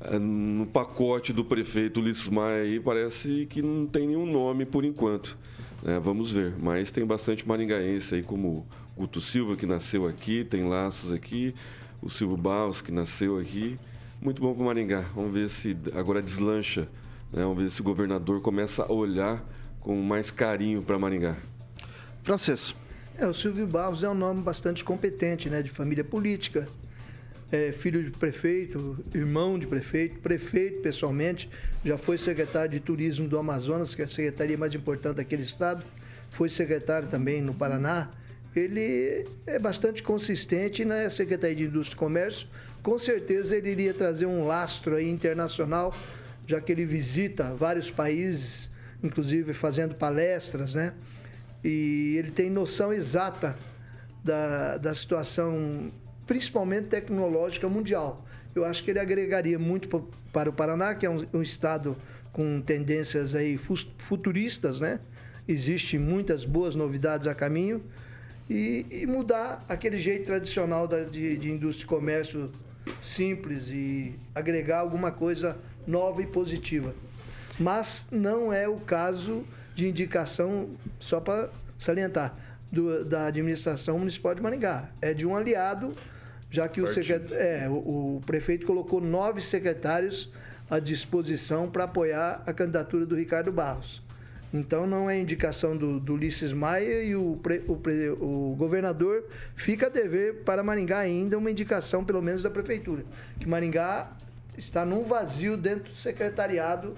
É, 0.00 0.18
no 0.18 0.66
pacote 0.66 1.32
do 1.32 1.44
prefeito 1.44 2.00
Ulisses 2.00 2.28
Maia 2.28 2.62
aí 2.62 2.78
parece 2.78 3.46
que 3.46 3.62
não 3.62 3.86
tem 3.86 4.08
nenhum 4.08 4.26
nome 4.26 4.66
por 4.66 4.84
enquanto. 4.84 5.38
É, 5.84 5.98
vamos 5.98 6.32
ver. 6.32 6.54
Mas 6.60 6.90
tem 6.90 7.04
bastante 7.04 7.46
maringaense 7.46 8.14
aí, 8.16 8.22
como 8.22 8.66
Guto 8.96 9.20
Silva, 9.20 9.56
que 9.56 9.66
nasceu 9.66 10.06
aqui, 10.06 10.44
tem 10.44 10.64
laços 10.64 11.12
aqui, 11.12 11.54
o 12.02 12.10
Silvio 12.10 12.36
Barros, 12.36 12.82
que 12.82 12.92
nasceu 12.92 13.38
aqui. 13.38 13.76
Muito 14.20 14.40
bom 14.40 14.54
para 14.54 14.64
Maringá. 14.64 15.04
Vamos 15.14 15.32
ver 15.32 15.48
se 15.48 15.76
agora 15.94 16.22
deslancha. 16.22 16.82
Né? 17.32 17.42
Vamos 17.42 17.62
ver 17.62 17.70
se 17.70 17.80
o 17.80 17.84
governador 17.84 18.40
começa 18.40 18.82
a 18.82 18.92
olhar 18.92 19.44
com 19.80 19.94
mais 20.02 20.30
carinho 20.30 20.82
para 20.82 20.98
Maringá. 20.98 21.36
Francês. 22.22 22.74
É, 23.18 23.26
o 23.26 23.32
Silvio 23.32 23.66
Barros 23.66 24.02
é 24.02 24.10
um 24.10 24.14
nome 24.14 24.42
bastante 24.42 24.84
competente, 24.84 25.48
né? 25.48 25.62
De 25.62 25.70
família 25.70 26.04
política. 26.04 26.68
É, 27.52 27.70
filho 27.70 28.02
de 28.02 28.10
prefeito, 28.10 28.98
irmão 29.14 29.56
de 29.56 29.68
prefeito, 29.68 30.18
prefeito 30.18 30.82
pessoalmente, 30.82 31.48
já 31.84 31.96
foi 31.96 32.18
secretário 32.18 32.70
de 32.72 32.80
turismo 32.80 33.28
do 33.28 33.38
Amazonas, 33.38 33.94
que 33.94 34.02
é 34.02 34.04
a 34.04 34.08
secretaria 34.08 34.58
mais 34.58 34.74
importante 34.74 35.16
daquele 35.16 35.44
estado, 35.44 35.84
foi 36.30 36.48
secretário 36.48 37.08
também 37.08 37.40
no 37.40 37.54
Paraná. 37.54 38.10
Ele 38.54 39.26
é 39.46 39.58
bastante 39.58 40.02
consistente 40.02 40.84
na 40.84 41.08
Secretaria 41.10 41.54
de 41.54 41.64
Indústria 41.64 41.94
e 41.94 41.98
Comércio. 41.98 42.48
Com 42.82 42.98
certeza 42.98 43.56
ele 43.56 43.70
iria 43.70 43.92
trazer 43.92 44.26
um 44.26 44.46
lastro 44.46 44.96
aí 44.96 45.08
internacional, 45.08 45.94
já 46.46 46.60
que 46.60 46.72
ele 46.72 46.84
visita 46.84 47.54
vários 47.54 47.90
países, 47.90 48.70
inclusive 49.02 49.52
fazendo 49.52 49.94
palestras, 49.94 50.74
né? 50.74 50.94
E 51.62 52.16
ele 52.18 52.30
tem 52.30 52.48
noção 52.48 52.92
exata 52.92 53.56
da, 54.24 54.78
da 54.78 54.94
situação, 54.94 55.90
principalmente 56.26 56.88
tecnológica 56.88 57.68
mundial. 57.68 58.26
Eu 58.54 58.64
acho 58.64 58.82
que 58.82 58.90
ele 58.90 58.98
agregaria 58.98 59.58
muito 59.58 59.88
para 60.32 60.50
o 60.50 60.52
Paraná, 60.52 60.94
que 60.94 61.06
é 61.06 61.10
um, 61.10 61.26
um 61.32 61.42
estado 61.42 61.96
com 62.32 62.60
tendências 62.60 63.34
aí 63.34 63.58
futuristas, 63.98 64.80
né? 64.80 65.00
Existem 65.48 65.98
muitas 65.98 66.44
boas 66.44 66.74
novidades 66.74 67.26
a 67.26 67.34
caminho. 67.34 67.82
E, 68.48 68.86
e 68.90 69.06
mudar 69.06 69.64
aquele 69.68 69.98
jeito 69.98 70.26
tradicional 70.26 70.86
da, 70.86 71.02
de, 71.02 71.36
de 71.36 71.50
indústria 71.50 71.84
e 71.84 71.88
comércio 71.88 72.50
simples 73.00 73.68
e 73.68 74.14
agregar 74.34 74.78
alguma 74.78 75.10
coisa 75.10 75.56
nova 75.86 76.22
e 76.22 76.26
positiva. 76.26 76.94
Mas 77.58 78.06
não 78.10 78.52
é 78.52 78.68
o 78.68 78.76
caso 78.76 79.44
de 79.74 79.88
indicação, 79.88 80.70
só 81.00 81.20
para 81.20 81.50
salientar, 81.78 82.34
do, 82.70 83.04
da 83.04 83.26
administração 83.26 83.98
municipal 83.98 84.34
de 84.34 84.42
Maringá. 84.42 84.88
É 85.00 85.12
de 85.14 85.26
um 85.26 85.34
aliado, 85.34 85.94
já 86.50 86.68
que 86.68 86.80
o, 86.80 86.92
secret... 86.92 87.32
é, 87.32 87.68
o, 87.68 88.16
o 88.16 88.22
prefeito 88.24 88.66
colocou 88.66 89.00
nove 89.00 89.40
secretários 89.40 90.30
à 90.70 90.78
disposição 90.78 91.68
para 91.70 91.84
apoiar 91.84 92.42
a 92.46 92.52
candidatura 92.52 93.06
do 93.06 93.14
Ricardo 93.14 93.52
Barros. 93.52 94.02
Então 94.52 94.86
não 94.86 95.10
é 95.10 95.18
indicação 95.18 95.76
do, 95.76 95.98
do 95.98 96.14
Ulisses 96.14 96.52
Maia 96.52 97.02
e 97.02 97.14
o, 97.16 97.38
pre, 97.42 97.62
o, 97.66 97.76
pre, 97.76 98.10
o, 98.10 98.54
governador 98.56 99.24
fica 99.54 99.86
a 99.86 99.88
dever 99.88 100.44
para 100.44 100.62
Maringá 100.62 100.98
ainda 100.98 101.36
uma 101.36 101.50
indicação, 101.50 102.04
pelo 102.04 102.22
menos 102.22 102.42
da 102.42 102.50
prefeitura. 102.50 103.04
Que 103.38 103.48
Maringá 103.48 104.10
está 104.56 104.84
num 104.84 105.04
vazio 105.04 105.56
dentro 105.56 105.92
do 105.92 105.98
secretariado 105.98 106.94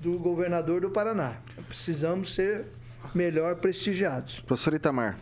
do 0.00 0.18
governador 0.18 0.80
do 0.80 0.90
Paraná. 0.90 1.36
Precisamos 1.68 2.34
ser 2.34 2.66
melhor 3.14 3.56
prestigiados. 3.56 4.40
Professor 4.40 4.74
Itamar. 4.74 5.18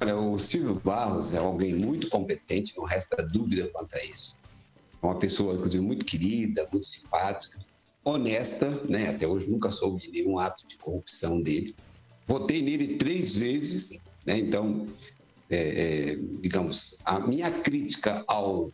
Olha, 0.00 0.16
o 0.16 0.38
Silvio 0.38 0.74
Barros 0.74 1.32
é 1.32 1.38
alguém 1.38 1.74
muito 1.74 2.10
competente, 2.10 2.76
não 2.76 2.84
resta 2.84 3.22
dúvida 3.22 3.66
quanto 3.68 3.94
a 3.94 4.04
isso. 4.04 4.38
É 5.02 5.06
uma 5.06 5.18
pessoa, 5.18 5.54
inclusive, 5.54 5.82
muito 5.82 6.04
querida, 6.04 6.68
muito 6.70 6.86
simpática, 6.86 7.58
honesta, 8.04 8.68
né? 8.88 9.08
Até 9.08 9.26
hoje 9.26 9.50
nunca 9.50 9.70
soube 9.70 10.02
de 10.02 10.10
nenhum 10.10 10.38
ato 10.38 10.66
de 10.66 10.76
corrupção 10.76 11.40
dele. 11.40 11.74
Votei 12.26 12.60
nele 12.60 12.96
três 12.96 13.34
vezes, 13.36 14.00
né? 14.26 14.38
Então, 14.38 14.86
é, 15.48 15.56
é, 15.56 16.16
digamos, 16.40 16.98
a 17.04 17.20
minha 17.20 17.50
crítica 17.50 18.22
ao 18.28 18.72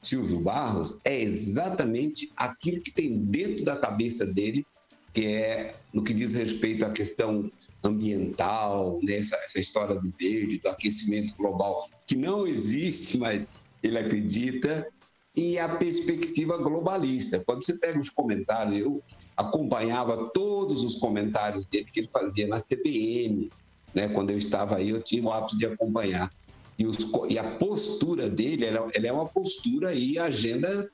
Silvio 0.00 0.40
Barros 0.40 1.00
é 1.04 1.20
exatamente 1.20 2.30
aquilo 2.36 2.80
que 2.80 2.92
tem 2.92 3.18
dentro 3.18 3.64
da 3.64 3.76
cabeça 3.76 4.24
dele, 4.24 4.64
que 5.12 5.26
é 5.26 5.74
no 5.92 6.02
que 6.02 6.14
diz 6.14 6.34
respeito 6.34 6.84
à 6.84 6.90
questão 6.90 7.50
ambiental, 7.82 9.00
né? 9.02 9.16
essa, 9.16 9.36
essa 9.36 9.58
história 9.58 9.96
do 9.96 10.12
verde, 10.18 10.58
do 10.58 10.68
aquecimento 10.68 11.34
global, 11.36 11.88
que 12.06 12.16
não 12.16 12.46
existe, 12.46 13.18
mas 13.18 13.46
ele 13.82 13.98
acredita, 13.98 14.86
e 15.34 15.58
a 15.58 15.68
perspectiva 15.68 16.58
globalista. 16.58 17.42
Quando 17.44 17.64
você 17.64 17.76
pega 17.78 17.98
os 17.98 18.10
comentários, 18.10 18.80
eu 18.80 19.02
acompanhava 19.36 20.30
todos 20.34 20.82
os 20.82 20.96
comentários 20.96 21.66
dele 21.66 21.86
que 21.90 22.00
ele 22.00 22.10
fazia 22.12 22.46
na 22.46 22.58
CBN, 22.58 23.50
né? 23.94 24.08
quando 24.08 24.30
eu 24.30 24.38
estava 24.38 24.76
aí, 24.76 24.90
eu 24.90 25.02
tinha 25.02 25.22
o 25.22 25.32
hábito 25.32 25.56
de 25.56 25.66
acompanhar. 25.66 26.32
E, 26.78 26.86
os, 26.86 27.10
e 27.28 27.38
a 27.38 27.56
postura 27.56 28.28
dele, 28.28 28.64
ela, 28.64 28.88
ela 28.94 29.06
é 29.06 29.12
uma 29.12 29.26
postura 29.26 29.92
e 29.92 30.18
agenda 30.18 30.90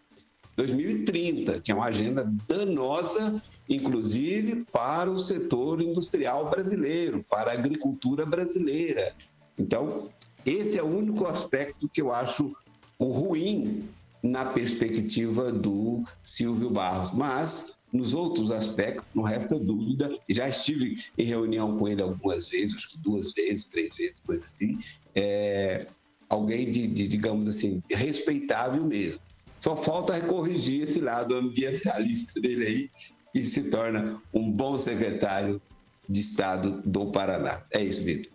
2030, 0.57 1.61
que 1.61 1.71
é 1.71 1.75
uma 1.75 1.87
agenda 1.87 2.33
danosa, 2.49 3.41
inclusive 3.69 4.65
para 4.73 5.11
o 5.11 5.19
setor 5.19 5.83
industrial 5.83 6.49
brasileiro, 6.49 7.25
para 7.31 7.51
a 7.51 7.55
agricultura 7.55 8.25
brasileira. 8.25 9.15
Então, 9.59 10.09
esse 10.45 10.79
é 10.79 10.83
o 10.83 10.87
único 10.87 11.27
aspecto 11.27 11.89
que 11.89 12.01
eu 12.01 12.11
acho 12.11 12.57
o 12.99 13.07
ruim 13.07 13.89
na 14.23 14.47
perspectiva 14.47 15.53
do 15.53 16.03
Silvio 16.23 16.71
Barros. 16.71 17.13
Mas, 17.13 17.73
nos 17.93 18.15
outros 18.15 18.51
aspectos, 18.51 19.13
não 19.15 19.23
resta 19.23 19.59
dúvida, 19.59 20.17
já 20.29 20.49
estive 20.49 20.97
em 21.19 21.25
reunião 21.25 21.77
com 21.77 21.87
ele 21.87 22.03
algumas 22.03 22.49
vezes, 22.49 22.77
acho 22.77 22.91
que 22.91 22.99
duas 22.99 23.33
vezes, 23.33 23.67
três 23.67 23.97
vezes, 23.97 24.21
coisa 24.21 24.45
assim, 24.45 24.79
é, 25.15 25.87
alguém 26.29 26.71
de, 26.71 26.87
de, 26.87 27.07
digamos 27.07 27.47
assim, 27.47 27.83
respeitável 27.91 28.85
mesmo. 28.85 29.21
Só 29.61 29.77
falta 29.77 30.21
corrigir 30.21 30.83
esse 30.83 31.01
lado 31.01 31.37
ambientalista 31.37 32.41
dele 32.41 32.67
aí 32.67 32.91
e 33.35 33.45
se 33.45 33.65
torna 33.65 34.21
um 34.33 34.51
bom 34.51 34.79
secretário 34.79 35.61
de 36.09 36.21
Estado 36.21 36.83
do 36.85 37.11
Paraná. 37.11 37.63
É 37.71 37.83
isso, 37.83 38.05
Vitor. 38.05 38.33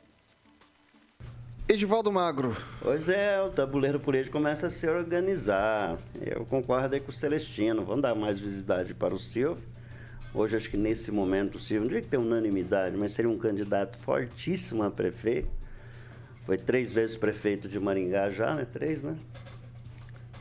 Edivaldo 1.67 2.11
Magro. 2.11 2.57
Pois 2.81 3.07
é, 3.07 3.41
o 3.41 3.49
tabuleiro 3.49 3.97
político 3.97 4.33
começa 4.33 4.67
a 4.67 4.69
se 4.69 4.85
organizar. 4.89 5.97
Eu 6.19 6.45
concordo 6.45 6.95
aí 6.95 6.99
com 6.99 7.11
o 7.11 7.13
Celestino. 7.13 7.85
Vamos 7.85 8.01
dar 8.01 8.13
mais 8.13 8.37
visibilidade 8.37 8.93
para 8.93 9.15
o 9.15 9.19
Silvio. 9.19 9.63
Hoje, 10.33 10.57
acho 10.57 10.69
que 10.69 10.75
nesse 10.75 11.11
momento, 11.11 11.55
o 11.55 11.59
Silvio, 11.59 11.81
não 11.81 11.87
diria 11.87 12.01
que 12.01 12.09
tem 12.09 12.19
unanimidade, 12.19 12.97
mas 12.97 13.13
seria 13.13 13.31
um 13.31 13.37
candidato 13.37 13.97
fortíssimo 13.99 14.83
a 14.83 14.91
prefeito. 14.91 15.49
Foi 16.45 16.57
três 16.57 16.91
vezes 16.91 17.15
prefeito 17.15 17.69
de 17.69 17.79
Maringá 17.79 18.29
já, 18.29 18.53
né? 18.53 18.65
Três, 18.65 19.03
né? 19.03 19.15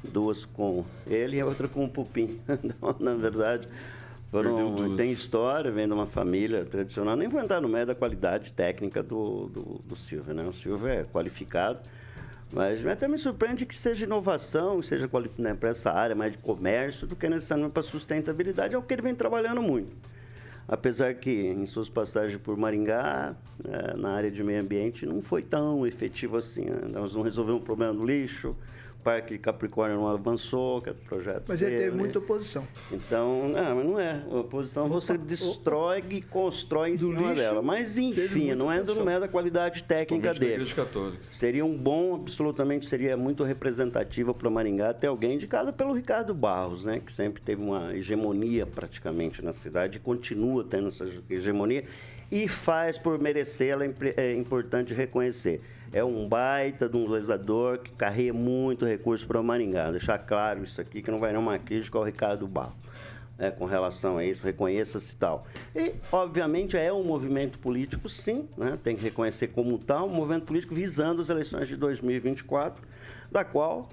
Duas 0.03 0.45
com 0.45 0.85
ele 1.07 1.37
e 1.37 1.41
a 1.41 1.47
outra 1.47 1.69
com 1.69 1.85
o 1.85 1.89
Pupim. 1.89 2.39
Então, 2.63 2.97
na 2.99 3.15
verdade, 3.15 3.69
foram, 4.31 4.97
tem 4.97 5.13
história, 5.13 5.71
vem 5.71 5.87
de 5.87 5.93
uma 5.93 6.07
família 6.07 6.65
tradicional. 6.65 7.17
Nem 7.17 7.29
vou 7.29 7.41
entrar 7.41 7.61
no 7.61 7.69
meio 7.69 7.87
da 7.87 7.95
qualidade 7.95 8.53
técnica 8.53 9.03
do, 9.03 9.47
do, 9.47 9.63
do 9.85 9.97
Silvio, 9.97 10.35
né? 10.35 10.45
O 10.45 10.53
Silvio 10.53 10.89
é 10.89 11.05
qualificado. 11.05 11.81
Mas 12.53 12.85
até 12.85 13.07
me 13.07 13.17
surpreende 13.17 13.65
que 13.65 13.77
seja 13.77 14.05
inovação, 14.05 14.83
seja 14.83 15.09
né, 15.39 15.55
para 15.55 15.69
essa 15.69 15.91
área 15.91 16.17
mais 16.17 16.33
de 16.33 16.39
comércio, 16.39 17.07
do 17.07 17.15
que 17.15 17.29
necessariamente 17.29 17.73
para 17.73 17.83
sustentabilidade. 17.83 18.75
É 18.75 18.79
o 18.79 18.83
que 18.83 18.93
ele 18.93 19.03
vem 19.03 19.15
trabalhando 19.15 19.63
muito 19.63 19.95
apesar 20.71 21.15
que 21.15 21.49
em 21.49 21.67
suas 21.67 21.89
passagens 21.89 22.41
por 22.41 22.57
Maringá, 22.57 23.35
é, 23.65 23.97
na 23.97 24.13
área 24.13 24.31
de 24.31 24.43
meio 24.45 24.61
ambiente, 24.61 25.05
não 25.05 25.21
foi 25.21 25.43
tão 25.43 25.85
efetivo 25.85 26.37
assim. 26.37 26.67
Né? 26.67 26.83
Nós 26.93 27.13
não 27.13 27.23
resolvemos 27.23 27.61
o 27.61 27.65
problema 27.65 27.93
do 27.93 28.05
lixo, 28.05 28.55
Parque 29.03 29.35
de 29.35 29.39
Capricórnio 29.39 29.97
não 29.97 30.09
avançou, 30.09 30.81
que 30.81 30.89
é 30.89 30.93
o 30.93 30.95
projeto 30.95 31.45
Mas 31.49 31.63
ele 31.63 31.77
teve 31.77 31.97
muita 31.97 32.19
oposição. 32.19 32.67
Então, 32.93 33.49
não, 33.49 33.77
mas 33.77 33.87
não 33.87 34.01
é. 34.01 34.23
A 34.31 34.37
oposição 34.37 34.89
você 34.89 35.17
destrói 35.17 36.03
e 36.11 36.23
constrói 36.23 36.91
em 36.91 36.95
Do 36.95 37.09
cima 37.09 37.21
lixo, 37.21 37.35
dela. 37.35 37.63
Mas, 37.63 37.97
enfim, 37.97 38.55
não 38.55 38.71
é, 38.71 38.83
não 38.83 39.11
é 39.11 39.21
da 39.21 39.29
qualidade 39.29 39.85
técnica 39.85 40.35
dele. 40.35 40.67
Seria 41.33 41.65
um 41.65 41.77
bom, 41.77 42.15
absolutamente 42.15 42.87
seria 42.87 43.17
muito 43.17 43.43
representativo 43.45 44.35
para 44.35 44.51
Maringá 44.51 44.93
ter 44.93 45.07
alguém 45.07 45.35
indicado 45.35 45.73
pelo 45.73 45.93
Ricardo 45.93 46.35
Barros, 46.35 46.85
né? 46.85 47.01
Que 47.05 47.13
sempre 47.13 47.43
teve 47.43 47.63
uma 47.63 47.95
hegemonia 47.95 48.67
praticamente 48.67 49.43
na 49.43 49.53
cidade 49.53 49.99
e 49.99 50.01
continua 50.01 50.65
tendo 50.65 50.89
essa 50.89 51.07
hegemonia 51.29 51.85
e 52.31 52.47
faz 52.47 52.97
por 52.97 53.19
merecer, 53.19 53.71
ela 53.71 53.85
é 53.85 53.91
é 54.17 54.35
importante 54.35 54.95
reconhecer. 54.95 55.61
É 55.93 56.05
um 56.05 56.29
baita 56.29 56.89
de 56.89 56.97
um 56.97 57.09
legislador 57.09 57.79
que 57.79 57.91
carrega 57.91 58.33
muito 58.33 58.87
recurso 58.87 59.27
para 59.27 59.43
Maringá. 59.43 59.91
Deixar 59.91 60.19
claro 60.19 60.63
isso 60.63 60.81
aqui, 60.81 61.03
que 61.03 61.11
não 61.11 61.19
vai 61.19 61.33
nenhuma 61.33 61.59
crítica 61.59 61.99
ao 61.99 62.05
Ricardo 62.05 62.47
Barros. 62.47 62.75
né, 63.41 63.51
com 63.51 63.65
relação 63.65 64.19
a 64.19 64.25
isso, 64.25 64.45
reconheça-se 64.45 65.17
tal. 65.17 65.47
E, 65.75 65.95
obviamente, 66.13 66.77
é 66.77 66.93
um 66.93 67.03
movimento 67.03 67.59
político, 67.59 68.09
sim, 68.09 68.47
né, 68.57 68.79
tem 68.85 68.95
que 68.95 69.03
reconhecer 69.03 69.49
como 69.49 69.79
tal, 69.79 70.07
um 70.07 70.13
movimento 70.13 70.45
político 70.45 70.75
visando 70.75 71.23
as 71.23 71.31
eleições 71.31 71.67
de 71.67 71.75
2024, 71.77 72.87
da 73.33 73.43
qual 73.43 73.89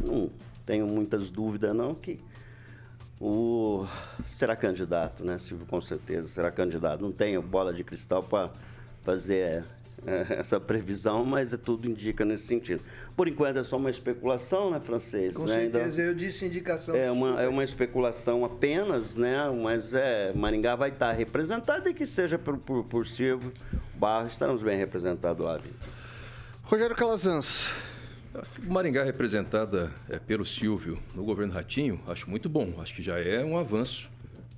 não 0.00 0.30
tenho 0.66 0.86
muitas 0.86 1.30
dúvidas, 1.30 1.74
não, 1.74 1.94
que 1.94 2.20
o 3.18 3.86
será 4.26 4.54
candidato, 4.54 5.24
né, 5.24 5.38
Silvio, 5.38 5.66
com 5.66 5.80
certeza, 5.80 6.28
será 6.28 6.50
candidato. 6.50 7.00
Não 7.00 7.12
tenho 7.12 7.40
bola 7.40 7.72
de 7.72 7.82
cristal 7.82 8.22
para 8.22 8.50
fazer 9.02 9.38
é, 9.38 9.64
essa 10.28 10.58
previsão, 10.60 11.24
mas 11.24 11.52
é 11.52 11.56
tudo 11.56 11.88
indica 11.88 12.24
nesse 12.24 12.46
sentido. 12.46 12.82
Por 13.16 13.28
enquanto 13.28 13.58
é 13.58 13.64
só 13.64 13.76
uma 13.76 13.90
especulação, 13.90 14.70
né, 14.70 14.80
francês? 14.80 15.34
Com 15.34 15.44
né? 15.44 15.54
Certeza, 15.54 16.00
eu 16.00 16.14
disse 16.14 16.46
indicação. 16.46 16.94
é 16.94 17.10
uma, 17.10 17.42
é 17.42 17.48
uma 17.48 17.64
especulação 17.64 18.44
apenas, 18.44 19.14
né? 19.14 19.48
Mas 19.62 19.94
é, 19.94 20.32
Maringá 20.32 20.74
vai 20.74 20.90
estar 20.90 21.12
representado 21.12 21.88
e 21.88 21.94
que 21.94 22.06
seja 22.06 22.38
por, 22.38 22.58
por, 22.58 22.84
por 22.84 23.06
Silvio 23.06 23.52
Barros, 23.94 24.32
estaremos 24.32 24.62
bem 24.62 24.76
representados 24.76 25.44
lá. 25.44 25.60
Rogério 26.64 26.96
Calazans. 26.96 27.72
Maringá 28.62 29.04
representada 29.04 29.92
é, 30.08 30.18
pelo 30.18 30.44
Silvio 30.44 30.98
no 31.14 31.22
governo 31.22 31.52
Ratinho, 31.52 32.00
acho 32.08 32.30
muito 32.30 32.48
bom. 32.48 32.80
Acho 32.80 32.94
que 32.94 33.02
já 33.02 33.20
é 33.20 33.44
um 33.44 33.58
avanço, 33.58 34.10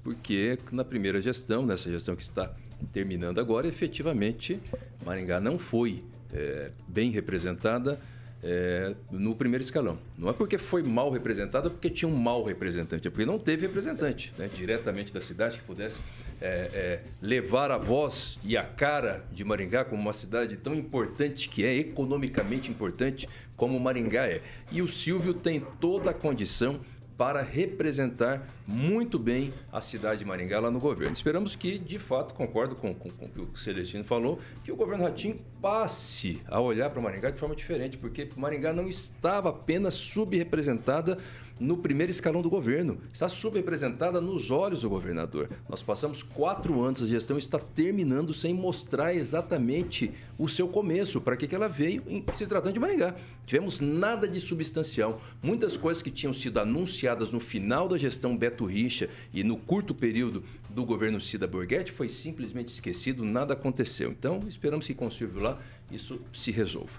porque 0.04 0.58
na 0.70 0.84
primeira 0.84 1.20
gestão, 1.20 1.64
nessa 1.64 1.90
gestão 1.90 2.14
que 2.14 2.22
está 2.22 2.54
terminando 2.92 3.40
agora, 3.40 3.66
efetivamente 3.66 4.60
Maringá 5.04 5.40
não 5.40 5.58
foi 5.58 6.04
é, 6.32 6.70
bem 6.86 7.10
representada 7.10 7.98
é, 8.42 8.94
no 9.10 9.34
primeiro 9.34 9.64
escalão. 9.64 9.98
Não 10.18 10.28
é 10.28 10.34
porque 10.34 10.58
foi 10.58 10.82
mal 10.82 11.10
representada, 11.10 11.70
porque 11.70 11.88
tinha 11.88 12.06
um 12.06 12.14
mau 12.14 12.44
representante, 12.44 13.08
é 13.08 13.10
porque 13.10 13.24
não 13.24 13.38
teve 13.38 13.66
representante 13.66 14.34
né, 14.36 14.50
diretamente 14.54 15.14
da 15.14 15.20
cidade 15.22 15.56
que 15.56 15.64
pudesse 15.64 16.00
é, 16.42 16.46
é, 16.46 17.00
levar 17.22 17.70
a 17.70 17.78
voz 17.78 18.38
e 18.44 18.54
a 18.54 18.62
cara 18.62 19.24
de 19.32 19.42
Maringá 19.42 19.84
como 19.84 20.02
uma 20.02 20.12
cidade 20.12 20.58
tão 20.58 20.74
importante 20.74 21.48
que 21.48 21.64
é, 21.64 21.74
economicamente 21.74 22.70
importante 22.70 23.26
como 23.56 23.80
Maringá 23.80 24.26
é. 24.26 24.42
E 24.70 24.82
o 24.82 24.88
Silvio 24.88 25.32
tem 25.32 25.60
toda 25.80 26.10
a 26.10 26.14
condição 26.14 26.80
para 27.16 27.42
representar 27.42 28.44
muito 28.66 29.18
bem 29.18 29.52
a 29.72 29.80
cidade 29.80 30.18
de 30.20 30.24
Maringá 30.24 30.58
lá 30.58 30.70
no 30.70 30.80
governo. 30.80 31.12
Esperamos 31.12 31.54
que, 31.54 31.78
de 31.78 31.98
fato, 31.98 32.34
concordo 32.34 32.74
com, 32.74 32.92
com- 32.92 33.10
com 33.10 33.26
o 33.26 33.28
que 33.28 33.40
o 33.40 33.56
Celestino 33.56 34.02
falou, 34.02 34.40
que 34.64 34.72
o 34.72 34.76
governo 34.76 35.04
Ratinho 35.04 35.38
passe 35.62 36.40
a 36.46 36.60
olhar 36.60 36.90
para 36.90 37.00
Maringá 37.00 37.30
de 37.30 37.38
forma 37.38 37.54
diferente, 37.54 37.96
porque 37.96 38.28
Maringá 38.36 38.72
não 38.72 38.88
estava 38.88 39.50
apenas 39.50 39.94
subrepresentada 39.94 41.18
no 41.58 41.76
primeiro 41.76 42.10
escalão 42.10 42.42
do 42.42 42.50
governo, 42.50 42.98
está 43.12 43.28
subrepresentada 43.28 44.20
nos 44.20 44.50
olhos 44.50 44.82
do 44.82 44.90
governador. 44.90 45.48
Nós 45.68 45.82
passamos 45.82 46.22
quatro 46.22 46.82
anos, 46.82 47.02
a 47.02 47.06
gestão 47.06 47.38
está 47.38 47.58
terminando 47.58 48.32
sem 48.32 48.52
mostrar 48.52 49.14
exatamente 49.14 50.10
o 50.38 50.48
seu 50.48 50.66
começo, 50.66 51.20
para 51.20 51.36
que, 51.36 51.46
que 51.46 51.54
ela 51.54 51.68
veio 51.68 52.02
em 52.08 52.24
se 52.32 52.46
tratando 52.46 52.74
de 52.74 52.80
Maringá. 52.80 53.14
Tivemos 53.46 53.80
nada 53.80 54.26
de 54.26 54.40
substancial. 54.40 55.22
Muitas 55.42 55.76
coisas 55.76 56.02
que 56.02 56.10
tinham 56.10 56.32
sido 56.32 56.58
anunciadas 56.58 57.30
no 57.30 57.38
final 57.38 57.88
da 57.88 57.96
gestão 57.96 58.36
Beto 58.36 58.64
Richa 58.64 59.08
e 59.32 59.44
no 59.44 59.56
curto 59.56 59.94
período 59.94 60.42
do 60.68 60.84
governo 60.84 61.20
Cida 61.20 61.46
Borghetti 61.46 61.92
foi 61.92 62.08
simplesmente 62.08 62.68
esquecido, 62.68 63.24
nada 63.24 63.54
aconteceu. 63.54 64.10
Então, 64.10 64.40
esperamos 64.48 64.86
que 64.86 64.94
com 64.94 65.06
o 65.06 65.10
Silvio 65.10 65.40
lá 65.40 65.58
isso 65.90 66.20
se 66.32 66.50
resolva. 66.50 66.92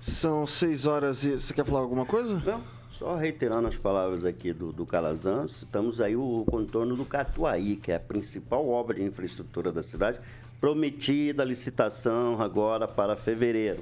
São 0.00 0.46
seis 0.46 0.86
horas 0.86 1.24
e. 1.24 1.32
Você 1.32 1.54
quer 1.54 1.64
falar 1.64 1.80
alguma 1.80 2.04
coisa? 2.04 2.40
Não, 2.44 2.62
só 2.98 3.16
reiterando 3.16 3.66
as 3.68 3.76
palavras 3.76 4.24
aqui 4.24 4.52
do, 4.52 4.72
do 4.72 4.86
Calazans, 4.86 5.62
estamos 5.62 6.00
aí 6.00 6.14
o 6.16 6.44
contorno 6.48 6.94
do 6.96 7.04
Catuaí, 7.04 7.76
que 7.76 7.90
é 7.92 7.96
a 7.96 8.00
principal 8.00 8.68
obra 8.68 8.94
de 8.96 9.02
infraestrutura 9.02 9.72
da 9.72 9.82
cidade, 9.82 10.18
prometida 10.60 11.42
a 11.42 11.46
licitação 11.46 12.40
agora 12.40 12.86
para 12.86 13.16
fevereiro. 13.16 13.80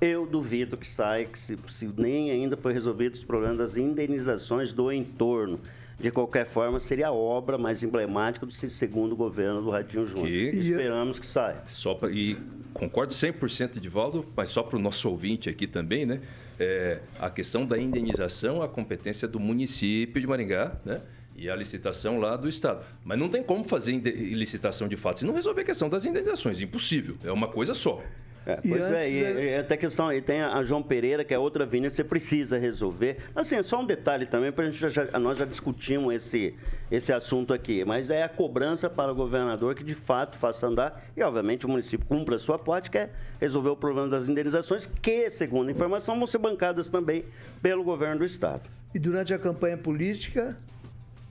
Eu 0.00 0.26
duvido 0.26 0.76
que 0.76 0.86
saia, 0.86 1.24
que 1.24 1.38
se, 1.38 1.58
se 1.68 1.86
nem 1.96 2.30
ainda 2.30 2.56
foi 2.56 2.72
resolvido 2.72 3.14
os 3.14 3.24
problemas 3.24 3.58
das 3.58 3.76
indenizações 3.76 4.72
do 4.72 4.90
entorno. 4.92 5.58
De 5.98 6.10
qualquer 6.10 6.44
forma, 6.44 6.80
seria 6.80 7.08
a 7.08 7.12
obra 7.12 7.56
mais 7.56 7.82
emblemática 7.82 8.44
do 8.44 8.52
segundo 8.52 9.14
governo 9.14 9.62
do 9.62 9.70
Ratinho 9.70 10.04
Júnior. 10.04 10.26
Que- 10.26 10.50
Esperamos 10.58 11.18
que 11.20 11.26
saia. 11.26 11.62
Só 11.68 11.94
pra, 11.94 12.10
e 12.10 12.36
concordo 12.74 13.14
100% 13.14 13.78
de 13.78 13.88
Valdo, 13.88 14.26
mas 14.36 14.50
só 14.50 14.62
para 14.62 14.76
o 14.76 14.80
nosso 14.80 15.08
ouvinte 15.08 15.48
aqui 15.48 15.66
também, 15.66 16.04
né? 16.04 16.20
É, 16.58 17.00
a 17.18 17.30
questão 17.30 17.64
da 17.64 17.78
indenização, 17.78 18.60
a 18.60 18.68
competência 18.68 19.26
do 19.26 19.40
município 19.40 20.20
de 20.20 20.26
Maringá, 20.26 20.76
né? 20.84 21.00
E 21.36 21.48
a 21.48 21.56
licitação 21.56 22.18
lá 22.18 22.36
do 22.36 22.48
Estado. 22.48 22.84
Mas 23.02 23.18
não 23.18 23.28
tem 23.28 23.42
como 23.42 23.64
fazer 23.64 23.92
licitação 23.92 24.86
de 24.86 24.96
fato 24.96 25.20
se 25.20 25.26
não 25.26 25.34
resolver 25.34 25.62
a 25.62 25.64
questão 25.64 25.88
das 25.88 26.04
indenizações. 26.04 26.60
Impossível. 26.60 27.16
É 27.24 27.32
uma 27.32 27.48
coisa 27.48 27.74
só. 27.74 28.02
É, 28.46 28.56
pois 28.56 28.82
é, 28.92 29.10
e, 29.10 29.16
ele- 29.16 29.50
e 29.50 29.56
até 29.56 29.74
questão, 29.76 30.12
e 30.12 30.20
tem 30.20 30.42
a 30.42 30.62
João 30.62 30.82
Pereira, 30.82 31.24
que 31.24 31.32
é 31.32 31.38
outra 31.38 31.64
avenida 31.64 31.88
que 31.90 31.96
você 31.96 32.04
precisa 32.04 32.58
resolver. 32.58 33.16
Assim, 33.34 33.56
é 33.56 33.62
só 33.62 33.80
um 33.80 33.86
detalhe 33.86 34.26
também, 34.26 34.52
para 34.52 34.64
a 34.64 34.70
gente 34.70 34.78
já, 34.78 34.88
já- 34.90 35.18
nós 35.18 35.38
já 35.38 35.46
discutimos 35.46 36.12
esse, 36.14 36.54
esse 36.90 37.10
assunto 37.10 37.54
aqui, 37.54 37.84
mas 37.86 38.10
é 38.10 38.22
a 38.22 38.28
cobrança 38.28 38.90
para 38.90 39.10
o 39.10 39.14
governador 39.14 39.74
que 39.74 39.82
de 39.82 39.94
fato 39.94 40.36
faça 40.36 40.66
andar 40.66 41.02
e, 41.16 41.22
obviamente, 41.22 41.64
o 41.64 41.68
município 41.70 42.06
cumpra 42.06 42.36
a 42.36 42.38
sua 42.38 42.58
parte, 42.58 42.90
que 42.90 42.98
é 42.98 43.10
resolver 43.40 43.70
o 43.70 43.76
problema 43.76 44.08
das 44.08 44.28
indenizações, 44.28 44.84
que, 44.84 45.30
segundo 45.30 45.68
a 45.68 45.70
informação, 45.72 46.18
vão 46.18 46.26
ser 46.26 46.38
bancadas 46.38 46.90
também 46.90 47.24
pelo 47.62 47.82
governo 47.82 48.18
do 48.18 48.24
Estado. 48.26 48.62
E 48.94 48.98
durante 48.98 49.32
a 49.32 49.38
campanha 49.38 49.78
política, 49.78 50.56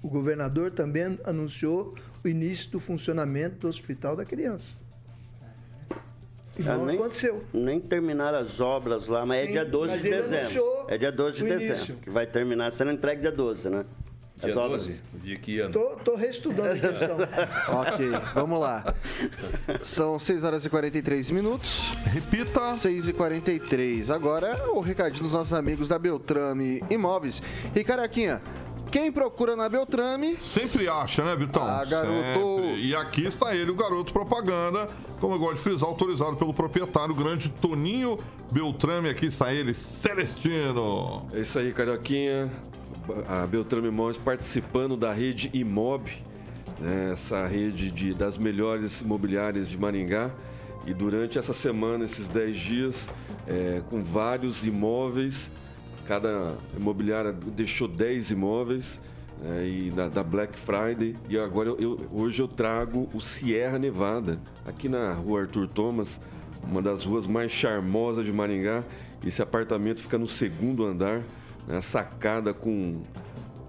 o 0.02 0.10
governador 0.10 0.72
também 0.72 1.18
anunciou 1.24 1.94
o 2.24 2.28
início 2.28 2.72
do 2.72 2.80
funcionamento 2.80 3.58
do 3.60 3.68
Hospital 3.68 4.16
da 4.16 4.26
Criança. 4.26 4.82
Não 6.58 6.86
nem- 6.86 6.96
aconteceu. 6.96 7.44
Nem 7.54 7.80
terminaram 7.80 8.38
as 8.40 8.60
obras 8.60 9.08
lá, 9.08 9.26
mas 9.26 9.42
é 9.42 9.46
Sim, 9.48 9.52
dia 9.54 9.66
12 9.66 9.94
mas 9.94 10.02
de 10.04 10.10
dezembro. 10.10 10.86
É 10.88 10.98
dia 10.98 11.12
12 11.12 11.38
de 11.38 11.44
dezembro, 11.44 11.66
início. 11.66 11.96
que 11.96 12.10
vai 12.10 12.28
terminar 12.28 12.72
sendo 12.72 12.92
entregue 12.92 13.22
dia 13.22 13.32
12, 13.32 13.70
né? 13.70 13.86
As 14.42 14.52
Dia 14.52 14.60
obras. 14.62 14.86
12, 14.86 15.02
o 15.14 15.20
dia 15.20 15.38
que 15.40 15.60
ano. 15.62 15.72
Tô, 15.72 15.96
tô 16.04 16.16
reestudando 16.16 16.72
a 16.76 16.90
questão. 16.90 17.18
Ok, 17.80 18.10
vamos 18.34 18.60
lá. 18.60 18.94
São 19.82 20.20
6 20.20 20.44
horas 20.44 20.66
e 20.66 20.70
43 20.70 21.30
minutos. 21.32 21.92
Repita. 22.12 22.74
6 22.74 23.08
e 23.08 23.14
43 23.14 24.12
Agora 24.12 24.70
o 24.72 24.82
recadinho 24.82 25.24
dos 25.24 25.32
nossos 25.32 25.54
amigos 25.54 25.88
da 25.88 25.98
Beltrame 25.98 26.84
Imóveis. 26.90 27.42
E 27.74 27.84
Caraquinha, 27.86 28.42
quem 28.94 29.12
procura 29.12 29.56
na 29.56 29.68
Beltrame 29.68 30.38
Sempre 30.40 30.88
acha, 30.88 31.26
né, 31.26 31.36
Vitão? 31.36 31.64
Ah, 31.64 31.84
garoto. 31.84 32.14
Sempre. 32.14 32.86
E 32.86 32.96
aqui 32.96 33.26
está 33.26 33.56
ele, 33.56 33.72
o 33.72 33.76
garoto 33.76 34.14
propaganda, 34.14 34.88
como 35.20 35.34
eu 35.34 35.40
gosto 35.40 35.56
de 35.56 35.62
frisar, 35.62 35.90
autorizado 35.90 36.36
pelo 36.36 36.54
proprietário, 36.54 37.12
o 37.12 37.18
grande 37.18 37.50
Toninho 37.50 38.20
Beltrame. 38.52 39.10
Aqui 39.10 39.26
está 39.26 39.52
ele, 39.52 39.74
Celestino. 39.74 41.26
É 41.34 41.40
isso 41.40 41.58
aí, 41.58 41.74
Carioquinha. 41.74 42.52
A 43.28 43.48
Beltrame 43.48 43.88
Imóveis 43.88 44.20
participando 44.20 44.96
da 44.96 45.12
rede 45.12 45.50
Imob, 45.56 46.12
né, 46.80 47.14
essa 47.14 47.48
rede 47.48 47.90
de, 47.90 48.14
das 48.14 48.38
melhores 48.38 49.02
imobiliárias 49.02 49.70
de 49.70 49.78
Maringá. 49.78 50.30
E 50.86 50.94
durante 50.94 51.40
essa 51.40 51.52
semana, 51.52 52.06
esses 52.06 52.28
10 52.28 52.60
dias, 52.60 52.96
é, 53.48 53.82
com 53.90 54.04
vários 54.04 54.64
imóveis, 54.64 55.50
cada 56.06 56.56
imobiliária 56.78 57.32
deixou 57.32 57.88
10 57.88 58.32
imóveis. 58.32 59.00
né, 59.42 59.66
e 59.68 59.92
da, 59.92 60.08
da 60.08 60.24
Black 60.24 60.58
Friday. 60.58 61.16
E 61.28 61.38
agora 61.38 61.68
eu- 61.70 61.78
eu- 61.78 62.00
hoje 62.14 62.42
eu 62.42 62.48
trago 62.48 63.10
o 63.14 63.20
Sierra 63.20 63.78
Nevada, 63.78 64.40
aqui 64.66 64.88
na 64.88 65.12
rua 65.14 65.42
Arthur 65.42 65.68
Thomas, 65.68 66.18
uma 66.64 66.82
das 66.82 67.04
ruas 67.04 67.28
mais 67.28 67.52
charmosas 67.52 68.26
de 68.26 68.32
Maringá. 68.32 68.84
Esse 69.26 69.42
apartamento 69.42 70.02
fica 70.02 70.18
no 70.18 70.30
segundo 70.30 70.86
andar, 70.86 71.24
né, 71.68 71.82
sacada 71.82 72.54
com 72.54 73.02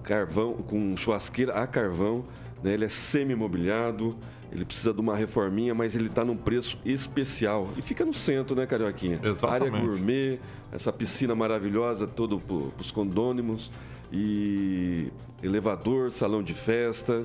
carvão, 0.05 0.53
com 0.55 0.97
churrasqueira 0.97 1.55
a 1.55 1.67
carvão, 1.67 2.23
né? 2.65 2.73
ele 2.73 2.87
é 2.87 2.89
semi-mobiliado, 2.89 4.17
ele 4.51 4.65
precisa 4.65 4.93
de 4.93 5.01
uma 5.01 5.15
reforminha, 5.15 5.75
mas 5.75 5.95
ele 5.95 6.07
está 6.07 6.25
num 6.25 6.37
preço 6.37 6.79
especial. 6.85 7.69
E 7.77 7.83
fica 7.83 8.05
no 8.05 8.15
centro, 8.15 8.57
né, 8.57 8.67
Carioquinha? 8.67 9.21
Exatamente. 9.23 9.75
Área 9.75 9.87
gourmet, 9.87 10.41
essa 10.73 10.93
piscina 10.93 11.35
maravilhosa, 11.35 12.07
todo 12.07 12.41
para 12.41 12.81
os 12.81 12.91
condôminos, 12.91 13.71
e 14.13 15.09
elevador, 15.43 16.11
salão 16.11 16.43
de 16.43 16.55
festa. 16.55 17.25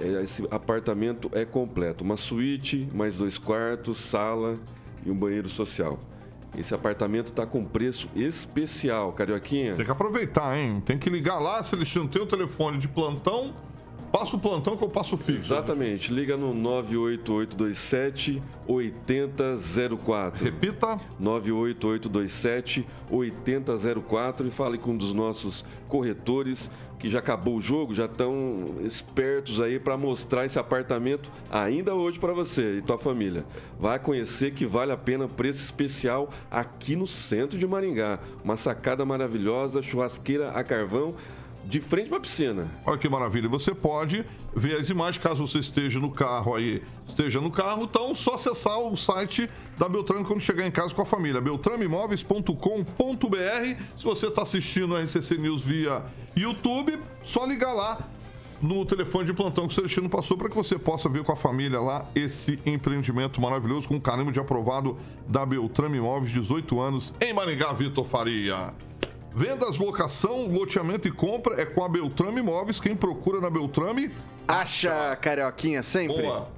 É, 0.00 0.22
esse 0.22 0.46
apartamento 0.50 1.28
é 1.32 1.44
completo. 1.44 2.04
Uma 2.04 2.16
suíte, 2.16 2.88
mais 2.94 3.14
dois 3.14 3.36
quartos, 3.36 3.98
sala 3.98 4.56
e 5.04 5.10
um 5.10 5.16
banheiro 5.16 5.48
social. 5.48 5.98
Esse 6.56 6.74
apartamento 6.74 7.28
está 7.28 7.44
com 7.44 7.64
preço 7.64 8.08
especial, 8.14 9.12
Carioquinha. 9.12 9.74
Tem 9.74 9.84
que 9.84 9.90
aproveitar, 9.90 10.56
hein? 10.56 10.80
Tem 10.84 10.96
que 10.96 11.10
ligar 11.10 11.38
lá, 11.38 11.62
se 11.62 11.74
eles 11.74 11.92
não 11.94 12.06
tem 12.06 12.22
o 12.22 12.26
telefone 12.26 12.78
de 12.78 12.88
plantão, 12.88 13.54
passa 14.12 14.36
o 14.36 14.38
plantão 14.38 14.76
que 14.76 14.84
eu 14.84 14.88
passo 14.88 15.14
o 15.14 15.18
fixo. 15.18 15.52
Exatamente. 15.52 16.12
Liga 16.12 16.36
no 16.36 16.54
98827 16.54 18.42
8004. 18.66 20.44
Repita. 20.44 21.00
98827 21.18 22.86
8004 23.10 24.46
e 24.46 24.50
fale 24.50 24.78
com 24.78 24.92
um 24.92 24.96
dos 24.96 25.12
nossos 25.12 25.64
corretores 25.88 26.70
que 26.98 27.08
já 27.08 27.20
acabou 27.20 27.56
o 27.56 27.60
jogo, 27.60 27.94
já 27.94 28.06
estão 28.06 28.74
espertos 28.80 29.60
aí 29.60 29.78
para 29.78 29.96
mostrar 29.96 30.44
esse 30.44 30.58
apartamento 30.58 31.30
ainda 31.50 31.94
hoje 31.94 32.18
para 32.18 32.32
você 32.32 32.78
e 32.78 32.82
tua 32.82 32.98
família. 32.98 33.46
Vai 33.78 33.98
conhecer 33.98 34.52
que 34.52 34.66
vale 34.66 34.90
a 34.90 34.96
pena 34.96 35.28
preço 35.28 35.62
especial 35.62 36.28
aqui 36.50 36.96
no 36.96 37.06
centro 37.06 37.56
de 37.56 37.66
Maringá. 37.66 38.18
Uma 38.42 38.56
sacada 38.56 39.04
maravilhosa, 39.04 39.80
churrasqueira 39.80 40.50
a 40.50 40.64
carvão 40.64 41.14
de 41.68 41.80
frente 41.82 42.08
para 42.08 42.16
a 42.16 42.20
piscina. 42.20 42.66
Olha 42.86 42.96
que 42.96 43.06
maravilha. 43.08 43.48
Você 43.50 43.74
pode 43.74 44.24
ver 44.56 44.80
as 44.80 44.88
imagens 44.88 45.22
caso 45.22 45.46
você 45.46 45.58
esteja 45.58 46.00
no 46.00 46.10
carro 46.10 46.54
aí, 46.54 46.82
esteja 47.06 47.42
no 47.42 47.50
carro, 47.50 47.84
então 47.84 48.14
só 48.14 48.34
acessar 48.34 48.78
o 48.78 48.96
site 48.96 49.50
da 49.76 49.86
Beltrame 49.86 50.24
quando 50.24 50.40
chegar 50.40 50.66
em 50.66 50.70
casa 50.70 50.94
com 50.94 51.02
a 51.02 51.06
família, 51.06 51.42
beltrameimóveis.com.br. 51.42 53.82
Se 53.96 54.04
você 54.04 54.28
está 54.28 54.42
assistindo 54.42 54.96
a 54.96 55.02
RCC 55.02 55.36
News 55.36 55.62
via 55.62 56.02
YouTube, 56.34 56.98
só 57.22 57.44
ligar 57.44 57.74
lá 57.74 57.98
no 58.62 58.86
telefone 58.86 59.26
de 59.26 59.34
plantão 59.34 59.68
que 59.68 59.72
o 59.72 59.74
Celestino 59.74 60.08
passou 60.08 60.38
para 60.38 60.48
que 60.48 60.56
você 60.56 60.78
possa 60.78 61.08
ver 61.08 61.22
com 61.22 61.32
a 61.32 61.36
família 61.36 61.80
lá 61.80 62.08
esse 62.14 62.58
empreendimento 62.64 63.42
maravilhoso 63.42 63.86
com 63.86 64.00
carimbo 64.00 64.32
de 64.32 64.40
aprovado 64.40 64.96
da 65.28 65.44
Beltrame 65.44 65.98
Imóveis, 65.98 66.32
18 66.32 66.80
anos, 66.80 67.14
em 67.20 67.34
Maringá, 67.34 67.74
Vitor 67.74 68.06
Faria. 68.06 68.72
Vendas, 69.38 69.78
locação, 69.78 70.48
loteamento 70.48 71.06
e 71.06 71.12
compra 71.12 71.60
é 71.60 71.64
com 71.64 71.84
a 71.84 71.88
Beltrame 71.88 72.40
Imóveis. 72.40 72.80
Quem 72.80 72.96
procura 72.96 73.40
na 73.40 73.48
Beltrame... 73.48 74.10
Acha, 74.48 75.14
Carioquinha, 75.14 75.80
sempre. 75.80 76.22
Boa. 76.22 76.48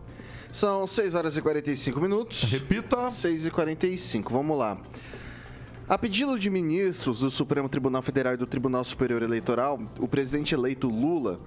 São 0.51 0.87
6 0.87 1.15
horas 1.15 1.37
e 1.37 1.43
45 1.43 2.01
minutos. 2.01 2.45
Repita. 2.45 3.11
6 3.11 3.45
e 3.45 3.51
45, 3.51 4.33
vamos 4.33 4.57
lá. 4.57 4.79
A 5.87 5.99
pedido 5.99 6.39
de 6.39 6.49
ministros 6.49 7.21
do 7.21 7.31
Supremo 7.31 7.69
Tribunal 7.69 8.01
Federal 8.01 8.33
e 8.33 8.39
do 8.39 8.47
Tribunal 8.47 8.83
Superior 8.83 9.23
Eleitoral, 9.23 9.79
o 9.99 10.09
presidente 10.09 10.55
eleito 10.55 10.89
Lula 10.89 11.39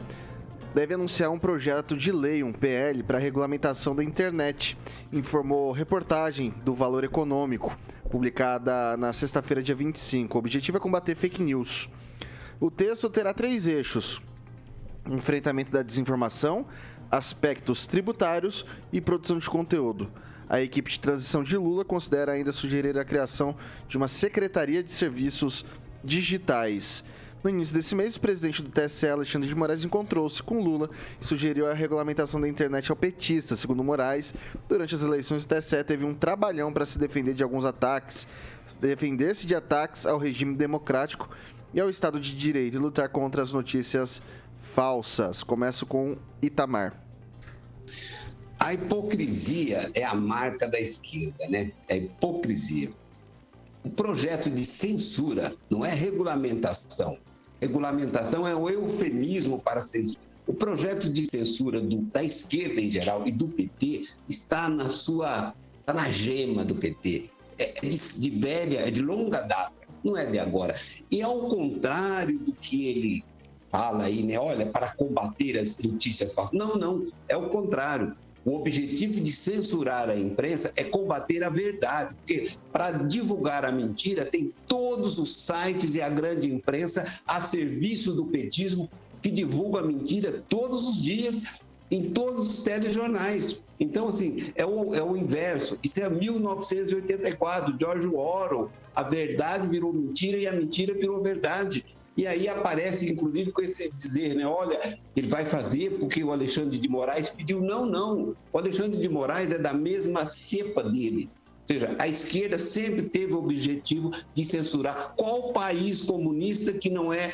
deve 0.76 0.94
anunciar 0.94 1.32
um 1.32 1.40
projeto 1.40 1.98
de 1.98 2.12
lei, 2.12 2.44
um 2.44 2.54
PL, 2.54 3.02
para 3.02 3.18
a 3.18 3.22
regulamentação 3.22 3.96
da 3.96 4.04
internet, 4.04 4.78
informou 5.12 5.72
reportagem 5.72 6.54
do 6.64 6.76
Valor 6.76 7.04
Econômico, 7.04 7.76
publicada 8.14 8.96
na 8.96 9.12
sexta-feira, 9.12 9.64
dia 9.64 9.74
25. 9.74 10.38
O 10.38 10.40
objetivo 10.40 10.78
é 10.78 10.80
combater 10.80 11.16
fake 11.16 11.42
news. 11.42 11.90
O 12.62 12.70
texto 12.70 13.10
terá 13.10 13.34
três 13.34 13.66
eixos: 13.66 14.22
enfrentamento 15.10 15.72
da 15.72 15.82
desinformação, 15.82 16.68
aspectos 17.10 17.88
tributários 17.88 18.68
e 18.92 19.02
produção 19.02 19.40
de 19.40 19.50
conteúdo. 19.50 20.12
A 20.48 20.62
equipe 20.62 20.92
de 20.92 21.00
transição 21.00 21.42
de 21.42 21.58
Lula 21.58 21.84
considera 21.84 22.34
ainda 22.34 22.52
sugerir 22.52 22.96
a 23.00 23.04
criação 23.04 23.56
de 23.88 23.98
uma 23.98 24.08
Secretaria 24.08 24.84
de 24.84 24.92
Serviços 24.92 25.66
Digitais. 26.04 27.04
No 27.44 27.50
início 27.50 27.76
desse 27.76 27.94
mês, 27.94 28.16
o 28.16 28.22
presidente 28.22 28.62
do 28.64 28.70
TSE, 28.70 29.06
Alexandre 29.06 29.50
de 29.50 29.54
Moraes, 29.54 29.84
encontrou-se 29.84 30.42
com 30.42 30.64
Lula 30.64 30.90
e 31.20 31.26
sugeriu 31.26 31.70
a 31.70 31.74
regulamentação 31.74 32.40
da 32.40 32.48
internet 32.48 32.90
ao 32.90 32.96
petista. 32.96 33.58
Segundo 33.58 33.84
Moraes, 33.84 34.34
durante 34.70 34.96
as 34.96 35.04
eleições, 35.04 35.44
o 35.44 35.48
TSE 35.48 35.84
teve 35.84 36.06
um 36.06 36.14
trabalhão 36.14 36.72
para 36.72 36.86
se 36.86 36.98
defender 36.98 37.34
de 37.34 37.44
alguns 37.44 37.66
ataques, 37.66 38.26
defender-se 38.80 39.46
de 39.46 39.54
ataques 39.54 40.06
ao 40.06 40.18
regime 40.18 40.56
democrático 40.56 41.30
e 41.74 41.82
ao 41.82 41.90
Estado 41.90 42.18
de 42.18 42.34
Direito 42.34 42.78
e 42.78 42.80
lutar 42.80 43.10
contra 43.10 43.44
as 43.44 43.52
notícias 43.52 44.22
falsas. 44.74 45.44
Começo 45.44 45.86
com 45.86 46.16
Itamar. 46.42 46.98
A 48.58 48.74
hipocrisia 48.74 49.92
é 49.94 50.06
a 50.06 50.16
marca 50.16 50.66
da 50.66 50.80
esquerda, 50.80 51.46
né? 51.50 51.74
É 51.90 51.98
hipocrisia. 51.98 52.94
O 53.84 53.90
projeto 53.90 54.50
de 54.50 54.64
censura 54.64 55.54
não 55.70 55.86
é 55.86 55.94
regulamentação. 55.94 57.18
Regulamentação 57.64 58.46
é 58.46 58.54
um 58.54 58.70
eufemismo 58.70 59.58
para 59.58 59.80
censura. 59.80 60.20
O 60.46 60.54
projeto 60.54 61.10
de 61.10 61.26
censura 61.26 61.80
do, 61.80 62.02
da 62.02 62.22
esquerda 62.22 62.82
em 62.82 62.92
geral 62.92 63.26
e 63.26 63.32
do 63.32 63.48
PT 63.48 64.06
está 64.28 64.68
na 64.68 64.90
sua, 64.90 65.54
está 65.80 65.94
na 65.94 66.12
gema 66.12 66.66
do 66.66 66.76
PT. 66.76 67.30
É 67.58 67.72
de, 67.82 68.20
de 68.20 68.30
velha, 68.32 68.80
é 68.80 68.92
de 68.92 69.02
longa 69.02 69.40
data, 69.40 69.88
não 70.04 70.18
é 70.18 70.26
de 70.26 70.40
agora. 70.40 70.76
E 71.10 71.22
ao 71.22 71.48
contrário 71.48 72.38
do 72.38 72.54
que 72.54 72.90
ele 72.90 73.24
fala 73.72 74.04
aí, 74.04 74.24
né? 74.24 74.38
Olha, 74.38 74.66
para 74.66 74.94
combater 74.96 75.58
as 75.58 75.78
notícias 75.80 76.34
falsas. 76.34 76.60
Não, 76.60 76.76
não, 76.76 77.08
é 77.30 77.38
o 77.38 77.48
contrário. 77.48 78.14
O 78.46 78.56
objetivo 78.56 79.22
de 79.22 79.32
censurar 79.32 80.10
a 80.10 80.18
imprensa 80.18 80.74
é 80.76 80.84
combater 80.84 81.44
a 81.44 81.50
verdade, 81.50 82.14
porque 82.16 82.52
para 82.72 82.92
divulgar 82.92 83.64
a 83.64 83.72
mentira 83.72 84.26
tem 84.26 84.54
todos 84.68 85.18
os 85.18 85.44
sites 85.44 85.96
e 85.96 86.02
a 86.02 86.10
grande 86.10 86.52
imprensa 86.52 87.22
a 87.26 87.40
serviço 87.40 88.14
do 88.14 88.26
petismo 88.26 88.90
que 89.22 89.32
divulga 89.32 89.80
a 89.80 89.84
mentira 89.84 90.44
todos 90.50 90.86
os 90.88 91.02
dias 91.02 91.62
em 91.90 92.10
todos 92.10 92.46
os 92.46 92.64
telejornais. 92.64 93.62
Então, 93.80 94.08
assim, 94.08 94.52
é 94.56 94.66
o, 94.66 94.94
é 94.94 95.02
o 95.02 95.16
inverso. 95.16 95.80
Isso 95.82 96.02
é 96.02 96.10
1984, 96.10 97.76
George 97.80 98.08
Orwell. 98.08 98.70
A 98.96 99.04
verdade 99.04 99.68
virou 99.68 99.94
mentira 99.94 100.38
e 100.38 100.48
a 100.48 100.52
mentira 100.52 100.94
virou 100.94 101.24
verdade. 101.24 101.86
E 102.16 102.28
aí 102.28 102.48
aparece, 102.48 103.12
inclusive, 103.12 103.52
com 103.52 103.62
esse 103.62 103.92
dizer, 103.92 104.36
né? 104.36 104.46
Olha, 104.46 105.00
ele 105.16 105.28
vai 105.28 105.46
fazer 105.46 105.98
porque 105.98 106.24
o 106.24 106.32
Alexandre 106.32 106.78
de 106.78 106.88
Moraes 106.88 107.30
pediu. 107.30 107.62
Não, 107.62 107.86
não. 107.86 108.36
O 108.52 108.58
Alexandre 108.58 109.00
de 109.00 109.10
Moraes 109.10 109.52
é 109.52 109.58
da 109.58 109.74
mesma 109.74 110.28
cepa 110.28 110.84
dele. 110.84 111.30
Ou 111.62 111.74
seja, 111.74 111.96
a 111.98 112.08
esquerda 112.08 112.60
sempre 112.60 113.04
teve 113.10 113.34
o 113.34 113.40
objetivo 113.40 114.12
de 114.34 114.46
censurar 114.46 115.14
qual 115.18 115.54
país 115.54 116.02
comunista 116.02 116.72
que 116.72 116.90
não 116.90 117.12
é, 117.12 117.34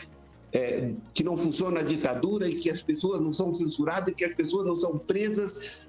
é 0.53 0.93
que 1.13 1.23
não 1.23 1.35
funciona 1.35 1.81
a 1.81 1.83
ditadura 1.83 2.47
e 2.47 2.55
que 2.55 2.69
as 2.69 2.81
pessoas 2.81 3.19
não 3.19 3.33
são 3.33 3.51
censuradas 3.51 4.09
e 4.09 4.15
que 4.15 4.23
as 4.23 4.33
pessoas 4.33 4.65
não 4.65 4.75
são 4.75 4.97
presas 4.97 5.79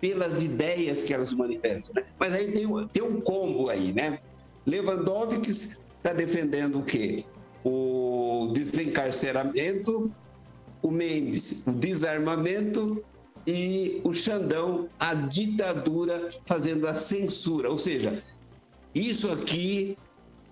pelas 0.00 0.42
ideias 0.42 1.04
que 1.04 1.14
elas 1.14 1.32
manifestam. 1.32 1.94
Né? 1.94 2.08
Mas 2.18 2.32
aí 2.34 2.52
tem, 2.52 2.66
tem 2.88 3.02
um 3.02 3.20
combo 3.20 3.70
aí, 3.70 3.94
né? 3.94 4.18
Lewandowski 4.66 5.48
está 5.50 6.12
defendendo 6.12 6.80
o 6.80 6.82
quê? 6.82 7.24
O 7.68 8.46
desencarceramento, 8.52 10.12
o 10.80 10.88
Mendes, 10.88 11.64
o 11.66 11.72
desarmamento 11.72 13.04
e 13.44 14.00
o 14.04 14.14
Xandão, 14.14 14.88
a 15.00 15.14
ditadura 15.14 16.28
fazendo 16.46 16.86
a 16.86 16.94
censura. 16.94 17.68
Ou 17.68 17.76
seja, 17.76 18.22
isso 18.94 19.28
aqui, 19.32 19.98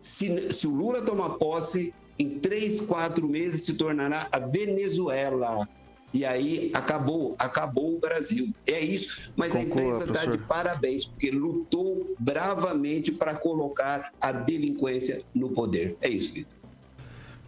se, 0.01 0.51
se 0.51 0.67
o 0.67 0.75
Lula 0.75 1.03
tomar 1.03 1.31
posse, 1.31 1.95
em 2.19 2.31
três, 2.41 2.81
quatro 2.81 3.29
meses 3.29 3.63
se 3.63 3.75
tornará 3.75 4.27
a 4.33 4.41
Venezuela. 4.41 5.69
E 6.13 6.25
aí 6.25 6.73
acabou, 6.75 7.37
acabou 7.39 7.95
o 7.95 8.01
Brasil. 8.01 8.53
É 8.67 8.81
isso. 8.81 9.33
Mas 9.37 9.53
Conclua, 9.53 9.83
a 9.83 9.87
imprensa 9.87 10.05
está 10.05 10.27
de 10.27 10.39
parabéns, 10.39 11.07
porque 11.07 11.31
lutou 11.31 12.13
bravamente 12.19 13.13
para 13.13 13.37
colocar 13.37 14.13
a 14.21 14.33
delinquência 14.33 15.23
no 15.33 15.51
poder. 15.51 15.97
É 16.01 16.09
isso, 16.09 16.33
Vitor. 16.33 16.54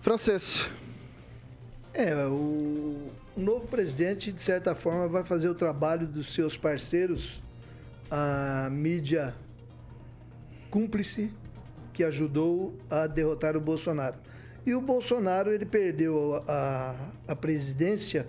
Francês. 0.06 0.64
É, 1.92 2.14
o 2.28 3.10
novo 3.36 3.66
presidente, 3.66 4.30
de 4.30 4.40
certa 4.40 4.72
forma, 4.72 5.08
vai 5.08 5.24
fazer 5.24 5.48
o 5.48 5.54
trabalho 5.54 6.06
dos 6.06 6.32
seus 6.32 6.56
parceiros, 6.56 7.42
a 8.08 8.68
mídia 8.70 9.34
cúmplice 10.70 11.32
que 11.92 12.04
ajudou 12.04 12.72
a 12.88 13.08
derrotar 13.08 13.56
o 13.56 13.60
Bolsonaro. 13.60 14.14
E 14.64 14.76
o 14.76 14.80
Bolsonaro 14.80 15.50
ele 15.52 15.66
perdeu 15.66 16.40
a, 16.46 16.94
a 17.26 17.34
presidência 17.34 18.28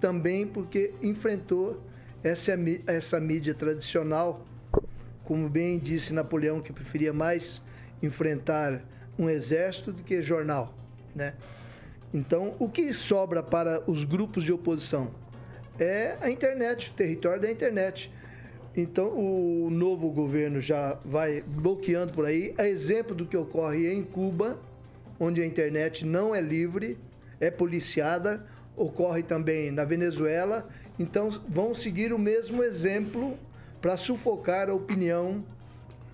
também 0.00 0.46
porque 0.46 0.94
enfrentou 1.02 1.78
essa, 2.24 2.52
essa 2.86 3.20
mídia 3.20 3.52
tradicional, 3.52 4.46
como 5.24 5.46
bem 5.46 5.78
disse 5.78 6.14
Napoleão, 6.14 6.62
que 6.62 6.72
preferia 6.72 7.12
mais 7.12 7.62
enfrentar 8.02 8.80
um 9.18 9.28
exército 9.28 9.92
do 9.92 10.02
que 10.02 10.22
jornal. 10.22 10.77
Né? 11.18 11.34
Então, 12.14 12.54
o 12.58 12.68
que 12.68 12.94
sobra 12.94 13.42
para 13.42 13.82
os 13.86 14.04
grupos 14.04 14.42
de 14.42 14.52
oposição? 14.52 15.12
é 15.78 16.16
a 16.20 16.30
internet, 16.30 16.90
o 16.90 16.94
território 16.94 17.40
da 17.40 17.50
internet. 17.50 18.10
Então, 18.76 19.08
o 19.08 19.70
novo 19.70 20.10
governo 20.10 20.60
já 20.60 20.98
vai 21.04 21.42
bloqueando 21.42 22.12
por 22.12 22.24
aí. 22.24 22.54
A 22.58 22.66
exemplo 22.66 23.14
do 23.14 23.26
que 23.26 23.36
ocorre 23.36 23.92
em 23.92 24.02
Cuba, 24.02 24.58
onde 25.18 25.40
a 25.40 25.46
internet 25.46 26.04
não 26.04 26.34
é 26.34 26.40
livre, 26.40 26.98
é 27.40 27.50
policiada, 27.50 28.44
ocorre 28.76 29.22
também 29.22 29.70
na 29.70 29.84
Venezuela. 29.84 30.68
Então, 30.98 31.28
vão 31.48 31.74
seguir 31.74 32.12
o 32.12 32.18
mesmo 32.18 32.62
exemplo 32.62 33.36
para 33.80 33.96
sufocar 33.96 34.68
a 34.68 34.74
opinião, 34.74 35.44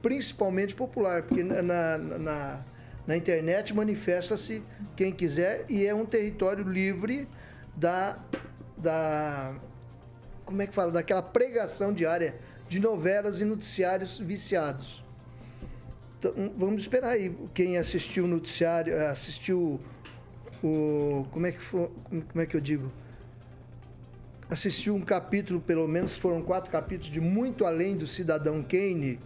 principalmente 0.02 0.74
popular, 0.74 1.22
porque 1.22 1.42
na, 1.42 1.62
na, 1.62 1.98
na 1.98 2.64
internet 3.12 3.74
manifesta-se 3.74 4.62
quem 4.96 5.12
quiser 5.12 5.66
e 5.68 5.84
é 5.84 5.94
um 5.94 6.07
território 6.07 6.66
livre 6.66 7.28
da, 7.76 8.18
da 8.76 9.55
como 10.44 10.62
é 10.62 10.66
que 10.66 10.74
fala, 10.74 10.90
daquela 10.90 11.22
pregação 11.22 11.92
diária 11.92 12.36
de 12.68 12.80
novelas 12.80 13.40
e 13.40 13.44
noticiários 13.44 14.18
viciados. 14.18 15.05
Então, 16.18 16.32
vamos 16.57 16.82
esperar 16.82 17.12
aí. 17.12 17.34
Quem 17.52 17.76
assistiu 17.76 18.24
o 18.24 18.28
noticiário, 18.28 18.96
assistiu 19.09 19.80
o. 20.62 21.26
Como 21.30 21.46
é 21.46 21.52
que, 21.52 21.61
foi, 21.61 21.90
como 22.09 22.40
é 22.40 22.46
que 22.46 22.57
eu 22.57 22.61
digo? 22.61 22.90
Assistiu 24.48 24.94
um 24.94 25.00
capítulo, 25.00 25.61
pelo 25.61 25.86
menos 25.86 26.16
foram 26.16 26.42
quatro 26.42 26.70
capítulos, 26.70 27.11
de 27.11 27.20
Muito 27.20 27.64
Além 27.64 27.96
do 27.96 28.07
Cidadão 28.07 28.62
Kane, 28.62 29.18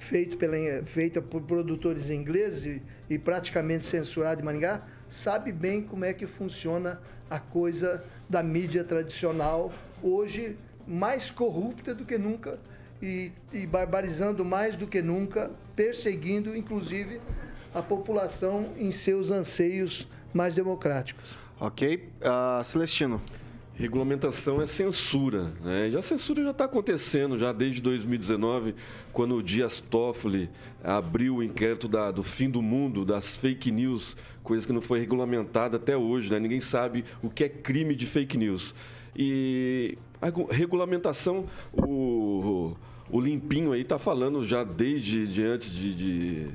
feito 0.00 0.38
pela, 0.38 0.56
feita 0.86 1.20
por 1.20 1.42
produtores 1.42 2.08
ingleses 2.08 2.64
e, 2.64 3.14
e 3.14 3.18
praticamente 3.18 3.84
censurado 3.84 4.40
em 4.40 4.44
Maringá, 4.44 4.82
sabe 5.08 5.52
bem 5.52 5.82
como 5.82 6.04
é 6.04 6.14
que 6.14 6.26
funciona 6.26 7.00
a 7.28 7.38
coisa 7.38 8.02
da 8.28 8.42
mídia 8.42 8.82
tradicional, 8.82 9.72
hoje 10.02 10.56
mais 10.88 11.30
corrupta 11.30 11.94
do 11.94 12.04
que 12.04 12.16
nunca 12.16 12.58
e, 13.00 13.30
e 13.52 13.66
barbarizando 13.66 14.44
mais 14.44 14.74
do 14.74 14.86
que 14.86 15.02
nunca, 15.02 15.50
perseguindo 15.76 16.56
inclusive 16.56 17.20
a 17.74 17.82
população 17.82 18.72
em 18.78 18.90
seus 18.90 19.30
anseios 19.30 20.08
mais 20.32 20.54
democráticos. 20.54 21.36
Ok. 21.60 22.08
Uh, 22.20 22.64
Celestino. 22.64 23.20
Regulamentação 23.80 24.60
é 24.60 24.66
censura. 24.66 25.54
Né? 25.64 25.90
Já 25.90 26.00
a 26.00 26.02
censura 26.02 26.44
já 26.44 26.50
está 26.50 26.66
acontecendo 26.66 27.38
já 27.38 27.50
desde 27.50 27.80
2019, 27.80 28.74
quando 29.10 29.36
o 29.36 29.42
Dias 29.42 29.80
Toffoli 29.80 30.50
abriu 30.84 31.36
o 31.36 31.42
inquérito 31.42 31.88
da, 31.88 32.10
do 32.10 32.22
fim 32.22 32.50
do 32.50 32.60
mundo, 32.60 33.06
das 33.06 33.36
fake 33.36 33.70
news, 33.70 34.18
coisa 34.42 34.66
que 34.66 34.72
não 34.74 34.82
foi 34.82 35.00
regulamentada 35.00 35.78
até 35.78 35.96
hoje. 35.96 36.30
Né? 36.30 36.38
Ninguém 36.38 36.60
sabe 36.60 37.06
o 37.22 37.30
que 37.30 37.42
é 37.42 37.48
crime 37.48 37.94
de 37.94 38.04
fake 38.04 38.36
news. 38.36 38.74
E 39.16 39.96
a 40.20 40.26
regulamentação, 40.52 41.46
o, 41.72 42.76
o 43.10 43.18
Limpinho 43.18 43.72
aí 43.72 43.80
está 43.80 43.98
falando 43.98 44.44
já 44.44 44.62
desde 44.62 45.26
de 45.26 45.42
antes 45.42 45.72
de, 45.72 45.94
de, 45.94 46.48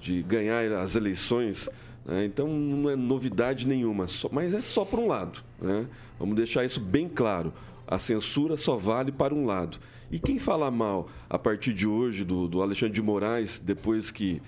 de 0.00 0.22
ganhar 0.24 0.72
as 0.72 0.96
eleições 0.96 1.68
né? 2.04 2.24
Então 2.24 2.48
não 2.48 2.90
é 2.90 2.96
novidade 2.96 3.66
nenhuma, 3.66 4.06
só, 4.06 4.28
mas 4.30 4.52
é 4.54 4.60
só 4.60 4.84
para 4.84 5.00
um 5.00 5.06
lado. 5.06 5.42
Né? 5.60 5.86
Vamos 6.18 6.36
deixar 6.36 6.64
isso 6.64 6.80
bem 6.80 7.08
claro. 7.08 7.52
A 7.86 7.98
censura 7.98 8.56
só 8.56 8.76
vale 8.76 9.12
para 9.12 9.34
um 9.34 9.44
lado. 9.44 9.78
E 10.10 10.18
quem 10.18 10.38
fala 10.38 10.70
mal 10.70 11.08
a 11.28 11.38
partir 11.38 11.72
de 11.72 11.86
hoje 11.86 12.24
do, 12.24 12.46
do 12.46 12.62
Alexandre 12.62 12.94
de 12.94 13.02
Moraes, 13.02 13.60
depois 13.64 14.10
que 14.10 14.42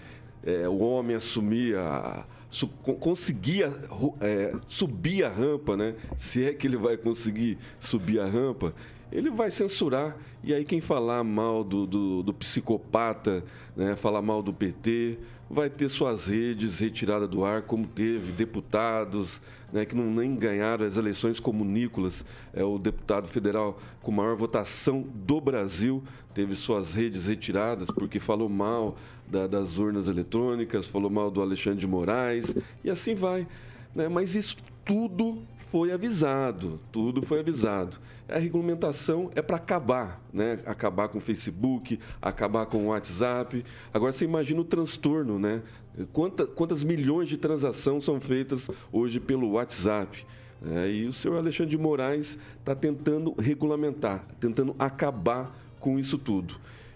é, 0.44 0.68
o 0.68 0.78
homem 0.78 1.16
assumia, 1.16 2.24
su, 2.50 2.68
conseguia 2.68 3.72
é, 4.20 4.54
subir 4.66 5.24
a 5.24 5.28
rampa, 5.28 5.76
né? 5.76 5.94
se 6.16 6.44
é 6.44 6.52
que 6.52 6.66
ele 6.66 6.76
vai 6.76 6.96
conseguir 6.96 7.58
subir 7.80 8.20
a 8.20 8.26
rampa, 8.26 8.74
ele 9.10 9.30
vai 9.30 9.50
censurar. 9.50 10.16
E 10.42 10.52
aí 10.52 10.64
quem 10.64 10.80
falar 10.80 11.24
mal 11.24 11.64
do, 11.64 11.86
do, 11.86 12.22
do 12.22 12.34
psicopata, 12.34 13.42
né? 13.74 13.96
falar 13.96 14.20
mal 14.20 14.42
do 14.42 14.52
PT, 14.52 15.18
vai 15.54 15.70
ter 15.70 15.88
suas 15.88 16.26
redes 16.26 16.80
retiradas 16.80 17.28
do 17.28 17.44
ar, 17.44 17.62
como 17.62 17.86
teve 17.86 18.32
deputados 18.32 19.40
né, 19.74 19.84
que 19.84 19.94
não 19.96 20.04
nem 20.04 20.36
ganharam 20.36 20.86
as 20.86 20.96
eleições, 20.96 21.40
como 21.40 21.64
Nicolas, 21.64 22.24
é 22.52 22.62
o 22.62 22.78
deputado 22.78 23.26
federal 23.26 23.76
com 24.02 24.12
maior 24.12 24.36
votação 24.36 25.02
do 25.02 25.40
Brasil, 25.40 26.00
teve 26.32 26.54
suas 26.54 26.94
redes 26.94 27.26
retiradas 27.26 27.88
porque 27.88 28.20
falou 28.20 28.48
mal 28.48 28.96
da, 29.26 29.48
das 29.48 29.76
urnas 29.76 30.06
eletrônicas, 30.06 30.86
falou 30.86 31.10
mal 31.10 31.28
do 31.28 31.42
Alexandre 31.42 31.80
de 31.80 31.88
Moraes, 31.88 32.54
e 32.84 32.90
assim 32.90 33.16
vai. 33.16 33.48
Né? 33.92 34.08
Mas 34.08 34.36
isso 34.36 34.56
tudo 34.84 35.42
foi 35.74 35.90
avisado, 35.90 36.78
tudo 36.92 37.20
foi 37.20 37.40
avisado. 37.40 37.96
A 38.28 38.38
regulamentação 38.38 39.32
é 39.34 39.42
para 39.42 39.56
acabar, 39.56 40.22
né? 40.32 40.60
Acabar 40.66 41.08
com 41.08 41.18
o 41.18 41.20
Facebook, 41.20 41.98
acabar 42.22 42.66
com 42.66 42.84
o 42.84 42.86
WhatsApp. 42.90 43.64
Agora 43.92 44.12
você 44.12 44.24
imagina 44.24 44.60
o 44.60 44.64
transtorno, 44.64 45.36
né? 45.36 45.64
Quantas, 46.12 46.48
quantas 46.50 46.84
milhões 46.84 47.28
de 47.28 47.36
transações 47.36 48.04
são 48.04 48.20
feitas 48.20 48.70
hoje 48.92 49.18
pelo 49.18 49.50
WhatsApp? 49.54 50.24
É, 50.64 50.92
e 50.92 51.08
o 51.08 51.12
senhor 51.12 51.38
Alexandre 51.38 51.72
de 51.72 51.82
Moraes 51.82 52.38
está 52.60 52.76
tentando 52.76 53.34
regulamentar, 53.36 54.24
tentando 54.38 54.76
acabar 54.78 55.58
com 55.80 55.98
isso 55.98 56.16
tudo. 56.18 56.54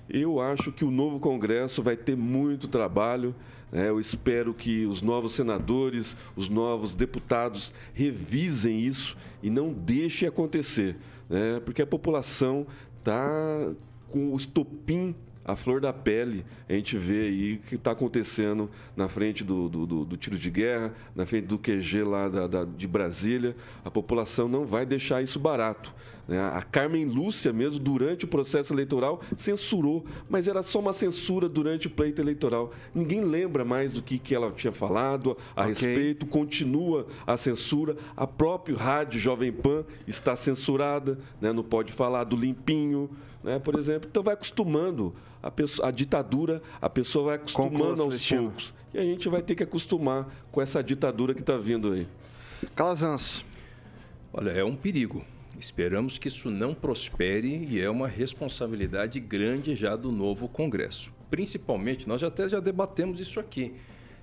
Eu 0.08 0.40
acho 0.40 0.70
que 0.70 0.84
o 0.84 0.90
novo 0.92 1.18
Congresso 1.18 1.82
vai 1.82 1.96
ter 1.96 2.16
muito 2.16 2.68
trabalho. 2.68 3.34
É, 3.72 3.88
eu 3.88 4.00
espero 4.00 4.54
que 4.54 4.86
os 4.86 5.02
novos 5.02 5.32
senadores, 5.32 6.16
os 6.34 6.48
novos 6.48 6.94
deputados 6.94 7.72
revisem 7.92 8.80
isso 8.80 9.16
e 9.42 9.50
não 9.50 9.72
deixem 9.72 10.26
acontecer, 10.26 10.96
né? 11.28 11.60
porque 11.64 11.82
a 11.82 11.86
população 11.86 12.66
está 12.98 13.74
com 14.10 14.32
o 14.32 14.36
estopim 14.36 15.14
a 15.48 15.56
flor 15.56 15.80
da 15.80 15.94
pele, 15.94 16.44
a 16.68 16.74
gente 16.74 16.98
vê 16.98 17.22
aí 17.22 17.54
o 17.54 17.68
que 17.68 17.76
está 17.76 17.92
acontecendo 17.92 18.70
na 18.94 19.08
frente 19.08 19.42
do, 19.42 19.66
do, 19.66 19.86
do, 19.86 20.04
do, 20.04 20.16
tiro 20.18 20.38
de 20.38 20.50
guerra, 20.50 20.92
na 21.16 21.24
frente 21.24 21.46
do 21.46 21.58
QG 21.58 22.04
lá 22.04 22.28
da, 22.28 22.46
da, 22.46 22.64
de 22.64 22.86
Brasília. 22.86 23.56
A 23.82 23.90
população 23.90 24.46
não 24.46 24.66
vai 24.66 24.84
deixar 24.84 25.22
isso 25.22 25.40
barato. 25.40 25.94
Né? 26.28 26.38
A 26.38 26.60
Carmen 26.60 27.06
Lúcia, 27.06 27.50
mesmo 27.50 27.78
durante 27.78 28.26
o 28.26 28.28
processo 28.28 28.74
eleitoral, 28.74 29.22
censurou, 29.38 30.04
mas 30.28 30.46
era 30.46 30.62
só 30.62 30.80
uma 30.80 30.92
censura 30.92 31.48
durante 31.48 31.86
o 31.86 31.90
pleito 31.90 32.20
eleitoral. 32.20 32.70
Ninguém 32.94 33.24
lembra 33.24 33.64
mais 33.64 33.90
do 33.90 34.02
que, 34.02 34.18
que 34.18 34.34
ela 34.34 34.52
tinha 34.52 34.72
falado 34.72 35.34
a 35.56 35.62
okay. 35.62 35.72
respeito, 35.72 36.26
continua 36.26 37.06
a 37.26 37.38
censura. 37.38 37.96
A 38.14 38.26
própria 38.26 38.76
rádio 38.76 39.18
Jovem 39.18 39.50
Pan 39.50 39.82
está 40.06 40.36
censurada, 40.36 41.18
né? 41.40 41.54
não 41.54 41.64
pode 41.64 41.90
falar 41.90 42.24
do 42.24 42.36
limpinho, 42.36 43.08
né? 43.48 43.58
por 43.58 43.78
exemplo. 43.78 44.08
Então 44.10 44.22
vai 44.22 44.34
acostumando 44.34 45.14
a, 45.42 45.50
pessoa, 45.50 45.88
a 45.88 45.90
ditadura, 45.90 46.62
a 46.80 46.88
pessoa 46.88 47.26
vai 47.26 47.34
acostumando 47.36 48.02
aos 48.02 48.26
poucos. 48.26 48.74
E 48.92 48.98
a 48.98 49.02
gente 49.02 49.28
vai 49.28 49.42
ter 49.42 49.54
que 49.54 49.62
acostumar 49.62 50.28
com 50.50 50.60
essa 50.60 50.82
ditadura 50.82 51.34
que 51.34 51.40
está 51.40 51.56
vindo 51.56 51.92
aí. 51.92 52.06
Calazans. 52.74 53.44
Olha, 54.32 54.50
é 54.50 54.64
um 54.64 54.76
perigo. 54.76 55.24
Esperamos 55.58 56.18
que 56.18 56.28
isso 56.28 56.50
não 56.50 56.72
prospere 56.72 57.66
e 57.68 57.80
é 57.80 57.90
uma 57.90 58.06
responsabilidade 58.06 59.18
grande 59.18 59.74
já 59.74 59.96
do 59.96 60.12
novo 60.12 60.48
Congresso. 60.48 61.12
Principalmente, 61.28 62.08
nós 62.08 62.20
já 62.20 62.28
até 62.28 62.48
já 62.48 62.60
debatemos 62.60 63.20
isso 63.20 63.40
aqui. 63.40 63.74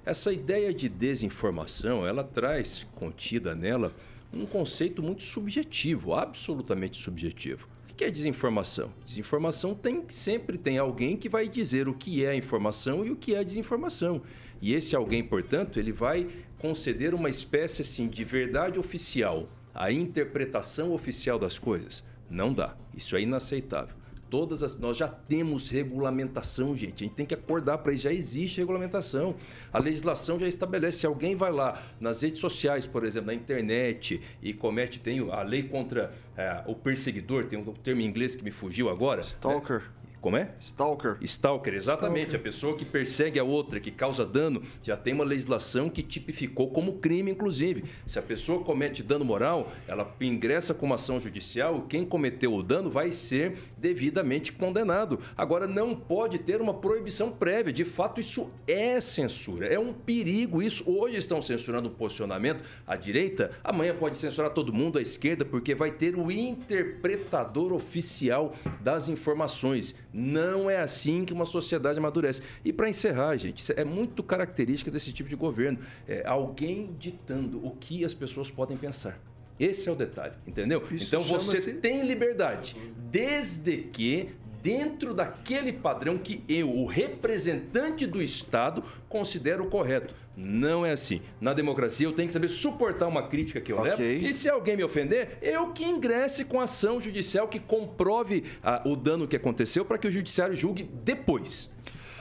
Essa 0.05 0.31
ideia 0.31 0.73
de 0.73 0.87
desinformação, 0.87 2.07
ela 2.07 2.23
traz 2.23 2.87
contida 2.95 3.53
nela 3.53 3.91
um 4.33 4.45
conceito 4.45 5.01
muito 5.01 5.23
subjetivo, 5.23 6.13
absolutamente 6.13 6.97
subjetivo. 6.97 7.67
Que 7.95 8.03
é 8.03 8.11
desinformação? 8.11 8.91
Desinformação 9.05 9.73
tem 9.73 10.03
sempre 10.09 10.57
tem 10.57 10.77
alguém 10.77 11.15
que 11.15 11.29
vai 11.29 11.47
dizer 11.47 11.87
o 11.87 11.93
que 11.93 12.25
é 12.25 12.35
informação 12.35 13.05
e 13.05 13.11
o 13.11 13.15
que 13.15 13.33
é 13.33 13.41
desinformação. 13.41 14.21
E 14.61 14.73
esse 14.73 14.95
alguém, 14.95 15.23
portanto, 15.23 15.79
ele 15.79 15.93
vai 15.93 16.27
conceder 16.59 17.13
uma 17.13 17.29
espécie 17.29 17.83
assim 17.83 18.09
de 18.09 18.23
verdade 18.25 18.77
oficial, 18.77 19.49
a 19.73 19.91
interpretação 19.93 20.91
oficial 20.91 21.39
das 21.39 21.57
coisas. 21.57 22.03
Não 22.29 22.53
dá. 22.53 22.75
Isso 22.93 23.15
é 23.15 23.21
inaceitável. 23.21 23.95
Todas 24.29 24.63
as, 24.63 24.77
nós 24.77 24.97
já 24.97 25.07
temos 25.07 25.69
regulamentação, 25.69 26.75
gente. 26.75 27.03
A 27.03 27.07
gente 27.07 27.15
tem 27.15 27.25
que 27.25 27.33
acordar 27.33 27.77
para 27.79 27.93
isso. 27.93 28.03
Já 28.03 28.13
existe 28.13 28.59
regulamentação. 28.59 29.35
A 29.71 29.79
legislação 29.79 30.39
já 30.39 30.47
estabelece. 30.47 30.99
Se 30.99 31.05
alguém 31.05 31.35
vai 31.35 31.51
lá 31.51 31.81
nas 31.99 32.21
redes 32.21 32.39
sociais, 32.39 32.87
por 32.87 33.03
exemplo, 33.03 33.27
na 33.27 33.33
internet, 33.33 34.21
e 34.41 34.53
comete, 34.53 34.99
tem 34.99 35.19
a 35.31 35.41
lei 35.41 35.63
contra 35.63 36.13
é, 36.35 36.63
o 36.65 36.75
perseguidor, 36.75 37.45
tem 37.45 37.59
um 37.59 37.63
termo 37.73 38.01
em 38.01 38.05
inglês 38.05 38.35
que 38.35 38.43
me 38.43 38.51
fugiu 38.51 38.89
agora. 38.89 39.21
Stalker. 39.21 39.83
Como 40.25 40.37
é? 40.37 40.55
Stalker. 40.59 41.17
Stalker, 41.21 41.75
exatamente. 41.75 42.29
Stalker. 42.29 42.39
A 42.39 42.43
pessoa 42.43 42.75
que 42.75 42.83
persegue 42.83 43.37
a 43.37 43.43
outra, 43.43 43.79
que 43.79 43.91
causa 43.91 44.25
dano, 44.25 44.63
já 44.81 44.97
tem 44.97 45.13
uma 45.13 45.23
legislação 45.23 45.87
que 45.87 46.01
tipificou 46.01 46.71
como 46.71 46.93
crime, 46.93 47.29
inclusive. 47.29 47.83
Se 48.07 48.17
a 48.17 48.23
pessoa 48.23 48.63
comete 48.63 49.03
dano 49.03 49.23
moral, 49.23 49.71
ela 49.87 50.15
ingressa 50.19 50.73
com 50.73 50.87
uma 50.87 50.95
ação 50.95 51.19
judicial 51.19 51.77
e 51.77 51.81
quem 51.87 52.03
cometeu 52.03 52.55
o 52.55 52.63
dano 52.63 52.89
vai 52.89 53.11
ser 53.11 53.59
devidamente 53.77 54.51
condenado. 54.51 55.19
Agora, 55.37 55.67
não 55.67 55.95
pode 55.95 56.39
ter 56.39 56.59
uma 56.59 56.73
proibição 56.73 57.29
prévia. 57.29 57.71
De 57.71 57.85
fato, 57.85 58.19
isso 58.19 58.49
é 58.67 58.99
censura. 58.99 59.67
É 59.67 59.77
um 59.77 59.93
perigo 59.93 60.59
isso. 60.59 60.83
Hoje 60.89 61.17
estão 61.17 61.39
censurando 61.39 61.89
o 61.89 61.91
posicionamento 61.91 62.67
à 62.87 62.95
direita, 62.95 63.51
amanhã 63.63 63.93
pode 63.93 64.17
censurar 64.17 64.49
todo 64.49 64.73
mundo 64.73 64.97
à 64.97 65.03
esquerda, 65.03 65.45
porque 65.45 65.75
vai 65.75 65.91
ter 65.91 66.17
o 66.17 66.31
interpretador 66.31 67.71
oficial 67.71 68.55
das 68.81 69.07
informações. 69.07 69.93
Não 70.17 70.69
é 70.69 70.77
assim 70.77 71.25
que 71.25 71.33
uma 71.33 71.43
sociedade 71.43 71.99
amadurece. 71.99 72.41
E 72.63 72.71
para 72.71 72.87
encerrar, 72.87 73.35
gente, 73.35 73.69
é 73.75 73.83
muito 73.83 74.23
característica 74.23 74.89
desse 74.89 75.11
tipo 75.11 75.27
de 75.27 75.35
governo. 75.35 75.79
É 76.07 76.25
alguém 76.25 76.95
ditando 76.97 77.59
o 77.65 77.71
que 77.71 78.05
as 78.05 78.13
pessoas 78.13 78.49
podem 78.49 78.77
pensar. 78.77 79.19
Esse 79.59 79.89
é 79.89 79.91
o 79.91 79.95
detalhe, 79.95 80.33
entendeu? 80.47 80.81
Isso 80.89 81.07
então 81.07 81.21
você 81.21 81.73
tem 81.73 82.01
liberdade, 82.07 82.77
desde 83.11 83.77
que 83.77 84.29
dentro 84.65 85.13
daquele 85.13 85.71
padrão 85.71 86.17
que 86.17 86.43
eu, 86.49 86.71
o 86.71 86.87
representante 86.87 88.07
do 88.07 88.19
Estado, 88.19 88.83
considero 89.07 89.67
correto. 89.67 90.15
Não 90.35 90.83
é 90.83 90.91
assim. 90.91 91.21
Na 91.39 91.53
democracia, 91.53 92.07
eu 92.07 92.13
tenho 92.13 92.27
que 92.27 92.33
saber 92.33 92.47
suportar 92.47 93.07
uma 93.07 93.27
crítica 93.27 93.61
que 93.61 93.71
eu 93.71 93.77
okay. 93.77 93.91
levo. 93.91 94.25
E 94.25 94.33
se 94.33 94.49
alguém 94.49 94.75
me 94.75 94.83
ofender, 94.83 95.37
eu 95.39 95.71
que 95.71 95.85
ingresse 95.85 96.43
com 96.43 96.59
ação 96.59 96.99
judicial 96.99 97.47
que 97.47 97.59
comprove 97.59 98.43
ah, 98.63 98.81
o 98.83 98.95
dano 98.95 99.27
que 99.27 99.35
aconteceu 99.35 99.85
para 99.85 99.99
que 99.99 100.07
o 100.07 100.11
judiciário 100.11 100.57
julgue 100.57 100.89
depois 101.03 101.69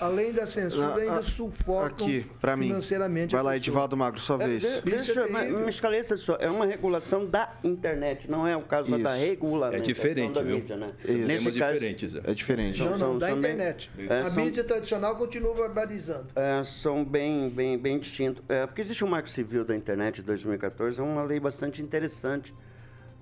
além 0.05 0.33
da 0.33 0.47
censura, 0.47 0.97
ainda 0.97 1.19
ah, 1.19 1.23
sufocam 1.23 2.07
aqui, 2.07 2.27
para 2.41 2.57
mim. 2.57 2.69
financeiramente. 2.69 3.35
Vai 3.35 3.43
lá, 3.43 3.57
Edivaldo 3.57 3.97
Magro, 3.97 4.21
sua 4.21 4.43
é, 4.43 4.47
vez. 4.47 4.83
deixa, 4.85 5.27
me 5.27 5.69
esclareça 5.69 6.17
só, 6.17 6.37
é 6.39 6.51
uma 6.51 6.67
regulação 6.67 7.27
da 7.27 7.53
internet, 7.65 8.31
não 8.31 8.47
é 8.47 8.57
o 8.57 8.63
caso 8.63 8.95
Isso. 8.95 9.03
da 9.03 9.15
regulamentação 9.15 9.83
é 9.83 9.87
diferente, 9.87 10.35
da 10.35 10.43
viu? 10.43 10.57
mídia, 10.57 10.77
né? 10.77 10.87
Isso. 11.01 11.17
Nesse 11.17 11.53
caso, 11.53 11.75
diferentes, 11.75 12.15
é. 12.15 12.21
é 12.25 12.35
diferente. 12.35 12.79
Não, 12.79 12.91
não, 12.91 12.99
são, 12.99 13.19
da 13.19 13.29
são 13.29 13.39
internet. 13.39 13.91
Bem, 13.95 14.09
a 14.11 14.31
são, 14.31 14.45
mídia 14.45 14.65
tradicional 14.65 15.17
continua 15.17 15.55
barbarizando. 15.55 16.27
É, 16.37 16.63
são 16.65 17.05
bem, 17.05 17.49
bem, 17.49 17.79
bem 17.79 17.99
distintos. 17.99 18.43
É, 18.49 18.67
porque 18.67 18.83
existe 18.83 19.03
o 19.03 19.07
um 19.07 19.11
Marco 19.11 19.29
Civil 19.29 19.65
da 19.65 19.75
Internet 19.75 20.17
de 20.17 20.23
2014, 20.23 21.01
é 21.01 21.03
uma 21.03 21.23
lei 21.23 21.41
bastante 21.41 21.83
interessante. 21.83 22.53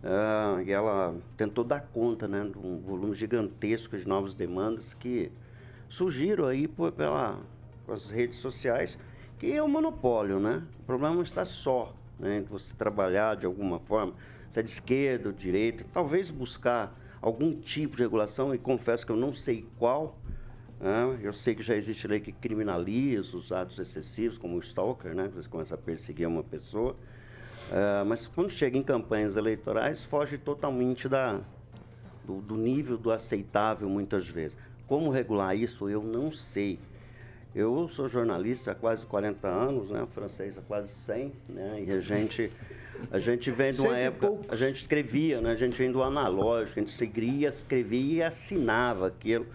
Uh, 0.03 0.61
e 0.67 0.73
ela 0.73 1.15
tentou 1.37 1.63
dar 1.63 1.81
conta 1.81 2.27
né, 2.27 2.45
de 2.51 2.59
um 2.59 2.81
volume 2.81 3.15
gigantesco 3.15 3.97
de 3.97 4.07
novas 4.07 4.35
demandas 4.35 4.95
que 4.95 5.31
surgiram 5.93 6.47
aí 6.47 6.67
por, 6.67 6.91
pela, 6.91 7.39
pelas 7.85 8.11
redes 8.11 8.39
sociais, 8.39 8.99
que 9.39 9.53
é 9.53 9.63
um 9.63 9.69
monopólio, 9.69 10.41
né? 10.41 10.63
O 10.81 10.85
problema 10.85 11.15
não 11.15 11.23
está 11.23 11.45
só 11.45 11.95
né, 12.19 12.43
você 12.49 12.75
trabalhar 12.75 13.37
de 13.37 13.45
alguma 13.45 13.79
forma, 13.79 14.15
se 14.51 14.59
é 14.59 14.63
de 14.63 14.71
esquerda 14.71 15.29
ou 15.29 15.35
direita, 15.35 15.85
talvez 15.93 16.31
buscar 16.31 16.99
algum 17.21 17.55
tipo 17.55 17.97
de 17.97 18.03
regulação, 18.03 18.55
e 18.55 18.59
confesso 18.59 19.05
que 19.05 19.13
eu 19.13 19.17
não 19.17 19.35
sei 19.35 19.67
qual. 19.79 20.19
Né? 20.81 21.21
Eu 21.23 21.35
sei 21.35 21.55
que 21.55 21.63
já 21.63 21.77
existe 21.77 22.09
lei 22.09 22.21
que 22.21 22.33
criminaliza 22.33 23.37
os 23.37 23.53
atos 23.53 23.79
excessivos, 23.79 24.39
como 24.39 24.57
o 24.57 24.61
stalker, 24.61 25.15
né? 25.15 25.31
Você 25.35 25.49
começa 25.49 25.75
a 25.75 25.79
perseguir 25.79 26.27
uma 26.27 26.43
pessoa. 26.43 26.97
Uh, 27.71 28.05
mas 28.07 28.27
quando 28.27 28.51
chega 28.51 28.79
em 28.79 28.83
campanhas 28.83 29.37
eleitorais, 29.37 30.05
foge 30.05 30.39
totalmente 30.39 31.09
da, 31.09 31.41
do, 32.25 32.41
do 32.41 32.57
nível 32.57 32.97
do 32.97 33.13
aceitável, 33.13 33.89
muitas 33.89 34.27
vezes. 34.27 34.57
Como 34.87 35.11
regular 35.11 35.57
isso, 35.57 35.89
eu 35.89 36.03
não 36.03 36.33
sei. 36.33 36.79
Eu 37.55 37.87
sou 37.89 38.09
jornalista 38.09 38.71
há 38.71 38.75
quase 38.75 39.05
40 39.05 39.47
anos, 39.47 39.91
né? 39.91 40.07
Francês 40.15 40.57
há 40.57 40.63
quase 40.63 40.93
100, 40.93 41.33
né? 41.51 41.85
E 41.87 41.93
a 41.93 42.01
gente, 42.01 42.51
a 43.11 43.19
gente 43.19 43.51
vem 43.51 43.71
de 43.71 43.81
uma 43.83 43.97
época, 43.97 44.47
a 44.49 44.57
gente 44.57 44.77
escrevia, 44.77 45.39
né? 45.41 45.51
A 45.51 45.55
gente 45.55 45.77
vem 45.77 45.93
do 45.93 46.03
analógico, 46.03 46.81
a 46.81 46.83
gente 46.83 46.93
seguia, 46.93 47.51
escrevia 47.51 48.15
e 48.15 48.23
assinava 48.23 49.07
aquilo. 49.07 49.47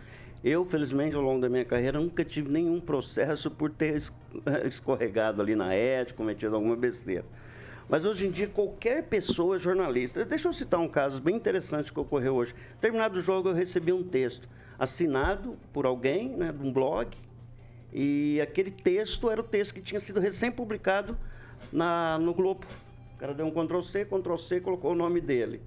Eu, 0.44 0.64
felizmente, 0.64 1.16
ao 1.16 1.24
longo 1.24 1.42
da 1.42 1.50
minha 1.50 1.66
carreira, 1.66 2.00
nunca 2.00 2.24
tive 2.24 2.52
nenhum 2.52 2.80
processo 2.80 3.50
por 3.50 3.72
ter 3.72 4.00
escorregado 4.66 5.42
ali 5.42 5.56
na 5.56 5.74
ética, 5.74 6.18
cometido 6.18 6.56
alguma 6.56 6.76
besteira. 6.76 7.26
Mas 7.90 8.06
hoje 8.06 8.28
em 8.28 8.32
dia, 8.32 8.48
qualquer 8.48 9.06
pessoa 9.06 9.56
é 9.56 9.60
jornalista. 9.60 10.24
Deixa 10.24 10.48
eu 10.48 10.54
citar 10.54 10.80
um 10.80 10.88
caso 10.88 11.20
bem 11.20 11.36
interessante 11.36 11.92
que 11.92 12.00
ocorreu 12.00 12.36
hoje. 12.36 12.54
Terminado 12.80 13.18
o 13.18 13.22
jogo, 13.22 13.50
eu 13.50 13.54
recebi 13.56 13.92
um 13.92 14.04
texto 14.04 14.48
assinado 14.78 15.58
por 15.74 15.86
alguém, 15.86 16.30
né, 16.30 16.52
de 16.52 16.64
um 16.64 16.72
blog, 16.72 17.16
e 17.94 18.40
aquele 18.42 18.70
texto 18.72 19.30
era 19.30 19.42
o 19.42 19.44
texto 19.44 19.74
que 19.74 19.82
tinha 19.82 20.00
sido 20.00 20.20
recém-publicado 20.20 21.18
no 22.20 22.34
Globo. 22.34 22.66
O 23.16 23.18
cara 23.20 23.34
deu 23.34 23.48
um 23.48 23.52
Ctrl-C, 23.52 24.06
Ctrl-C, 24.06 24.62
colocou 24.62 24.92
o 24.92 24.96
nome 24.96 25.20
dele. 25.20 25.62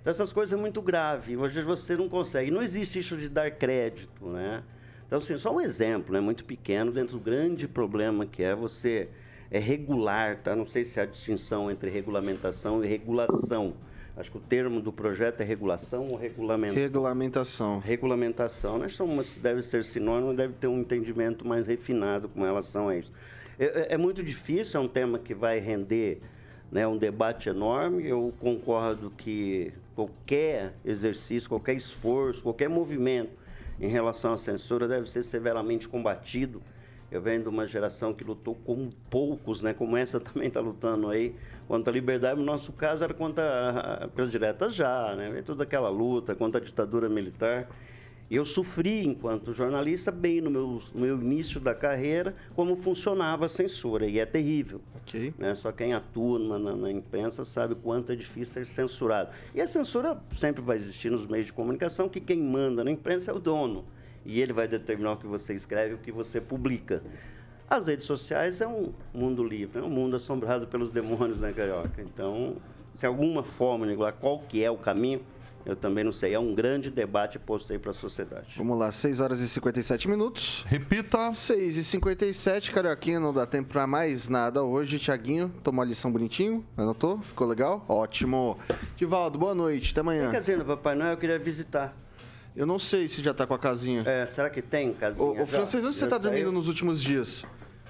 Então, 0.00 0.10
essas 0.10 0.32
coisas 0.32 0.58
é 0.58 0.60
muito 0.60 0.80
grave. 0.80 1.36
Hoje 1.36 1.60
você 1.62 1.96
não 1.96 2.08
consegue. 2.08 2.50
Não 2.50 2.62
existe 2.62 2.98
isso 2.98 3.16
de 3.16 3.28
dar 3.28 3.50
crédito, 3.50 4.26
né? 4.26 4.62
Então, 5.06 5.18
assim, 5.18 5.36
só 5.36 5.54
um 5.54 5.60
exemplo, 5.60 6.12
né? 6.12 6.20
Muito 6.20 6.44
pequeno, 6.44 6.90
dentro 6.92 7.18
do 7.18 7.22
grande 7.22 7.68
problema 7.68 8.24
que 8.24 8.42
é 8.42 8.54
você 8.54 9.08
é 9.50 9.58
regular, 9.58 10.38
tá? 10.38 10.56
Não 10.56 10.66
sei 10.66 10.84
se 10.84 10.98
há 10.98 11.04
distinção 11.04 11.70
entre 11.70 11.90
regulamentação 11.90 12.82
e 12.82 12.86
regulação. 12.86 13.74
Acho 14.16 14.30
que 14.30 14.36
o 14.36 14.40
termo 14.40 14.80
do 14.80 14.92
projeto 14.92 15.40
é 15.40 15.44
regulação 15.44 16.08
ou 16.08 16.16
regulamentação? 16.16 16.82
Regulamentação. 16.82 17.78
Regulamentação. 17.80 18.78
Né? 18.78 18.88
São, 18.88 19.08
deve 19.42 19.62
ser 19.64 19.84
sinônimo, 19.84 20.32
deve 20.32 20.54
ter 20.54 20.68
um 20.68 20.80
entendimento 20.80 21.46
mais 21.46 21.66
refinado 21.66 22.28
com 22.28 22.42
relação 22.42 22.88
a 22.88 22.96
isso. 22.96 23.12
É, 23.58 23.64
é, 23.64 23.94
é 23.94 23.96
muito 23.96 24.22
difícil, 24.22 24.80
é 24.80 24.84
um 24.84 24.88
tema 24.88 25.18
que 25.18 25.34
vai 25.34 25.58
render 25.58 26.20
né, 26.70 26.86
um 26.86 26.96
debate 26.96 27.48
enorme. 27.48 28.06
Eu 28.06 28.32
concordo 28.38 29.10
que 29.10 29.72
qualquer 29.96 30.74
exercício, 30.84 31.48
qualquer 31.48 31.74
esforço, 31.74 32.42
qualquer 32.42 32.68
movimento 32.68 33.32
em 33.80 33.88
relação 33.88 34.32
à 34.32 34.38
censura 34.38 34.86
deve 34.86 35.10
ser 35.10 35.24
severamente 35.24 35.88
combatido. 35.88 36.62
Eu 37.14 37.22
venho 37.22 37.42
de 37.42 37.48
uma 37.48 37.66
geração 37.66 38.12
que 38.12 38.24
lutou 38.24 38.56
como 38.64 38.90
poucos, 39.08 39.62
né, 39.62 39.72
como 39.72 39.96
essa 39.96 40.18
também 40.20 40.48
está 40.48 40.60
lutando 40.60 41.08
aí, 41.08 41.34
Contra 41.66 41.90
a 41.90 41.94
liberdade, 41.94 42.38
no 42.38 42.44
nosso 42.44 42.72
caso, 42.72 43.02
era 43.02 43.14
contra 43.14 44.10
as 44.18 44.30
diretas 44.30 44.74
já, 44.74 45.14
né? 45.16 45.42
Toda 45.46 45.62
aquela 45.62 45.88
luta 45.88 46.34
contra 46.34 46.60
a 46.60 46.64
ditadura 46.64 47.08
militar. 47.08 47.68
Eu 48.30 48.44
sofri, 48.44 49.06
enquanto 49.06 49.52
jornalista, 49.52 50.10
bem 50.10 50.40
no 50.40 50.50
meu, 50.50 50.78
no 50.94 51.00
meu 51.00 51.20
início 51.20 51.60
da 51.60 51.74
carreira, 51.74 52.34
como 52.54 52.76
funcionava 52.76 53.46
a 53.46 53.48
censura, 53.48 54.06
e 54.06 54.18
é 54.18 54.26
terrível. 54.26 54.80
Okay. 55.02 55.32
Né? 55.38 55.54
Só 55.54 55.72
quem 55.72 55.94
atua 55.94 56.38
na, 56.38 56.76
na, 56.76 56.90
imprensa 56.90 57.44
sabe 57.44 57.74
o 57.74 57.76
quanto 57.76 58.12
é 58.12 58.16
difícil 58.16 58.54
ser 58.54 58.66
censurado. 58.66 59.30
E 59.54 59.60
a 59.60 59.68
censura 59.68 60.18
sempre 60.34 60.62
vai 60.62 60.76
existir 60.76 61.10
nos 61.10 61.26
meios 61.26 61.46
de 61.46 61.52
comunicação, 61.52 62.08
que 62.08 62.20
quem 62.20 62.42
manda 62.42 62.82
na 62.82 62.90
imprensa 62.90 63.30
é 63.30 63.34
o 63.34 63.38
dono. 63.38 63.84
E 64.24 64.40
ele 64.40 64.52
vai 64.52 64.66
determinar 64.66 65.12
o 65.12 65.16
que 65.16 65.26
você 65.26 65.54
escreve, 65.54 65.94
o 65.94 65.98
que 65.98 66.10
você 66.10 66.40
publica. 66.40 67.02
As 67.68 67.86
redes 67.86 68.06
sociais 68.06 68.60
é 68.60 68.66
um 68.66 68.92
mundo 69.12 69.42
livre, 69.42 69.80
é 69.80 69.82
um 69.82 69.90
mundo 69.90 70.16
assombrado 70.16 70.66
pelos 70.66 70.90
demônios, 70.90 71.40
né, 71.40 71.52
Carioca? 71.52 72.02
Então, 72.02 72.56
se 72.94 73.06
alguma 73.06 73.42
forma, 73.42 73.86
Nicolau, 73.86 74.12
qual 74.12 74.38
que 74.40 74.62
é 74.62 74.70
o 74.70 74.76
caminho, 74.76 75.20
eu 75.66 75.74
também 75.74 76.04
não 76.04 76.12
sei. 76.12 76.34
É 76.34 76.38
um 76.38 76.54
grande 76.54 76.90
debate 76.90 77.38
posto 77.38 77.72
aí 77.72 77.78
para 77.78 77.90
a 77.90 77.94
sociedade. 77.94 78.54
Vamos 78.56 78.78
lá, 78.78 78.92
6 78.92 79.20
horas 79.20 79.40
e 79.40 79.48
57 79.48 80.08
minutos. 80.08 80.62
Repita. 80.66 81.32
6 81.32 81.78
e 81.78 81.84
57, 81.84 82.70
Carioquinha, 82.70 83.18
não 83.18 83.32
dá 83.32 83.46
tempo 83.46 83.70
para 83.70 83.86
mais 83.86 84.28
nada 84.28 84.62
hoje. 84.62 84.98
Tiaguinho, 84.98 85.52
tomou 85.62 85.82
a 85.82 85.86
lição 85.86 86.12
bonitinho, 86.12 86.64
anotou? 86.76 87.20
Ficou 87.22 87.46
legal? 87.46 87.84
Ótimo. 87.88 88.58
Divaldo, 88.94 89.38
boa 89.38 89.54
noite, 89.54 89.92
até 89.92 90.00
amanhã. 90.00 90.30
Quer 90.30 90.40
dizer, 90.40 90.58
no 90.58 90.64
Papai 90.64 90.94
Noel 90.94 91.12
eu 91.12 91.16
queria 91.16 91.38
visitar. 91.38 91.96
Eu 92.56 92.66
não 92.66 92.78
sei 92.78 93.08
se 93.08 93.20
já 93.20 93.34
tá 93.34 93.48
com 93.48 93.54
a 93.54 93.58
casinha. 93.58 94.04
É, 94.06 94.26
será 94.26 94.48
que 94.48 94.62
tem 94.62 94.92
casinha? 94.94 95.42
Ô, 95.42 95.44
francês, 95.44 95.84
onde 95.84 95.96
você 95.96 96.06
tá 96.06 96.16
dormindo 96.16 96.52
nos 96.52 96.68
últimos 96.68 97.02
dias? 97.02 97.44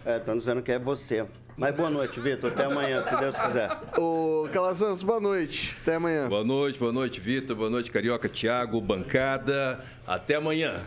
É, 0.07 0.17
estão 0.17 0.39
dizendo 0.39 0.63
que 0.63 0.73
é 0.73 0.79
você. 0.79 1.27
Mas 1.55 1.77
boa 1.77 1.91
noite, 1.91 2.19
Vitor. 2.19 2.51
Até 2.51 2.65
amanhã, 2.65 3.05
se 3.05 3.15
Deus 3.15 3.39
quiser. 3.39 3.71
Ô, 3.99 4.49
Calazans, 4.51 5.03
boa 5.03 5.21
noite. 5.21 5.77
Até 5.83 5.97
amanhã. 5.97 6.31
Boa 6.31 6.45
noite, 6.45 6.79
boa 6.79 6.93
noite, 6.93 7.21
Vitor. 7.21 7.55
Boa 7.55 7.69
noite, 7.69 7.91
Carioca, 7.91 8.27
Thiago, 8.27 8.81
bancada. 8.81 9.85
Até 10.07 10.37
amanhã. 10.37 10.83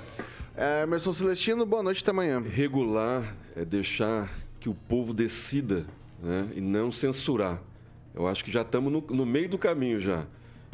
É, 0.55 0.81
Emerson 0.81 1.13
Celestino, 1.13 1.63
boa 1.63 1.83
noite, 1.83 2.01
até 2.01 2.09
amanhã. 2.09 2.41
Regular 2.41 3.35
é 3.55 3.63
deixar 3.63 4.27
que 4.59 4.67
o 4.67 4.73
povo 4.73 5.13
decida 5.13 5.85
né, 6.21 6.49
e 6.55 6.61
não 6.61 6.91
censurar. 6.91 7.61
Eu 8.15 8.27
acho 8.27 8.43
que 8.43 8.51
já 8.51 8.63
estamos 8.63 8.91
no, 8.91 9.01
no 9.01 9.23
meio 9.23 9.47
do 9.47 9.57
caminho 9.57 9.99
já. 9.99 10.25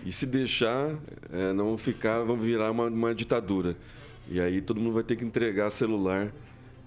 E 0.06 0.12
se 0.12 0.26
deixar, 0.26 0.98
é, 1.32 1.54
não 1.54 1.78
ficar, 1.78 2.20
vamos 2.24 2.44
virar 2.44 2.70
uma, 2.72 2.88
uma, 2.88 3.16
ditadura. 3.16 3.76
E 4.28 4.40
aí 4.40 4.62
todo 4.62 4.80
mundo 4.80 4.94
vai 4.94 5.04
ter 5.04 5.16
que 5.16 5.24
entregar 5.24 5.70
celular 5.70 6.32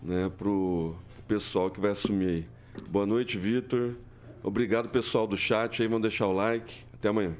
né, 0.02 0.30
pro, 0.36 0.94
pro 1.14 1.22
pessoal 1.26 1.70
que 1.70 1.80
vai 1.80 1.92
assumir 1.92 2.28
aí. 2.28 2.46
Boa 2.90 3.06
noite, 3.06 3.38
Vitor. 3.38 3.94
Obrigado, 4.42 4.90
pessoal 4.90 5.26
do 5.26 5.36
chat 5.36 5.80
aí. 5.80 5.88
Vão 5.88 6.00
deixar 6.00 6.26
o 6.26 6.32
like. 6.32 6.84
Até 6.92 7.08
amanhã. 7.08 7.34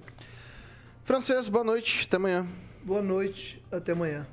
Francês, 1.05 1.49
boa 1.49 1.63
noite. 1.63 2.07
Até 2.07 2.17
amanhã. 2.17 2.47
Boa 2.83 3.03
noite. 3.03 3.63
Até 3.71 3.93
amanhã. 3.93 4.27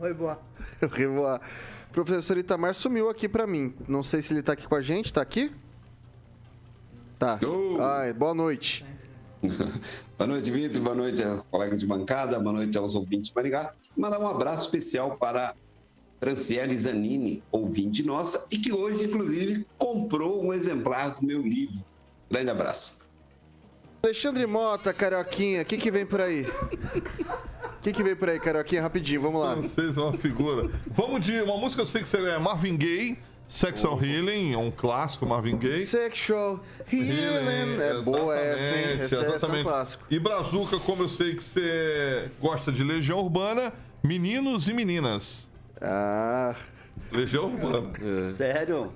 Revoar. 0.00 0.38
Revoar. 0.92 1.40
Professor 1.90 2.36
Itamar 2.36 2.74
sumiu 2.74 3.08
aqui 3.08 3.28
para 3.28 3.46
mim. 3.46 3.74
Não 3.88 4.02
sei 4.02 4.20
se 4.20 4.32
ele 4.32 4.42
tá 4.42 4.52
aqui 4.52 4.68
com 4.68 4.74
a 4.74 4.82
gente. 4.82 5.12
Tá 5.12 5.22
aqui? 5.22 5.50
Tá. 7.18 7.34
Estou. 7.34 7.82
Ai, 7.82 8.12
boa 8.12 8.34
noite. 8.34 8.84
boa 10.18 10.28
noite, 10.28 10.50
Vitor. 10.50 10.82
Boa 10.82 10.94
noite, 10.94 11.22
colega 11.50 11.76
de 11.76 11.86
bancada. 11.86 12.38
Boa 12.38 12.52
noite 12.52 12.76
aos 12.76 12.94
ouvintes 12.94 13.28
de 13.28 13.34
Maringá. 13.34 13.72
Mandar 13.96 14.20
um 14.20 14.28
abraço 14.28 14.64
especial 14.64 15.16
para 15.16 15.54
Franciele 16.20 16.76
Zanini, 16.76 17.42
ouvinte 17.50 18.02
nossa, 18.02 18.46
e 18.50 18.58
que 18.58 18.72
hoje, 18.72 19.04
inclusive, 19.04 19.66
comprou 19.78 20.44
um 20.44 20.52
exemplar 20.52 21.14
do 21.14 21.26
meu 21.26 21.40
livro. 21.40 21.82
Grande 22.30 22.50
abraço. 22.50 23.00
Alexandre 24.02 24.46
Mota, 24.46 24.92
Carioquinha, 24.92 25.62
o 25.62 25.64
que, 25.64 25.78
que 25.78 25.90
vem 25.90 26.04
por 26.04 26.20
aí? 26.20 26.42
O 26.42 27.82
que, 27.82 27.92
que 27.92 28.02
vem 28.02 28.14
por 28.14 28.28
aí, 28.28 28.38
Carioquinha? 28.38 28.82
Rapidinho, 28.82 29.22
vamos 29.22 29.40
lá. 29.40 29.54
Vocês 29.54 29.96
é 29.96 30.00
uma 30.00 30.12
figura. 30.12 30.70
Vamos 30.86 31.24
de 31.24 31.40
uma 31.40 31.56
música, 31.56 31.80
eu 31.80 31.86
sei 31.86 32.02
que 32.02 32.08
você 32.08 32.18
é 32.18 32.38
Marvin 32.38 32.76
Gaye. 32.76 33.18
Sexual 33.50 34.00
Healing, 34.00 34.52
é 34.52 34.56
um 34.56 34.70
clássico, 34.70 35.26
Marvin 35.26 35.58
Gaye. 35.58 35.84
Sexual 35.84 36.60
Healing. 36.90 37.10
Healing 37.10 37.82
é 37.82 38.00
boa 38.00 38.38
essa, 38.38 38.76
hein? 38.76 38.98
Essa, 39.00 39.26
essa 39.26 39.46
é 39.46 39.60
um 39.60 39.62
clássico. 39.64 40.04
E 40.08 40.20
Brazuca, 40.20 40.78
como 40.78 41.02
eu 41.02 41.08
sei 41.08 41.34
que 41.34 41.42
você 41.42 42.30
gosta 42.40 42.70
de 42.70 42.84
Legião 42.84 43.18
Urbana, 43.18 43.72
Meninos 44.04 44.68
e 44.68 44.72
Meninas. 44.72 45.48
Ah. 45.82 46.54
Legião 47.10 47.46
Urbana. 47.46 47.90
É. 48.00 48.32
Sério? 48.34 48.92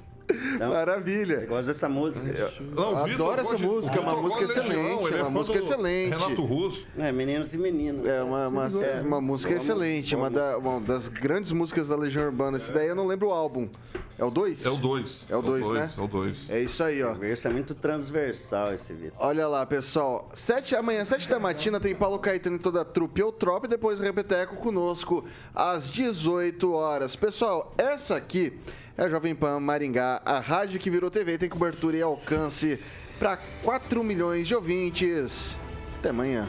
Não, 0.58 0.70
Maravilha. 0.70 1.40
Eu 1.42 1.48
gosto 1.48 1.66
dessa 1.66 1.88
música. 1.88 2.26
Eu, 2.26 2.50
não, 2.74 2.96
adoro 2.96 3.40
essa 3.40 3.58
música, 3.58 3.96
é 3.96 4.00
uma 4.00 4.16
música 4.16 4.44
excelente. 4.44 5.14
É 5.14 5.22
uma 5.22 5.30
música 5.30 5.58
excelente. 5.58 6.10
Renato 6.10 6.44
Russo. 6.44 6.86
É, 6.96 7.12
Meninos 7.12 7.52
e 7.52 7.58
Meninas. 7.58 8.06
É 8.06 8.22
uma, 8.22 8.48
uma, 8.48 8.66
é, 8.66 9.00
uma 9.00 9.20
música 9.20 9.54
excelente, 9.54 10.14
uma, 10.16 10.30
da, 10.30 10.58
uma, 10.58 10.80
das 10.80 11.08
grandes 11.08 11.52
músicas 11.52 11.88
da 11.88 11.96
Legião 11.96 12.24
Urbana. 12.24 12.56
Esse 12.56 12.72
daí 12.72 12.88
eu 12.88 12.94
não 12.94 13.06
lembro 13.06 13.28
o 13.28 13.32
álbum. 13.32 13.68
É 14.16 14.24
o 14.24 14.30
2? 14.30 14.64
É 14.64 14.70
o 14.70 14.76
2. 14.76 15.26
É 15.28 15.36
o 15.36 15.42
2, 15.42 15.70
né? 15.70 15.90
É 15.96 16.00
o 16.00 16.06
2. 16.06 16.50
É 16.50 16.60
isso 16.60 16.84
aí, 16.84 17.02
ó. 17.02 17.14
Isso 17.24 17.48
é 17.48 17.50
muito 17.50 17.74
transversal 17.74 18.72
esse 18.72 18.92
vídeo. 18.92 19.12
Olha 19.18 19.48
lá, 19.48 19.66
pessoal. 19.66 20.28
Sete, 20.34 20.76
amanhã, 20.76 21.04
7 21.04 21.28
da 21.28 21.40
matina, 21.40 21.80
tem 21.80 21.94
Paulo 21.96 22.18
Caetano 22.20 22.56
e 22.56 22.60
toda 22.60 22.82
a 22.82 22.84
trupe 22.84 23.20
Eutrop, 23.20 23.66
depois 23.66 23.98
Repeteco 23.98 24.56
conosco 24.56 25.24
às 25.52 25.90
18 25.90 26.72
horas. 26.72 27.16
Pessoal, 27.16 27.74
essa 27.76 28.14
aqui 28.14 28.56
é 28.96 29.02
a 29.02 29.08
Jovem 29.08 29.34
Pan 29.34 29.58
Maringá, 29.58 30.22
a 30.24 30.38
rádio 30.38 30.78
que 30.78 30.90
virou 30.90 31.10
TV, 31.10 31.36
tem 31.36 31.48
cobertura 31.48 31.96
e 31.96 32.02
alcance 32.02 32.78
para 33.18 33.36
4 33.62 34.04
milhões 34.04 34.46
de 34.46 34.54
ouvintes. 34.54 35.58
Até 35.98 36.10
amanhã. 36.10 36.48